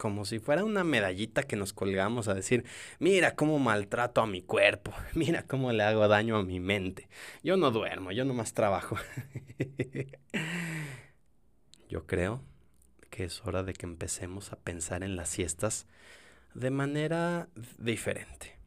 como 0.00 0.24
si 0.24 0.38
fuera 0.38 0.64
una 0.64 0.82
medallita 0.82 1.42
que 1.42 1.56
nos 1.56 1.74
colgamos 1.74 2.26
a 2.26 2.34
decir, 2.34 2.64
mira 2.98 3.36
cómo 3.36 3.58
maltrato 3.58 4.22
a 4.22 4.26
mi 4.26 4.40
cuerpo, 4.40 4.94
mira 5.14 5.42
cómo 5.42 5.72
le 5.72 5.84
hago 5.84 6.08
daño 6.08 6.38
a 6.38 6.42
mi 6.42 6.58
mente. 6.58 7.08
Yo 7.44 7.58
no 7.58 7.70
duermo, 7.70 8.10
yo 8.10 8.24
nomás 8.24 8.54
trabajo. 8.54 8.96
yo 11.90 12.06
creo 12.06 12.42
que 13.10 13.24
es 13.24 13.44
hora 13.44 13.62
de 13.62 13.74
que 13.74 13.84
empecemos 13.84 14.52
a 14.52 14.56
pensar 14.56 15.02
en 15.02 15.16
las 15.16 15.28
siestas 15.28 15.86
de 16.54 16.70
manera 16.70 17.48
diferente. 17.78 18.59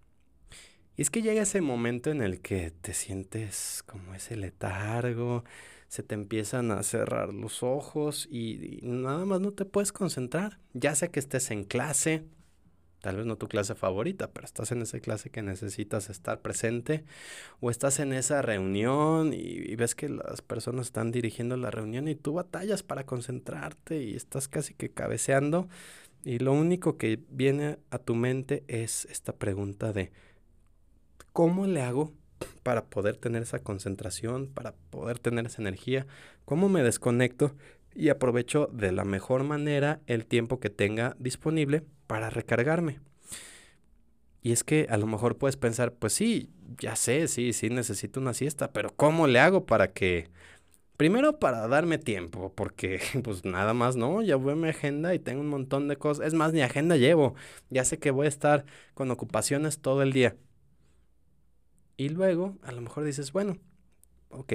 Y 0.95 1.01
es 1.01 1.09
que 1.09 1.21
llega 1.21 1.41
ese 1.41 1.61
momento 1.61 2.11
en 2.11 2.21
el 2.21 2.39
que 2.41 2.71
te 2.71 2.93
sientes 2.93 3.83
como 3.85 4.13
ese 4.13 4.35
letargo, 4.35 5.43
se 5.87 6.03
te 6.03 6.15
empiezan 6.15 6.71
a 6.71 6.83
cerrar 6.83 7.33
los 7.33 7.63
ojos 7.63 8.27
y, 8.29 8.79
nada 8.83 9.25
más 9.25 9.41
no 9.41 9.51
te 9.53 9.65
puedes 9.65 9.91
concentrar. 9.91 10.59
Ya 10.73 10.95
sea 10.95 11.09
que 11.09 11.19
estés 11.19 11.51
en 11.51 11.63
clase, 11.63 12.25
tal 13.01 13.17
vez 13.17 13.25
no 13.25 13.37
tu 13.37 13.47
clase 13.47 13.75
favorita, 13.75 14.31
pero 14.31 14.45
estás 14.45 14.71
en 14.71 14.81
esa 14.81 14.99
clase 14.99 15.29
que 15.29 15.41
necesitas 15.41 16.09
estar 16.09 16.41
presente, 16.41 17.05
o 17.59 17.69
estás 17.69 17.99
en 17.99 18.13
esa 18.13 18.41
reunión 18.41 19.33
y, 19.33 19.37
y, 19.37 19.75
ves 19.75 19.95
que 19.95 20.09
las 20.09 20.41
personas 20.41 20.87
están 20.87 21.11
dirigiendo 21.11 21.57
la 21.57 21.71
reunión 21.71 22.07
y 22.07 22.15
tú 22.15 22.33
batallas 22.33 22.83
para 22.83 23.05
concentrarte 23.05 24.03
y 24.03 24.15
estás 24.15 24.47
casi 24.47 24.73
que 24.73 24.89
cabeceando 24.89 25.67
y 26.25 26.39
lo 26.39 26.53
único 26.53 26.97
que 26.97 27.19
viene 27.29 27.79
a 27.89 27.97
tu 27.97 28.15
mente 28.15 28.63
es 28.67 29.05
esta 29.05 29.33
pregunta 29.33 29.91
de 29.91 30.11
¿cómo 31.33 31.67
le 31.67 31.81
hago 31.81 32.13
para 32.63 32.85
poder 32.85 33.17
tener 33.17 33.43
esa 33.43 33.59
concentración, 33.59 34.47
para 34.47 34.73
poder 34.89 35.19
tener 35.19 35.45
esa 35.45 35.61
energía, 35.61 36.07
cómo 36.45 36.69
me 36.69 36.83
desconecto 36.83 37.55
y 37.95 38.09
aprovecho 38.09 38.69
de 38.71 38.91
la 38.91 39.05
mejor 39.05 39.43
manera 39.43 40.01
el 40.07 40.25
tiempo 40.25 40.59
que 40.59 40.69
tenga 40.69 41.15
disponible 41.19 41.83
para 42.07 42.29
recargarme. 42.29 42.99
Y 44.41 44.51
es 44.51 44.63
que 44.63 44.87
a 44.89 44.97
lo 44.97 45.07
mejor 45.07 45.37
puedes 45.37 45.55
pensar, 45.55 45.93
pues 45.93 46.13
sí, 46.13 46.49
ya 46.77 46.95
sé, 46.95 47.27
sí, 47.27 47.53
sí 47.53 47.69
necesito 47.69 48.19
una 48.19 48.33
siesta, 48.33 48.71
pero 48.71 48.93
¿cómo 48.95 49.27
le 49.27 49.39
hago 49.39 49.65
para 49.65 49.93
que... 49.93 50.29
Primero 50.97 51.39
para 51.39 51.67
darme 51.67 51.97
tiempo, 51.97 52.53
porque 52.53 53.01
pues 53.23 53.45
nada 53.45 53.73
más, 53.73 53.95
¿no? 53.95 54.21
Ya 54.21 54.35
voy 54.35 54.53
a 54.53 54.55
mi 54.55 54.69
agenda 54.69 55.15
y 55.15 55.19
tengo 55.19 55.41
un 55.41 55.49
montón 55.49 55.87
de 55.87 55.97
cosas. 55.97 56.27
Es 56.27 56.33
más, 56.33 56.53
ni 56.53 56.61
agenda 56.61 56.97
llevo. 56.97 57.35
Ya 57.69 57.83
sé 57.83 57.97
que 57.99 58.11
voy 58.11 58.27
a 58.27 58.29
estar 58.29 58.65
con 58.93 59.09
ocupaciones 59.11 59.79
todo 59.79 60.03
el 60.03 60.13
día. 60.13 60.35
Y 61.97 62.09
luego 62.09 62.57
a 62.63 62.71
lo 62.71 62.81
mejor 62.81 63.03
dices, 63.03 63.31
bueno, 63.31 63.57
ok, 64.29 64.53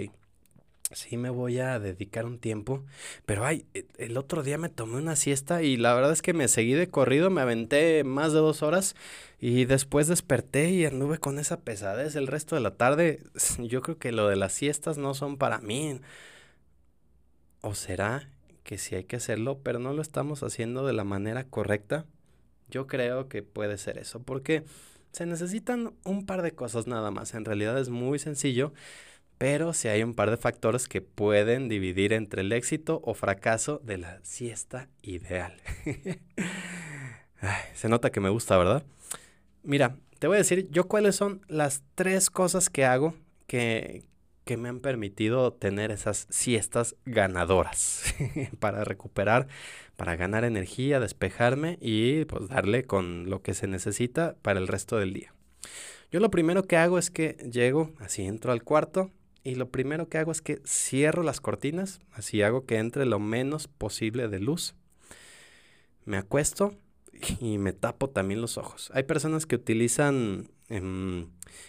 sí 0.93 1.17
me 1.17 1.31
voy 1.31 1.59
a 1.59 1.79
dedicar 1.79 2.25
un 2.25 2.39
tiempo, 2.39 2.85
pero 3.27 3.45
ay, 3.45 3.67
e, 3.75 3.87
el 3.99 4.17
otro 4.17 4.43
día 4.43 4.59
me 4.59 4.69
tomé 4.69 4.97
una 4.97 5.17
siesta 5.17 5.63
y 5.63 5.77
la 5.77 5.95
verdad 5.95 6.13
es 6.13 6.23
que 6.23 6.33
me 6.33 6.49
seguí 6.49 6.73
de 6.73 6.89
corrido, 6.89 7.31
me 7.31 7.41
aventé 7.41 8.05
más 8.05 8.33
de 8.33 8.39
dos 8.39 8.63
horas 8.63 8.97
y 9.39 9.65
después 9.67 10.09
desperté 10.09 10.71
y 10.71 10.85
anduve 10.85 11.19
con 11.19 11.39
esa 11.39 11.61
pesadez 11.61 12.17
el 12.17 12.27
resto 12.27 12.55
de 12.55 12.63
la 12.63 12.77
tarde. 12.77 13.23
Yo 13.59 13.83
creo 13.83 13.99
que 13.99 14.13
lo 14.13 14.29
de 14.29 14.37
las 14.37 14.53
siestas 14.53 14.99
no 14.99 15.15
son 15.15 15.37
para 15.37 15.59
mí. 15.61 16.01
¿O 17.61 17.75
será 17.75 18.31
que 18.65 18.79
sí 18.79 18.95
hay 18.95 19.05
que 19.05 19.17
hacerlo, 19.17 19.61
pero 19.63 19.79
no 19.79 19.93
lo 19.93 20.03
estamos 20.03 20.43
haciendo 20.43 20.87
de 20.87 20.93
la 20.93 21.05
manera 21.05 21.45
correcta? 21.45 22.07
Yo 22.71 22.87
creo 22.87 23.29
que 23.29 23.43
puede 23.43 23.79
ser 23.79 23.99
eso, 23.99 24.21
porque 24.23 24.65
se 25.13 25.27
necesitan 25.27 25.95
un 26.05 26.27
par 26.27 26.43
de 26.43 26.53
cosas 26.53 26.87
nada 26.87 27.11
más. 27.11 27.35
En 27.35 27.45
realidad 27.45 27.79
es 27.79 27.89
muy 27.89 28.19
sencillo, 28.19 28.73
pero 29.39 29.73
si 29.73 29.89
hay 29.89 30.03
un 30.03 30.15
par 30.15 30.31
de 30.31 30.37
factores 30.37 30.89
que 30.89 31.01
pueden 31.01 31.69
dividir 31.69 32.13
entre 32.13 32.43
el 32.43 32.53
éxito 32.53 33.01
o 33.05 33.15
fracaso 33.15 33.81
de 33.85 33.99
la 33.99 34.21
siesta 34.25 34.89
ideal. 35.03 35.57
se 37.75 37.89
nota 37.89 38.11
que 38.11 38.21
me 38.21 38.31
gusta, 38.31 38.59
¿verdad? 38.59 38.85
Mira, 39.63 39.97
te 40.19 40.27
voy 40.27 40.37
a 40.37 40.39
decir 40.39 40.69
yo 40.71 40.89
cuáles 40.89 41.17
son 41.17 41.43
las 41.49 41.83
tres 41.95 42.31
cosas 42.31 42.69
que 42.71 42.85
hago 42.85 43.15
que, 43.47 44.05
que 44.49 44.57
me 44.57 44.71
han 44.71 44.81
permitido 44.81 45.53
tener 45.53 45.91
esas 45.91 46.27
siestas 46.31 46.97
ganadoras 47.05 48.15
para 48.61 48.83
recuperar, 48.83 49.47
para 49.95 50.17
ganar 50.17 50.45
energía, 50.45 51.01
despejarme 51.01 51.77
y 51.83 52.25
pues 52.25 52.49
darle 52.49 52.85
con 52.87 53.29
lo 53.29 53.43
que 53.43 53.53
se 53.53 53.67
necesita 53.67 54.37
para 54.41 54.59
el 54.59 54.67
resto 54.67 54.97
del 54.97 55.13
día. 55.13 55.35
Yo 56.11 56.19
lo 56.19 56.31
primero 56.31 56.63
que 56.63 56.79
hago 56.79 56.99
es 56.99 57.11
que 57.11 57.37
llego, 57.53 57.93
así 57.99 58.23
entro 58.23 58.51
al 58.51 58.63
cuarto 58.63 59.11
y 59.45 59.57
lo 59.57 59.69
primero 59.69 60.09
que 60.09 60.17
hago 60.17 60.33
es 60.33 60.41
que 60.41 60.63
cierro 60.65 61.23
las 61.23 61.43
cortinas, 61.43 62.01
así 62.11 62.41
hago 62.41 62.65
que 62.65 62.79
entre 62.79 63.05
lo 63.05 63.19
menos 63.19 63.69
posible 63.69 64.29
de 64.29 64.41
luz. 64.41 64.75
Me 66.07 66.17
acuesto 66.17 66.75
y 67.41 67.59
me 67.59 67.73
tapo 67.73 68.11
también 68.11 68.41
los 68.41 68.59
ojos. 68.59 68.91
Hay 68.95 69.05
personas 69.05 69.47
que 69.47 69.57
utilizan 69.57 70.49
em, 70.69 71.29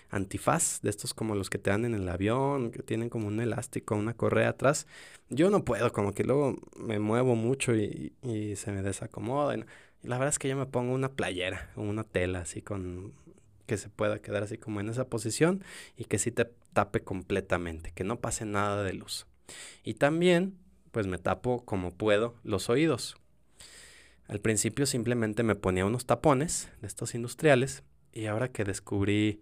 antifaz, 0.09 0.81
de 0.81 0.89
estos 0.89 1.13
como 1.13 1.35
los 1.35 1.49
que 1.49 1.57
te 1.57 1.69
dan 1.69 1.85
en 1.85 1.93
el 1.93 2.07
avión, 2.09 2.71
que 2.71 2.83
tienen 2.83 3.09
como 3.09 3.27
un 3.27 3.39
elástico, 3.39 3.95
una 3.95 4.13
correa 4.13 4.49
atrás. 4.49 4.87
Yo 5.29 5.49
no 5.49 5.63
puedo, 5.65 5.91
como 5.91 6.13
que 6.13 6.23
luego 6.23 6.55
me 6.77 6.99
muevo 6.99 7.35
mucho 7.35 7.75
y, 7.75 8.13
se 8.55 8.71
me 8.71 8.81
desacomoda. 8.81 9.55
Y 9.55 9.63
la 10.03 10.17
verdad 10.17 10.29
es 10.29 10.39
que 10.39 10.49
yo 10.49 10.57
me 10.57 10.65
pongo 10.65 10.93
una 10.93 11.13
playera 11.13 11.71
o 11.75 11.81
una 11.81 12.03
tela 12.03 12.39
así 12.39 12.61
con 12.61 13.13
que 13.65 13.77
se 13.77 13.89
pueda 13.89 14.19
quedar 14.19 14.41
así 14.41 14.57
como 14.57 14.79
en 14.79 14.89
esa 14.89 15.07
posición 15.07 15.63
y 15.95 16.05
que 16.05 16.17
sí 16.17 16.31
te 16.31 16.45
tape 16.73 17.03
completamente, 17.03 17.91
que 17.93 18.03
no 18.03 18.19
pase 18.19 18.45
nada 18.45 18.83
de 18.83 18.93
luz. 18.93 19.27
Y 19.83 19.93
también, 19.95 20.57
pues 20.91 21.05
me 21.05 21.19
tapo 21.19 21.63
como 21.65 21.91
puedo 21.91 22.35
los 22.43 22.69
oídos. 22.69 23.17
Al 24.29 24.39
principio 24.39 24.85
simplemente 24.85 25.41
me 25.41 25.55
ponía 25.55 25.87
unos 25.87 26.05
tapones 26.05 26.69
de 26.81 26.87
estos 26.87 27.15
industriales 27.15 27.81
y 28.13 28.27
ahora 28.27 28.49
que 28.49 28.63
descubrí 28.63 29.41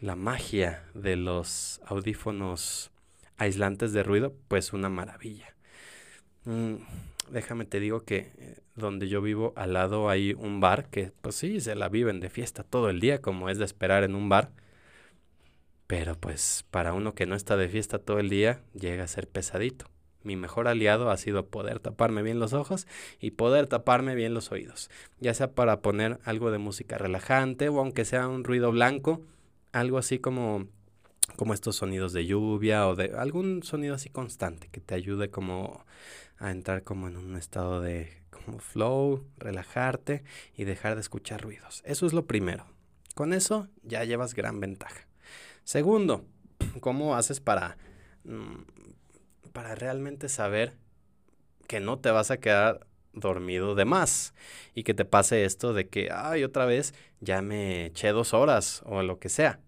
la 0.00 0.16
magia 0.16 0.84
de 0.92 1.16
los 1.16 1.80
audífonos 1.86 2.90
aislantes 3.38 3.94
de 3.94 4.02
ruido, 4.02 4.34
pues 4.48 4.74
una 4.74 4.90
maravilla. 4.90 5.54
Mm, 6.44 6.74
déjame 7.30 7.64
te 7.64 7.80
digo 7.80 8.00
que 8.00 8.30
eh, 8.36 8.58
donde 8.76 9.08
yo 9.08 9.22
vivo 9.22 9.54
al 9.56 9.72
lado 9.72 10.10
hay 10.10 10.34
un 10.34 10.60
bar 10.60 10.90
que 10.90 11.10
pues 11.22 11.34
sí, 11.34 11.62
se 11.62 11.74
la 11.74 11.88
viven 11.88 12.20
de 12.20 12.28
fiesta 12.28 12.64
todo 12.64 12.90
el 12.90 13.00
día 13.00 13.22
como 13.22 13.48
es 13.48 13.56
de 13.56 13.64
esperar 13.64 14.04
en 14.04 14.14
un 14.14 14.28
bar. 14.28 14.50
Pero 15.86 16.16
pues 16.20 16.66
para 16.70 16.92
uno 16.92 17.14
que 17.14 17.24
no 17.24 17.34
está 17.34 17.56
de 17.56 17.70
fiesta 17.70 17.98
todo 17.98 18.18
el 18.18 18.28
día 18.28 18.60
llega 18.74 19.04
a 19.04 19.08
ser 19.08 19.26
pesadito 19.26 19.86
mi 20.22 20.36
mejor 20.36 20.68
aliado 20.68 21.10
ha 21.10 21.16
sido 21.16 21.46
poder 21.46 21.80
taparme 21.80 22.22
bien 22.22 22.38
los 22.38 22.52
ojos 22.52 22.86
y 23.20 23.32
poder 23.32 23.66
taparme 23.66 24.14
bien 24.14 24.34
los 24.34 24.52
oídos, 24.52 24.90
ya 25.20 25.34
sea 25.34 25.52
para 25.52 25.80
poner 25.80 26.18
algo 26.24 26.50
de 26.50 26.58
música 26.58 26.98
relajante 26.98 27.68
o 27.68 27.78
aunque 27.78 28.04
sea 28.04 28.28
un 28.28 28.44
ruido 28.44 28.70
blanco, 28.72 29.22
algo 29.72 29.98
así 29.98 30.18
como 30.18 30.66
como 31.36 31.54
estos 31.54 31.76
sonidos 31.76 32.12
de 32.12 32.26
lluvia 32.26 32.88
o 32.88 32.94
de 32.94 33.12
algún 33.16 33.62
sonido 33.62 33.94
así 33.94 34.08
constante 34.08 34.68
que 34.68 34.80
te 34.80 34.94
ayude 34.94 35.30
como 35.30 35.84
a 36.38 36.50
entrar 36.50 36.84
como 36.84 37.06
en 37.06 37.16
un 37.16 37.36
estado 37.36 37.80
de 37.80 38.22
como 38.30 38.58
flow, 38.58 39.24
relajarte 39.36 40.22
y 40.56 40.64
dejar 40.64 40.94
de 40.94 41.00
escuchar 41.00 41.42
ruidos. 41.42 41.82
Eso 41.84 42.06
es 42.06 42.12
lo 42.12 42.26
primero. 42.26 42.66
Con 43.14 43.32
eso 43.32 43.68
ya 43.82 44.04
llevas 44.04 44.34
gran 44.34 44.60
ventaja. 44.60 45.06
Segundo, 45.64 46.24
¿cómo 46.80 47.16
haces 47.16 47.40
para 47.40 47.76
mm, 48.24 48.77
para 49.58 49.74
realmente 49.74 50.28
saber 50.28 50.76
que 51.66 51.80
no 51.80 51.98
te 51.98 52.12
vas 52.12 52.30
a 52.30 52.36
quedar 52.36 52.86
dormido 53.12 53.74
de 53.74 53.84
más 53.84 54.32
y 54.72 54.84
que 54.84 54.94
te 54.94 55.04
pase 55.04 55.44
esto 55.44 55.72
de 55.72 55.88
que, 55.88 56.10
ay, 56.12 56.44
otra 56.44 56.64
vez 56.64 56.94
ya 57.18 57.42
me 57.42 57.86
eché 57.86 58.10
dos 58.10 58.34
horas 58.34 58.82
o 58.86 59.02
lo 59.02 59.18
que 59.18 59.28
sea. 59.28 59.58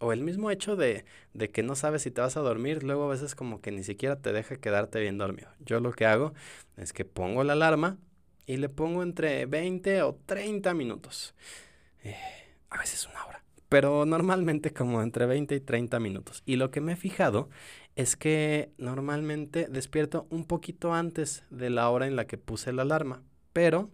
O 0.00 0.12
el 0.12 0.20
mismo 0.20 0.50
hecho 0.50 0.74
de, 0.74 1.04
de 1.32 1.48
que 1.52 1.62
no 1.62 1.76
sabes 1.76 2.02
si 2.02 2.10
te 2.10 2.22
vas 2.22 2.36
a 2.36 2.40
dormir, 2.40 2.82
luego 2.82 3.04
a 3.04 3.08
veces 3.08 3.36
como 3.36 3.60
que 3.60 3.70
ni 3.70 3.84
siquiera 3.84 4.20
te 4.20 4.32
deja 4.32 4.56
quedarte 4.56 4.98
bien 4.98 5.16
dormido. 5.16 5.48
Yo 5.60 5.78
lo 5.78 5.92
que 5.92 6.06
hago 6.06 6.34
es 6.76 6.92
que 6.92 7.04
pongo 7.04 7.44
la 7.44 7.52
alarma 7.52 7.98
y 8.46 8.56
le 8.56 8.68
pongo 8.68 9.04
entre 9.04 9.46
20 9.46 10.02
o 10.02 10.18
30 10.26 10.74
minutos. 10.74 11.36
Eh, 12.02 12.16
a 12.70 12.78
veces 12.78 13.06
una 13.06 13.24
hora. 13.26 13.35
Pero 13.68 14.06
normalmente 14.06 14.72
como 14.72 15.02
entre 15.02 15.26
20 15.26 15.54
y 15.54 15.60
30 15.60 15.98
minutos. 16.00 16.42
Y 16.46 16.56
lo 16.56 16.70
que 16.70 16.80
me 16.80 16.92
he 16.92 16.96
fijado 16.96 17.48
es 17.96 18.16
que 18.16 18.72
normalmente 18.78 19.66
despierto 19.68 20.26
un 20.30 20.44
poquito 20.44 20.94
antes 20.94 21.44
de 21.50 21.70
la 21.70 21.88
hora 21.90 22.06
en 22.06 22.16
la 22.16 22.26
que 22.26 22.38
puse 22.38 22.72
la 22.72 22.82
alarma, 22.82 23.22
pero 23.52 23.90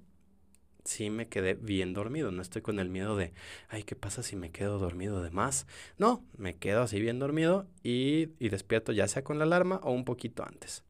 sí 0.84 1.10
me 1.10 1.28
quedé 1.28 1.54
bien 1.54 1.94
dormido. 1.94 2.30
No 2.30 2.42
estoy 2.42 2.62
con 2.62 2.78
el 2.78 2.88
miedo 2.88 3.16
de, 3.16 3.32
ay, 3.68 3.84
¿qué 3.84 3.96
pasa 3.96 4.22
si 4.22 4.36
me 4.36 4.50
quedo 4.50 4.78
dormido 4.78 5.22
de 5.22 5.30
más? 5.30 5.66
No, 5.98 6.24
me 6.36 6.56
quedo 6.56 6.82
así 6.82 7.00
bien 7.00 7.18
dormido 7.18 7.66
y, 7.82 8.30
y 8.38 8.48
despierto 8.48 8.92
ya 8.92 9.08
sea 9.08 9.24
con 9.24 9.38
la 9.38 9.44
alarma 9.44 9.80
o 9.82 9.92
un 9.92 10.04
poquito 10.04 10.44
antes. 10.44 10.84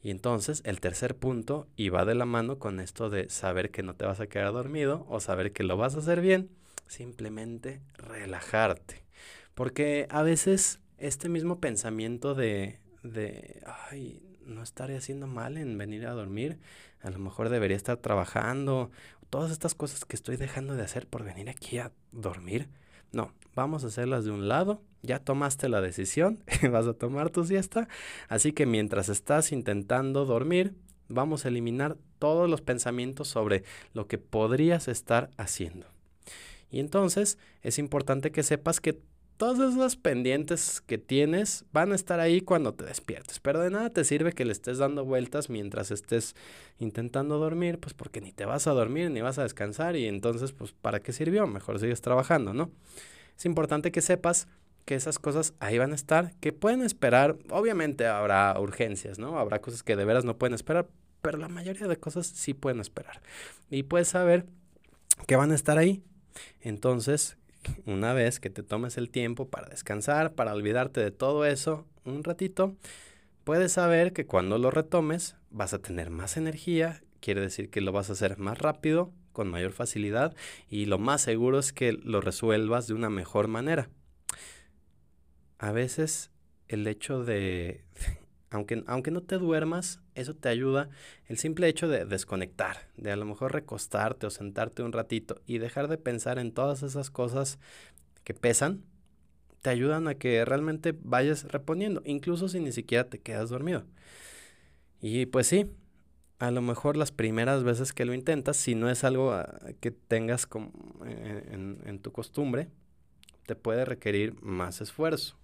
Y 0.00 0.10
entonces 0.10 0.62
el 0.64 0.80
tercer 0.80 1.16
punto, 1.16 1.66
va 1.92 2.04
de 2.04 2.14
la 2.14 2.24
mano 2.24 2.58
con 2.58 2.80
esto 2.80 3.10
de 3.10 3.28
saber 3.28 3.70
que 3.70 3.82
no 3.82 3.94
te 3.94 4.06
vas 4.06 4.20
a 4.20 4.28
quedar 4.28 4.52
dormido 4.52 5.04
o 5.08 5.20
saber 5.20 5.52
que 5.52 5.64
lo 5.64 5.76
vas 5.76 5.96
a 5.96 5.98
hacer 5.98 6.20
bien, 6.20 6.50
simplemente 6.88 7.80
relajarte. 7.94 9.04
Porque 9.54 10.06
a 10.10 10.22
veces 10.22 10.80
este 10.98 11.28
mismo 11.28 11.60
pensamiento 11.60 12.34
de, 12.34 12.80
de, 13.02 13.62
ay, 13.90 14.22
no 14.44 14.62
estaré 14.62 14.96
haciendo 14.96 15.26
mal 15.26 15.56
en 15.56 15.78
venir 15.78 16.06
a 16.06 16.12
dormir, 16.12 16.58
a 17.02 17.10
lo 17.10 17.18
mejor 17.18 17.48
debería 17.48 17.76
estar 17.76 17.98
trabajando, 17.98 18.90
todas 19.30 19.50
estas 19.52 19.74
cosas 19.74 20.04
que 20.04 20.16
estoy 20.16 20.36
dejando 20.36 20.74
de 20.74 20.82
hacer 20.82 21.06
por 21.06 21.24
venir 21.24 21.48
aquí 21.50 21.78
a 21.78 21.92
dormir. 22.12 22.68
No, 23.12 23.32
vamos 23.54 23.84
a 23.84 23.88
hacerlas 23.88 24.24
de 24.24 24.30
un 24.30 24.48
lado. 24.48 24.82
Ya 25.02 25.20
tomaste 25.20 25.68
la 25.68 25.80
decisión, 25.80 26.42
vas 26.70 26.86
a 26.86 26.94
tomar 26.94 27.30
tu 27.30 27.44
siesta. 27.44 27.88
Así 28.28 28.52
que 28.52 28.66
mientras 28.66 29.08
estás 29.08 29.52
intentando 29.52 30.24
dormir, 30.24 30.74
vamos 31.08 31.44
a 31.44 31.48
eliminar 31.48 31.96
todos 32.18 32.50
los 32.50 32.60
pensamientos 32.60 33.28
sobre 33.28 33.64
lo 33.92 34.08
que 34.08 34.18
podrías 34.18 34.88
estar 34.88 35.30
haciendo. 35.36 35.86
Y 36.70 36.80
entonces 36.80 37.38
es 37.62 37.78
importante 37.78 38.30
que 38.30 38.42
sepas 38.42 38.80
que 38.80 39.00
todas 39.38 39.72
esas 39.72 39.96
pendientes 39.96 40.80
que 40.80 40.98
tienes 40.98 41.64
van 41.72 41.92
a 41.92 41.94
estar 41.94 42.20
ahí 42.20 42.40
cuando 42.40 42.74
te 42.74 42.84
despiertes. 42.84 43.38
Pero 43.40 43.60
de 43.60 43.70
nada 43.70 43.90
te 43.90 44.04
sirve 44.04 44.32
que 44.32 44.44
le 44.44 44.52
estés 44.52 44.78
dando 44.78 45.04
vueltas 45.04 45.48
mientras 45.48 45.90
estés 45.90 46.34
intentando 46.78 47.38
dormir, 47.38 47.78
pues 47.78 47.94
porque 47.94 48.20
ni 48.20 48.32
te 48.32 48.44
vas 48.44 48.66
a 48.66 48.72
dormir 48.72 49.10
ni 49.10 49.20
vas 49.20 49.38
a 49.38 49.44
descansar 49.44 49.96
y 49.96 50.06
entonces, 50.06 50.52
pues, 50.52 50.72
¿para 50.72 51.00
qué 51.00 51.12
sirvió? 51.12 51.46
Mejor 51.46 51.78
sigues 51.78 52.00
trabajando, 52.00 52.52
¿no? 52.52 52.70
Es 53.38 53.46
importante 53.46 53.92
que 53.92 54.02
sepas 54.02 54.48
que 54.84 54.96
esas 54.96 55.18
cosas 55.18 55.54
ahí 55.60 55.78
van 55.78 55.92
a 55.92 55.94
estar, 55.94 56.34
que 56.40 56.52
pueden 56.52 56.82
esperar. 56.82 57.36
Obviamente 57.50 58.06
habrá 58.06 58.58
urgencias, 58.58 59.18
¿no? 59.18 59.38
Habrá 59.38 59.60
cosas 59.60 59.82
que 59.84 59.94
de 59.94 60.04
veras 60.04 60.24
no 60.24 60.36
pueden 60.36 60.54
esperar, 60.54 60.88
pero 61.22 61.38
la 61.38 61.48
mayoría 61.48 61.86
de 61.86 61.96
cosas 61.96 62.26
sí 62.26 62.54
pueden 62.54 62.80
esperar. 62.80 63.20
Y 63.70 63.84
puedes 63.84 64.08
saber 64.08 64.46
que 65.26 65.36
van 65.36 65.52
a 65.52 65.54
estar 65.54 65.78
ahí. 65.78 66.02
Entonces, 66.60 67.36
una 67.86 68.12
vez 68.12 68.40
que 68.40 68.50
te 68.50 68.62
tomes 68.62 68.98
el 68.98 69.10
tiempo 69.10 69.48
para 69.48 69.68
descansar, 69.68 70.34
para 70.34 70.54
olvidarte 70.54 71.00
de 71.00 71.10
todo 71.10 71.44
eso 71.44 71.86
un 72.04 72.24
ratito, 72.24 72.76
puedes 73.44 73.72
saber 73.72 74.12
que 74.12 74.26
cuando 74.26 74.58
lo 74.58 74.70
retomes 74.70 75.36
vas 75.50 75.74
a 75.74 75.78
tener 75.78 76.10
más 76.10 76.36
energía, 76.36 77.02
quiere 77.20 77.40
decir 77.40 77.70
que 77.70 77.80
lo 77.80 77.92
vas 77.92 78.10
a 78.10 78.12
hacer 78.12 78.38
más 78.38 78.58
rápido, 78.58 79.12
con 79.38 79.50
mayor 79.50 79.70
facilidad 79.70 80.34
y 80.68 80.86
lo 80.86 80.98
más 80.98 81.20
seguro 81.20 81.60
es 81.60 81.72
que 81.72 81.92
lo 81.92 82.20
resuelvas 82.20 82.88
de 82.88 82.94
una 82.94 83.08
mejor 83.08 83.46
manera. 83.46 83.88
A 85.58 85.70
veces 85.70 86.32
el 86.66 86.88
hecho 86.88 87.24
de 87.24 87.84
aunque, 88.50 88.82
aunque 88.86 89.10
no 89.10 89.22
te 89.22 89.36
duermas, 89.36 90.00
eso 90.14 90.34
te 90.34 90.48
ayuda 90.48 90.88
el 91.26 91.38
simple 91.38 91.68
hecho 91.68 91.88
de 91.88 92.04
desconectar, 92.04 92.88
de 92.96 93.12
a 93.12 93.16
lo 93.16 93.24
mejor 93.24 93.52
recostarte 93.52 94.26
o 94.26 94.30
sentarte 94.30 94.82
un 94.82 94.92
ratito 94.92 95.40
y 95.46 95.58
dejar 95.58 95.88
de 95.88 95.98
pensar 95.98 96.38
en 96.38 96.52
todas 96.52 96.82
esas 96.82 97.10
cosas 97.10 97.58
que 98.24 98.34
pesan, 98.34 98.84
te 99.60 99.70
ayudan 99.70 100.08
a 100.08 100.14
que 100.14 100.44
realmente 100.44 100.94
vayas 100.98 101.44
reponiendo, 101.44 102.00
incluso 102.04 102.48
si 102.48 102.60
ni 102.60 102.72
siquiera 102.72 103.08
te 103.08 103.20
quedas 103.20 103.50
dormido. 103.50 103.84
Y 105.00 105.26
pues 105.26 105.46
sí, 105.46 105.66
a 106.38 106.50
lo 106.50 106.62
mejor 106.62 106.96
las 106.96 107.12
primeras 107.12 107.64
veces 107.64 107.92
que 107.92 108.04
lo 108.04 108.14
intentas, 108.14 108.56
si 108.56 108.74
no 108.74 108.88
es 108.88 109.04
algo 109.04 109.32
ah, 109.32 109.58
que 109.80 109.90
tengas 109.90 110.46
como 110.46 110.72
en, 111.04 111.78
en 111.84 111.98
tu 111.98 112.12
costumbre, 112.12 112.68
te 113.46 113.56
puede 113.56 113.84
requerir 113.84 114.40
más 114.42 114.80
esfuerzo 114.80 115.36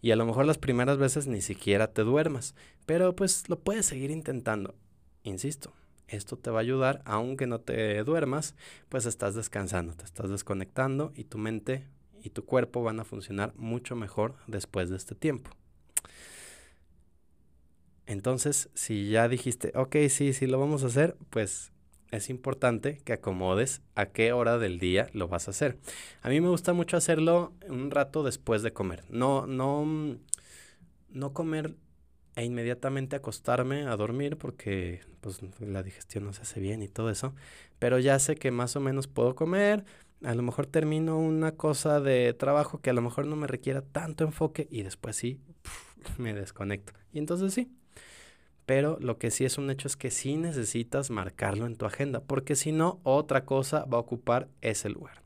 y 0.00 0.10
a 0.10 0.16
lo 0.16 0.26
mejor 0.26 0.46
las 0.46 0.58
primeras 0.58 0.98
veces 0.98 1.26
ni 1.26 1.40
siquiera 1.40 1.92
te 1.92 2.02
duermas, 2.02 2.54
pero 2.86 3.14
pues 3.16 3.48
lo 3.48 3.58
puedes 3.58 3.86
seguir 3.86 4.10
intentando. 4.10 4.74
Insisto, 5.22 5.72
esto 6.06 6.36
te 6.36 6.50
va 6.50 6.58
a 6.58 6.62
ayudar, 6.62 7.02
aunque 7.04 7.46
no 7.46 7.60
te 7.60 8.02
duermas, 8.04 8.54
pues 8.88 9.06
estás 9.06 9.34
descansando, 9.34 9.94
te 9.94 10.04
estás 10.04 10.30
desconectando 10.30 11.12
y 11.14 11.24
tu 11.24 11.38
mente 11.38 11.86
y 12.22 12.30
tu 12.30 12.44
cuerpo 12.44 12.82
van 12.82 13.00
a 13.00 13.04
funcionar 13.04 13.54
mucho 13.56 13.94
mejor 13.94 14.36
después 14.46 14.90
de 14.90 14.96
este 14.96 15.14
tiempo. 15.14 15.50
Entonces, 18.06 18.70
si 18.74 19.10
ya 19.10 19.28
dijiste, 19.28 19.72
ok, 19.74 19.96
sí, 20.08 20.32
sí 20.32 20.46
lo 20.46 20.58
vamos 20.58 20.82
a 20.82 20.86
hacer, 20.86 21.16
pues 21.28 21.72
es 22.10 22.30
importante 22.30 22.98
que 23.04 23.12
acomodes 23.12 23.82
a 23.94 24.06
qué 24.06 24.32
hora 24.32 24.58
del 24.58 24.78
día 24.78 25.08
lo 25.12 25.28
vas 25.28 25.48
a 25.48 25.50
hacer. 25.50 25.78
A 26.22 26.28
mí 26.28 26.40
me 26.40 26.48
gusta 26.48 26.72
mucho 26.72 26.96
hacerlo 26.96 27.52
un 27.68 27.90
rato 27.90 28.22
después 28.22 28.62
de 28.62 28.72
comer. 28.72 29.04
No, 29.10 29.46
no, 29.46 30.18
no 31.10 31.32
comer 31.32 31.74
e 32.36 32.44
inmediatamente 32.44 33.16
acostarme 33.16 33.86
a 33.86 33.96
dormir 33.96 34.36
porque 34.36 35.00
pues 35.20 35.40
la 35.60 35.82
digestión 35.82 36.24
no 36.24 36.32
se 36.32 36.42
hace 36.42 36.60
bien 36.60 36.82
y 36.82 36.88
todo 36.88 37.10
eso. 37.10 37.34
Pero 37.78 37.98
ya 37.98 38.18
sé 38.18 38.36
que 38.36 38.50
más 38.50 38.76
o 38.76 38.80
menos 38.80 39.08
puedo 39.08 39.34
comer. 39.34 39.84
A 40.24 40.34
lo 40.34 40.42
mejor 40.42 40.66
termino 40.66 41.18
una 41.18 41.52
cosa 41.52 42.00
de 42.00 42.32
trabajo 42.34 42.80
que 42.80 42.90
a 42.90 42.92
lo 42.92 43.02
mejor 43.02 43.26
no 43.26 43.36
me 43.36 43.46
requiera 43.46 43.82
tanto 43.82 44.24
enfoque 44.24 44.66
y 44.70 44.82
después 44.82 45.16
sí 45.16 45.40
me 46.18 46.32
desconecto. 46.32 46.92
Y 47.12 47.18
entonces 47.18 47.52
sí, 47.54 47.70
pero 48.68 48.98
lo 49.00 49.16
que 49.16 49.30
sí 49.30 49.46
es 49.46 49.56
un 49.56 49.70
hecho 49.70 49.88
es 49.88 49.96
que 49.96 50.10
sí 50.10 50.36
necesitas 50.36 51.08
marcarlo 51.08 51.64
en 51.64 51.74
tu 51.74 51.86
agenda, 51.86 52.20
porque 52.20 52.54
si 52.54 52.70
no, 52.70 53.00
otra 53.02 53.46
cosa 53.46 53.86
va 53.86 53.96
a 53.96 54.02
ocupar 54.02 54.48
ese 54.60 54.90
lugar. 54.90 55.22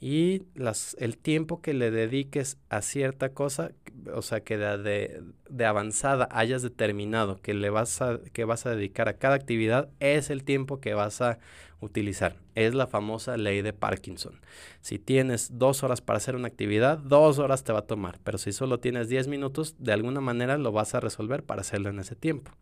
Y 0.00 0.42
las, 0.56 0.96
el 0.98 1.16
tiempo 1.16 1.62
que 1.62 1.72
le 1.72 1.92
dediques 1.92 2.58
a 2.70 2.82
cierta 2.82 3.28
cosa, 3.28 3.70
o 4.12 4.22
sea, 4.22 4.40
que 4.40 4.56
de, 4.56 5.22
de, 5.48 5.64
avanzada 5.64 6.28
hayas 6.30 6.62
determinado 6.62 7.40
que 7.40 7.54
le 7.54 7.70
vas 7.70 8.02
a, 8.02 8.18
que 8.32 8.44
vas 8.44 8.66
a 8.66 8.74
dedicar 8.74 9.08
a 9.08 9.18
cada 9.18 9.34
actividad, 9.34 9.88
es 10.00 10.30
el 10.30 10.44
tiempo 10.44 10.80
que 10.80 10.94
vas 10.94 11.20
a 11.20 11.38
utilizar. 11.80 12.36
Es 12.54 12.74
la 12.74 12.86
famosa 12.86 13.36
ley 13.36 13.62
de 13.62 13.72
Parkinson. 13.72 14.40
Si 14.80 14.98
tienes 14.98 15.58
dos 15.58 15.82
horas 15.82 16.00
para 16.00 16.16
hacer 16.16 16.36
una 16.36 16.48
actividad, 16.48 16.98
dos 16.98 17.38
horas 17.38 17.64
te 17.64 17.72
va 17.72 17.80
a 17.80 17.86
tomar. 17.86 18.18
Pero 18.24 18.38
si 18.38 18.52
solo 18.52 18.80
tienes 18.80 19.08
diez 19.08 19.28
minutos, 19.28 19.76
de 19.78 19.92
alguna 19.92 20.20
manera 20.20 20.56
lo 20.58 20.72
vas 20.72 20.94
a 20.94 21.00
resolver 21.00 21.42
para 21.42 21.60
hacerlo 21.60 21.90
en 21.90 21.98
ese 21.98 22.16
tiempo. 22.16 22.52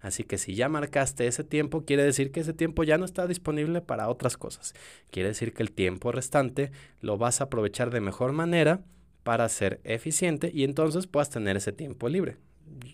Así 0.00 0.24
que 0.24 0.38
si 0.38 0.54
ya 0.54 0.68
marcaste 0.68 1.26
ese 1.26 1.44
tiempo, 1.44 1.84
quiere 1.84 2.04
decir 2.04 2.32
que 2.32 2.40
ese 2.40 2.54
tiempo 2.54 2.84
ya 2.84 2.98
no 2.98 3.04
está 3.04 3.26
disponible 3.26 3.80
para 3.80 4.08
otras 4.08 4.36
cosas. 4.36 4.74
Quiere 5.10 5.30
decir 5.30 5.52
que 5.52 5.62
el 5.62 5.72
tiempo 5.72 6.12
restante 6.12 6.72
lo 7.00 7.18
vas 7.18 7.40
a 7.40 7.44
aprovechar 7.44 7.90
de 7.90 8.00
mejor 8.00 8.32
manera 8.32 8.82
para 9.22 9.48
ser 9.48 9.80
eficiente 9.84 10.50
y 10.52 10.64
entonces 10.64 11.06
puedas 11.06 11.30
tener 11.30 11.56
ese 11.56 11.72
tiempo 11.72 12.08
libre 12.08 12.36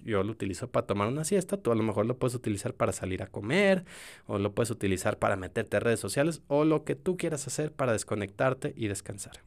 yo 0.04 0.22
lo 0.22 0.32
utilizo 0.32 0.68
para 0.68 0.86
tomar 0.86 1.08
una 1.08 1.24
siesta, 1.24 1.56
tú 1.56 1.72
a 1.72 1.74
lo 1.74 1.82
mejor 1.82 2.06
lo 2.06 2.16
puedes 2.18 2.34
utilizar 2.34 2.74
para 2.74 2.92
salir 2.92 3.22
a 3.22 3.26
comer, 3.26 3.84
o 4.26 4.38
lo 4.38 4.54
puedes 4.54 4.70
utilizar 4.70 5.18
para 5.18 5.36
meterte 5.36 5.76
a 5.76 5.80
redes 5.80 6.00
sociales, 6.00 6.42
o 6.48 6.64
lo 6.64 6.84
que 6.84 6.94
tú 6.94 7.16
quieras 7.16 7.46
hacer 7.46 7.72
para 7.72 7.92
desconectarte 7.92 8.72
y 8.76 8.88
descansar. 8.88 9.40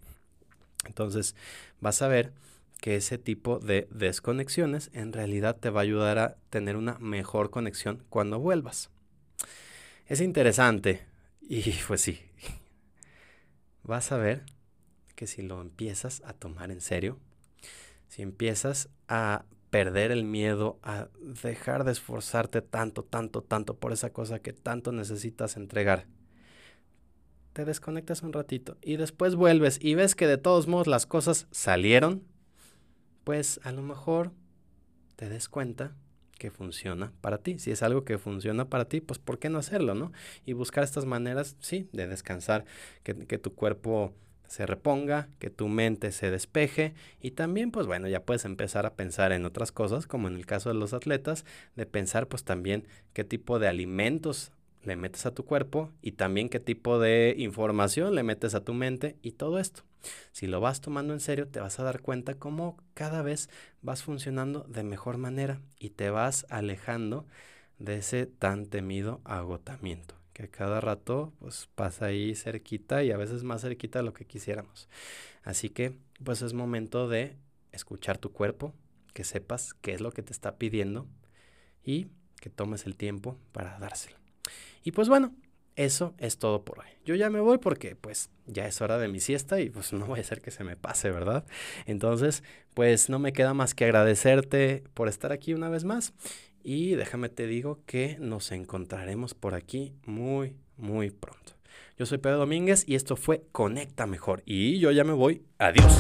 Entonces, 0.86 1.36
vas 1.82 2.02
a 2.02 2.08
ver 2.08 2.34
que 2.82 2.96
ese 2.96 3.18
tipo 3.18 3.60
de 3.60 3.88
desconexiones 3.92 4.90
en 4.94 5.12
realidad 5.12 5.58
te 5.58 5.70
va 5.70 5.82
a 5.82 5.84
ayudar 5.84 6.18
a 6.18 6.38
tener 6.50 6.78
una 6.78 6.98
mejor 7.00 7.50
conexión 7.50 8.04
cuando 8.10 8.40
vuelvas. 8.40 8.90
Es 10.08 10.22
interesante 10.22 11.06
y 11.42 11.72
pues 11.88 12.02
sí, 12.02 12.20
vas 13.84 14.12
a 14.12 14.18
ver 14.18 14.44
que 15.20 15.28
si 15.28 15.42
lo 15.42 15.60
empiezas 15.60 16.22
a 16.24 16.32
tomar 16.32 16.72
en 16.72 16.80
serio, 16.80 17.20
si 18.08 18.22
empiezas 18.22 18.88
a 19.10 19.44
perder 19.70 20.12
el 20.12 20.24
miedo, 20.24 20.80
a 20.82 21.10
dejar 21.44 21.84
de 21.84 21.92
esforzarte 21.92 22.62
tanto, 22.62 23.04
tanto, 23.04 23.44
tanto 23.44 23.76
por 23.76 23.92
esa 23.92 24.14
cosa 24.14 24.40
que 24.40 24.54
tanto 24.54 24.94
necesitas 24.94 25.58
entregar. 25.58 26.06
Te 27.52 27.66
desconectas 27.66 28.24
un 28.24 28.32
ratito 28.32 28.78
y 28.82 28.96
después 28.96 29.36
vuelves 29.36 29.78
y 29.82 29.94
ves 29.96 30.16
que 30.16 30.26
de 30.26 30.38
todos 30.38 30.68
modos 30.70 30.88
las 30.88 31.06
cosas 31.06 31.48
salieron, 31.52 32.24
pues 33.26 33.60
a 33.64 33.74
lo 33.74 33.82
mejor 33.82 34.32
te 35.18 35.28
des 35.28 35.50
cuenta 35.50 35.98
que 36.38 36.50
funciona 36.50 37.12
para 37.20 37.40
ti. 37.40 37.60
Si 37.60 37.72
es 37.72 37.84
algo 37.84 38.06
que 38.06 38.20
funciona 38.20 38.70
para 38.70 38.86
ti, 38.86 39.02
pues 39.02 39.20
¿por 39.20 39.38
qué 39.38 39.50
no 39.50 39.60
hacerlo, 39.60 39.96
no? 39.96 40.14
Y 40.46 40.54
buscar 40.54 40.86
estas 40.86 41.04
maneras, 41.04 41.58
sí, 41.60 41.90
de 41.92 42.08
descansar, 42.08 42.64
que, 43.04 43.28
que 43.28 43.38
tu 43.38 43.54
cuerpo 43.54 44.14
se 44.50 44.66
reponga, 44.66 45.30
que 45.38 45.52
tu 45.52 45.68
mente 45.68 46.12
se 46.12 46.32
despeje 46.32 46.94
y 47.22 47.32
también 47.32 47.72
pues 47.72 47.86
bueno, 47.86 48.08
ya 48.08 48.24
puedes 48.24 48.46
empezar 48.46 48.86
a 48.86 48.96
pensar 48.96 49.32
en 49.32 49.46
otras 49.46 49.72
cosas, 49.72 50.08
como 50.08 50.28
en 50.28 50.36
el 50.36 50.48
caso 50.48 50.70
de 50.70 50.76
los 50.76 50.94
atletas, 50.94 51.46
de 51.76 51.86
pensar 51.86 52.28
pues 52.28 52.44
también 52.44 52.88
qué 53.14 53.24
tipo 53.24 53.60
de 53.60 53.68
alimentos 53.68 54.52
le 54.84 54.96
metes 54.96 55.26
a 55.28 55.36
tu 55.36 55.46
cuerpo 55.46 55.92
y 56.02 56.14
también 56.14 56.50
qué 56.50 56.60
tipo 56.60 57.00
de 57.00 57.36
información 57.38 58.16
le 58.16 58.24
metes 58.24 58.56
a 58.56 58.64
tu 58.64 58.74
mente 58.74 59.18
y 59.22 59.34
todo 59.34 59.60
esto. 59.60 59.84
Si 60.32 60.48
lo 60.48 60.62
vas 60.62 60.82
tomando 60.82 61.14
en 61.14 61.20
serio, 61.20 61.48
te 61.48 61.60
vas 61.60 61.80
a 61.80 61.84
dar 61.84 62.02
cuenta 62.02 62.34
cómo 62.34 62.78
cada 62.96 63.22
vez 63.22 63.50
vas 63.82 64.02
funcionando 64.02 64.66
de 64.68 64.84
mejor 64.84 65.18
manera 65.18 65.62
y 65.78 65.92
te 65.92 66.10
vas 66.10 66.48
alejando 66.50 67.28
de 67.78 67.98
ese 67.98 68.26
tan 68.26 68.66
temido 68.66 69.22
agotamiento 69.26 70.19
que 70.40 70.50
cada 70.50 70.80
rato 70.80 71.34
pues 71.40 71.68
pasa 71.76 72.06
ahí 72.06 72.34
cerquita 72.34 73.04
y 73.04 73.12
a 73.12 73.18
veces 73.18 73.44
más 73.44 73.62
cerquita 73.62 74.00
de 74.00 74.06
lo 74.06 74.14
que 74.14 74.26
quisiéramos. 74.26 74.88
Así 75.44 75.70
que 75.70 75.98
pues 76.24 76.42
es 76.42 76.54
momento 76.54 77.10
de 77.10 77.36
escuchar 77.74 78.18
tu 78.18 78.32
cuerpo, 78.32 78.74
que 79.14 79.26
sepas 79.26 79.74
qué 79.74 79.94
es 79.94 80.00
lo 80.00 80.12
que 80.12 80.24
te 80.24 80.32
está 80.32 80.58
pidiendo 80.58 81.08
y 81.84 82.08
que 82.40 82.50
tomes 82.50 82.86
el 82.86 82.96
tiempo 82.96 83.38
para 83.52 83.78
dárselo. 83.80 84.18
Y 84.84 84.94
pues 84.94 85.10
bueno, 85.10 85.36
eso 85.76 86.14
es 86.18 86.38
todo 86.38 86.64
por 86.64 86.80
hoy. 86.80 86.88
Yo 87.04 87.16
ya 87.16 87.30
me 87.30 87.42
voy 87.42 87.58
porque 87.58 87.98
pues 87.98 88.30
ya 88.46 88.66
es 88.66 88.80
hora 88.80 88.98
de 88.98 89.10
mi 89.10 89.20
siesta 89.20 89.60
y 89.60 89.70
pues 89.70 89.92
no 89.94 90.06
voy 90.06 90.20
a 90.20 90.22
hacer 90.22 90.42
que 90.42 90.52
se 90.52 90.64
me 90.64 90.78
pase, 90.78 91.12
¿verdad? 91.12 91.46
Entonces, 91.86 92.44
pues 92.74 93.10
no 93.10 93.20
me 93.20 93.34
queda 93.34 93.54
más 93.54 93.74
que 93.76 93.84
agradecerte 93.84 94.86
por 94.94 95.10
estar 95.10 95.34
aquí 95.34 95.54
una 95.54 95.68
vez 95.68 95.84
más 95.84 96.14
y 96.64 96.96
déjame 96.96 97.30
te 97.30 97.48
digo 97.48 97.80
que 97.86 98.18
nos 98.20 98.52
encontraremos 98.52 99.34
por 99.34 99.54
aquí 99.54 99.94
muy, 100.06 100.56
muy 100.78 101.12
pronto. 101.12 101.54
Yo 101.98 102.06
soy 102.06 102.18
Pedro 102.18 102.38
Domínguez 102.40 102.84
y 102.88 102.96
esto 102.96 103.16
fue 103.16 103.44
Conecta 103.52 104.06
Mejor 104.06 104.42
y 104.46 104.80
yo 104.80 104.92
ya 104.92 105.04
me 105.04 105.14
voy. 105.14 105.44
Adiós. 105.58 105.98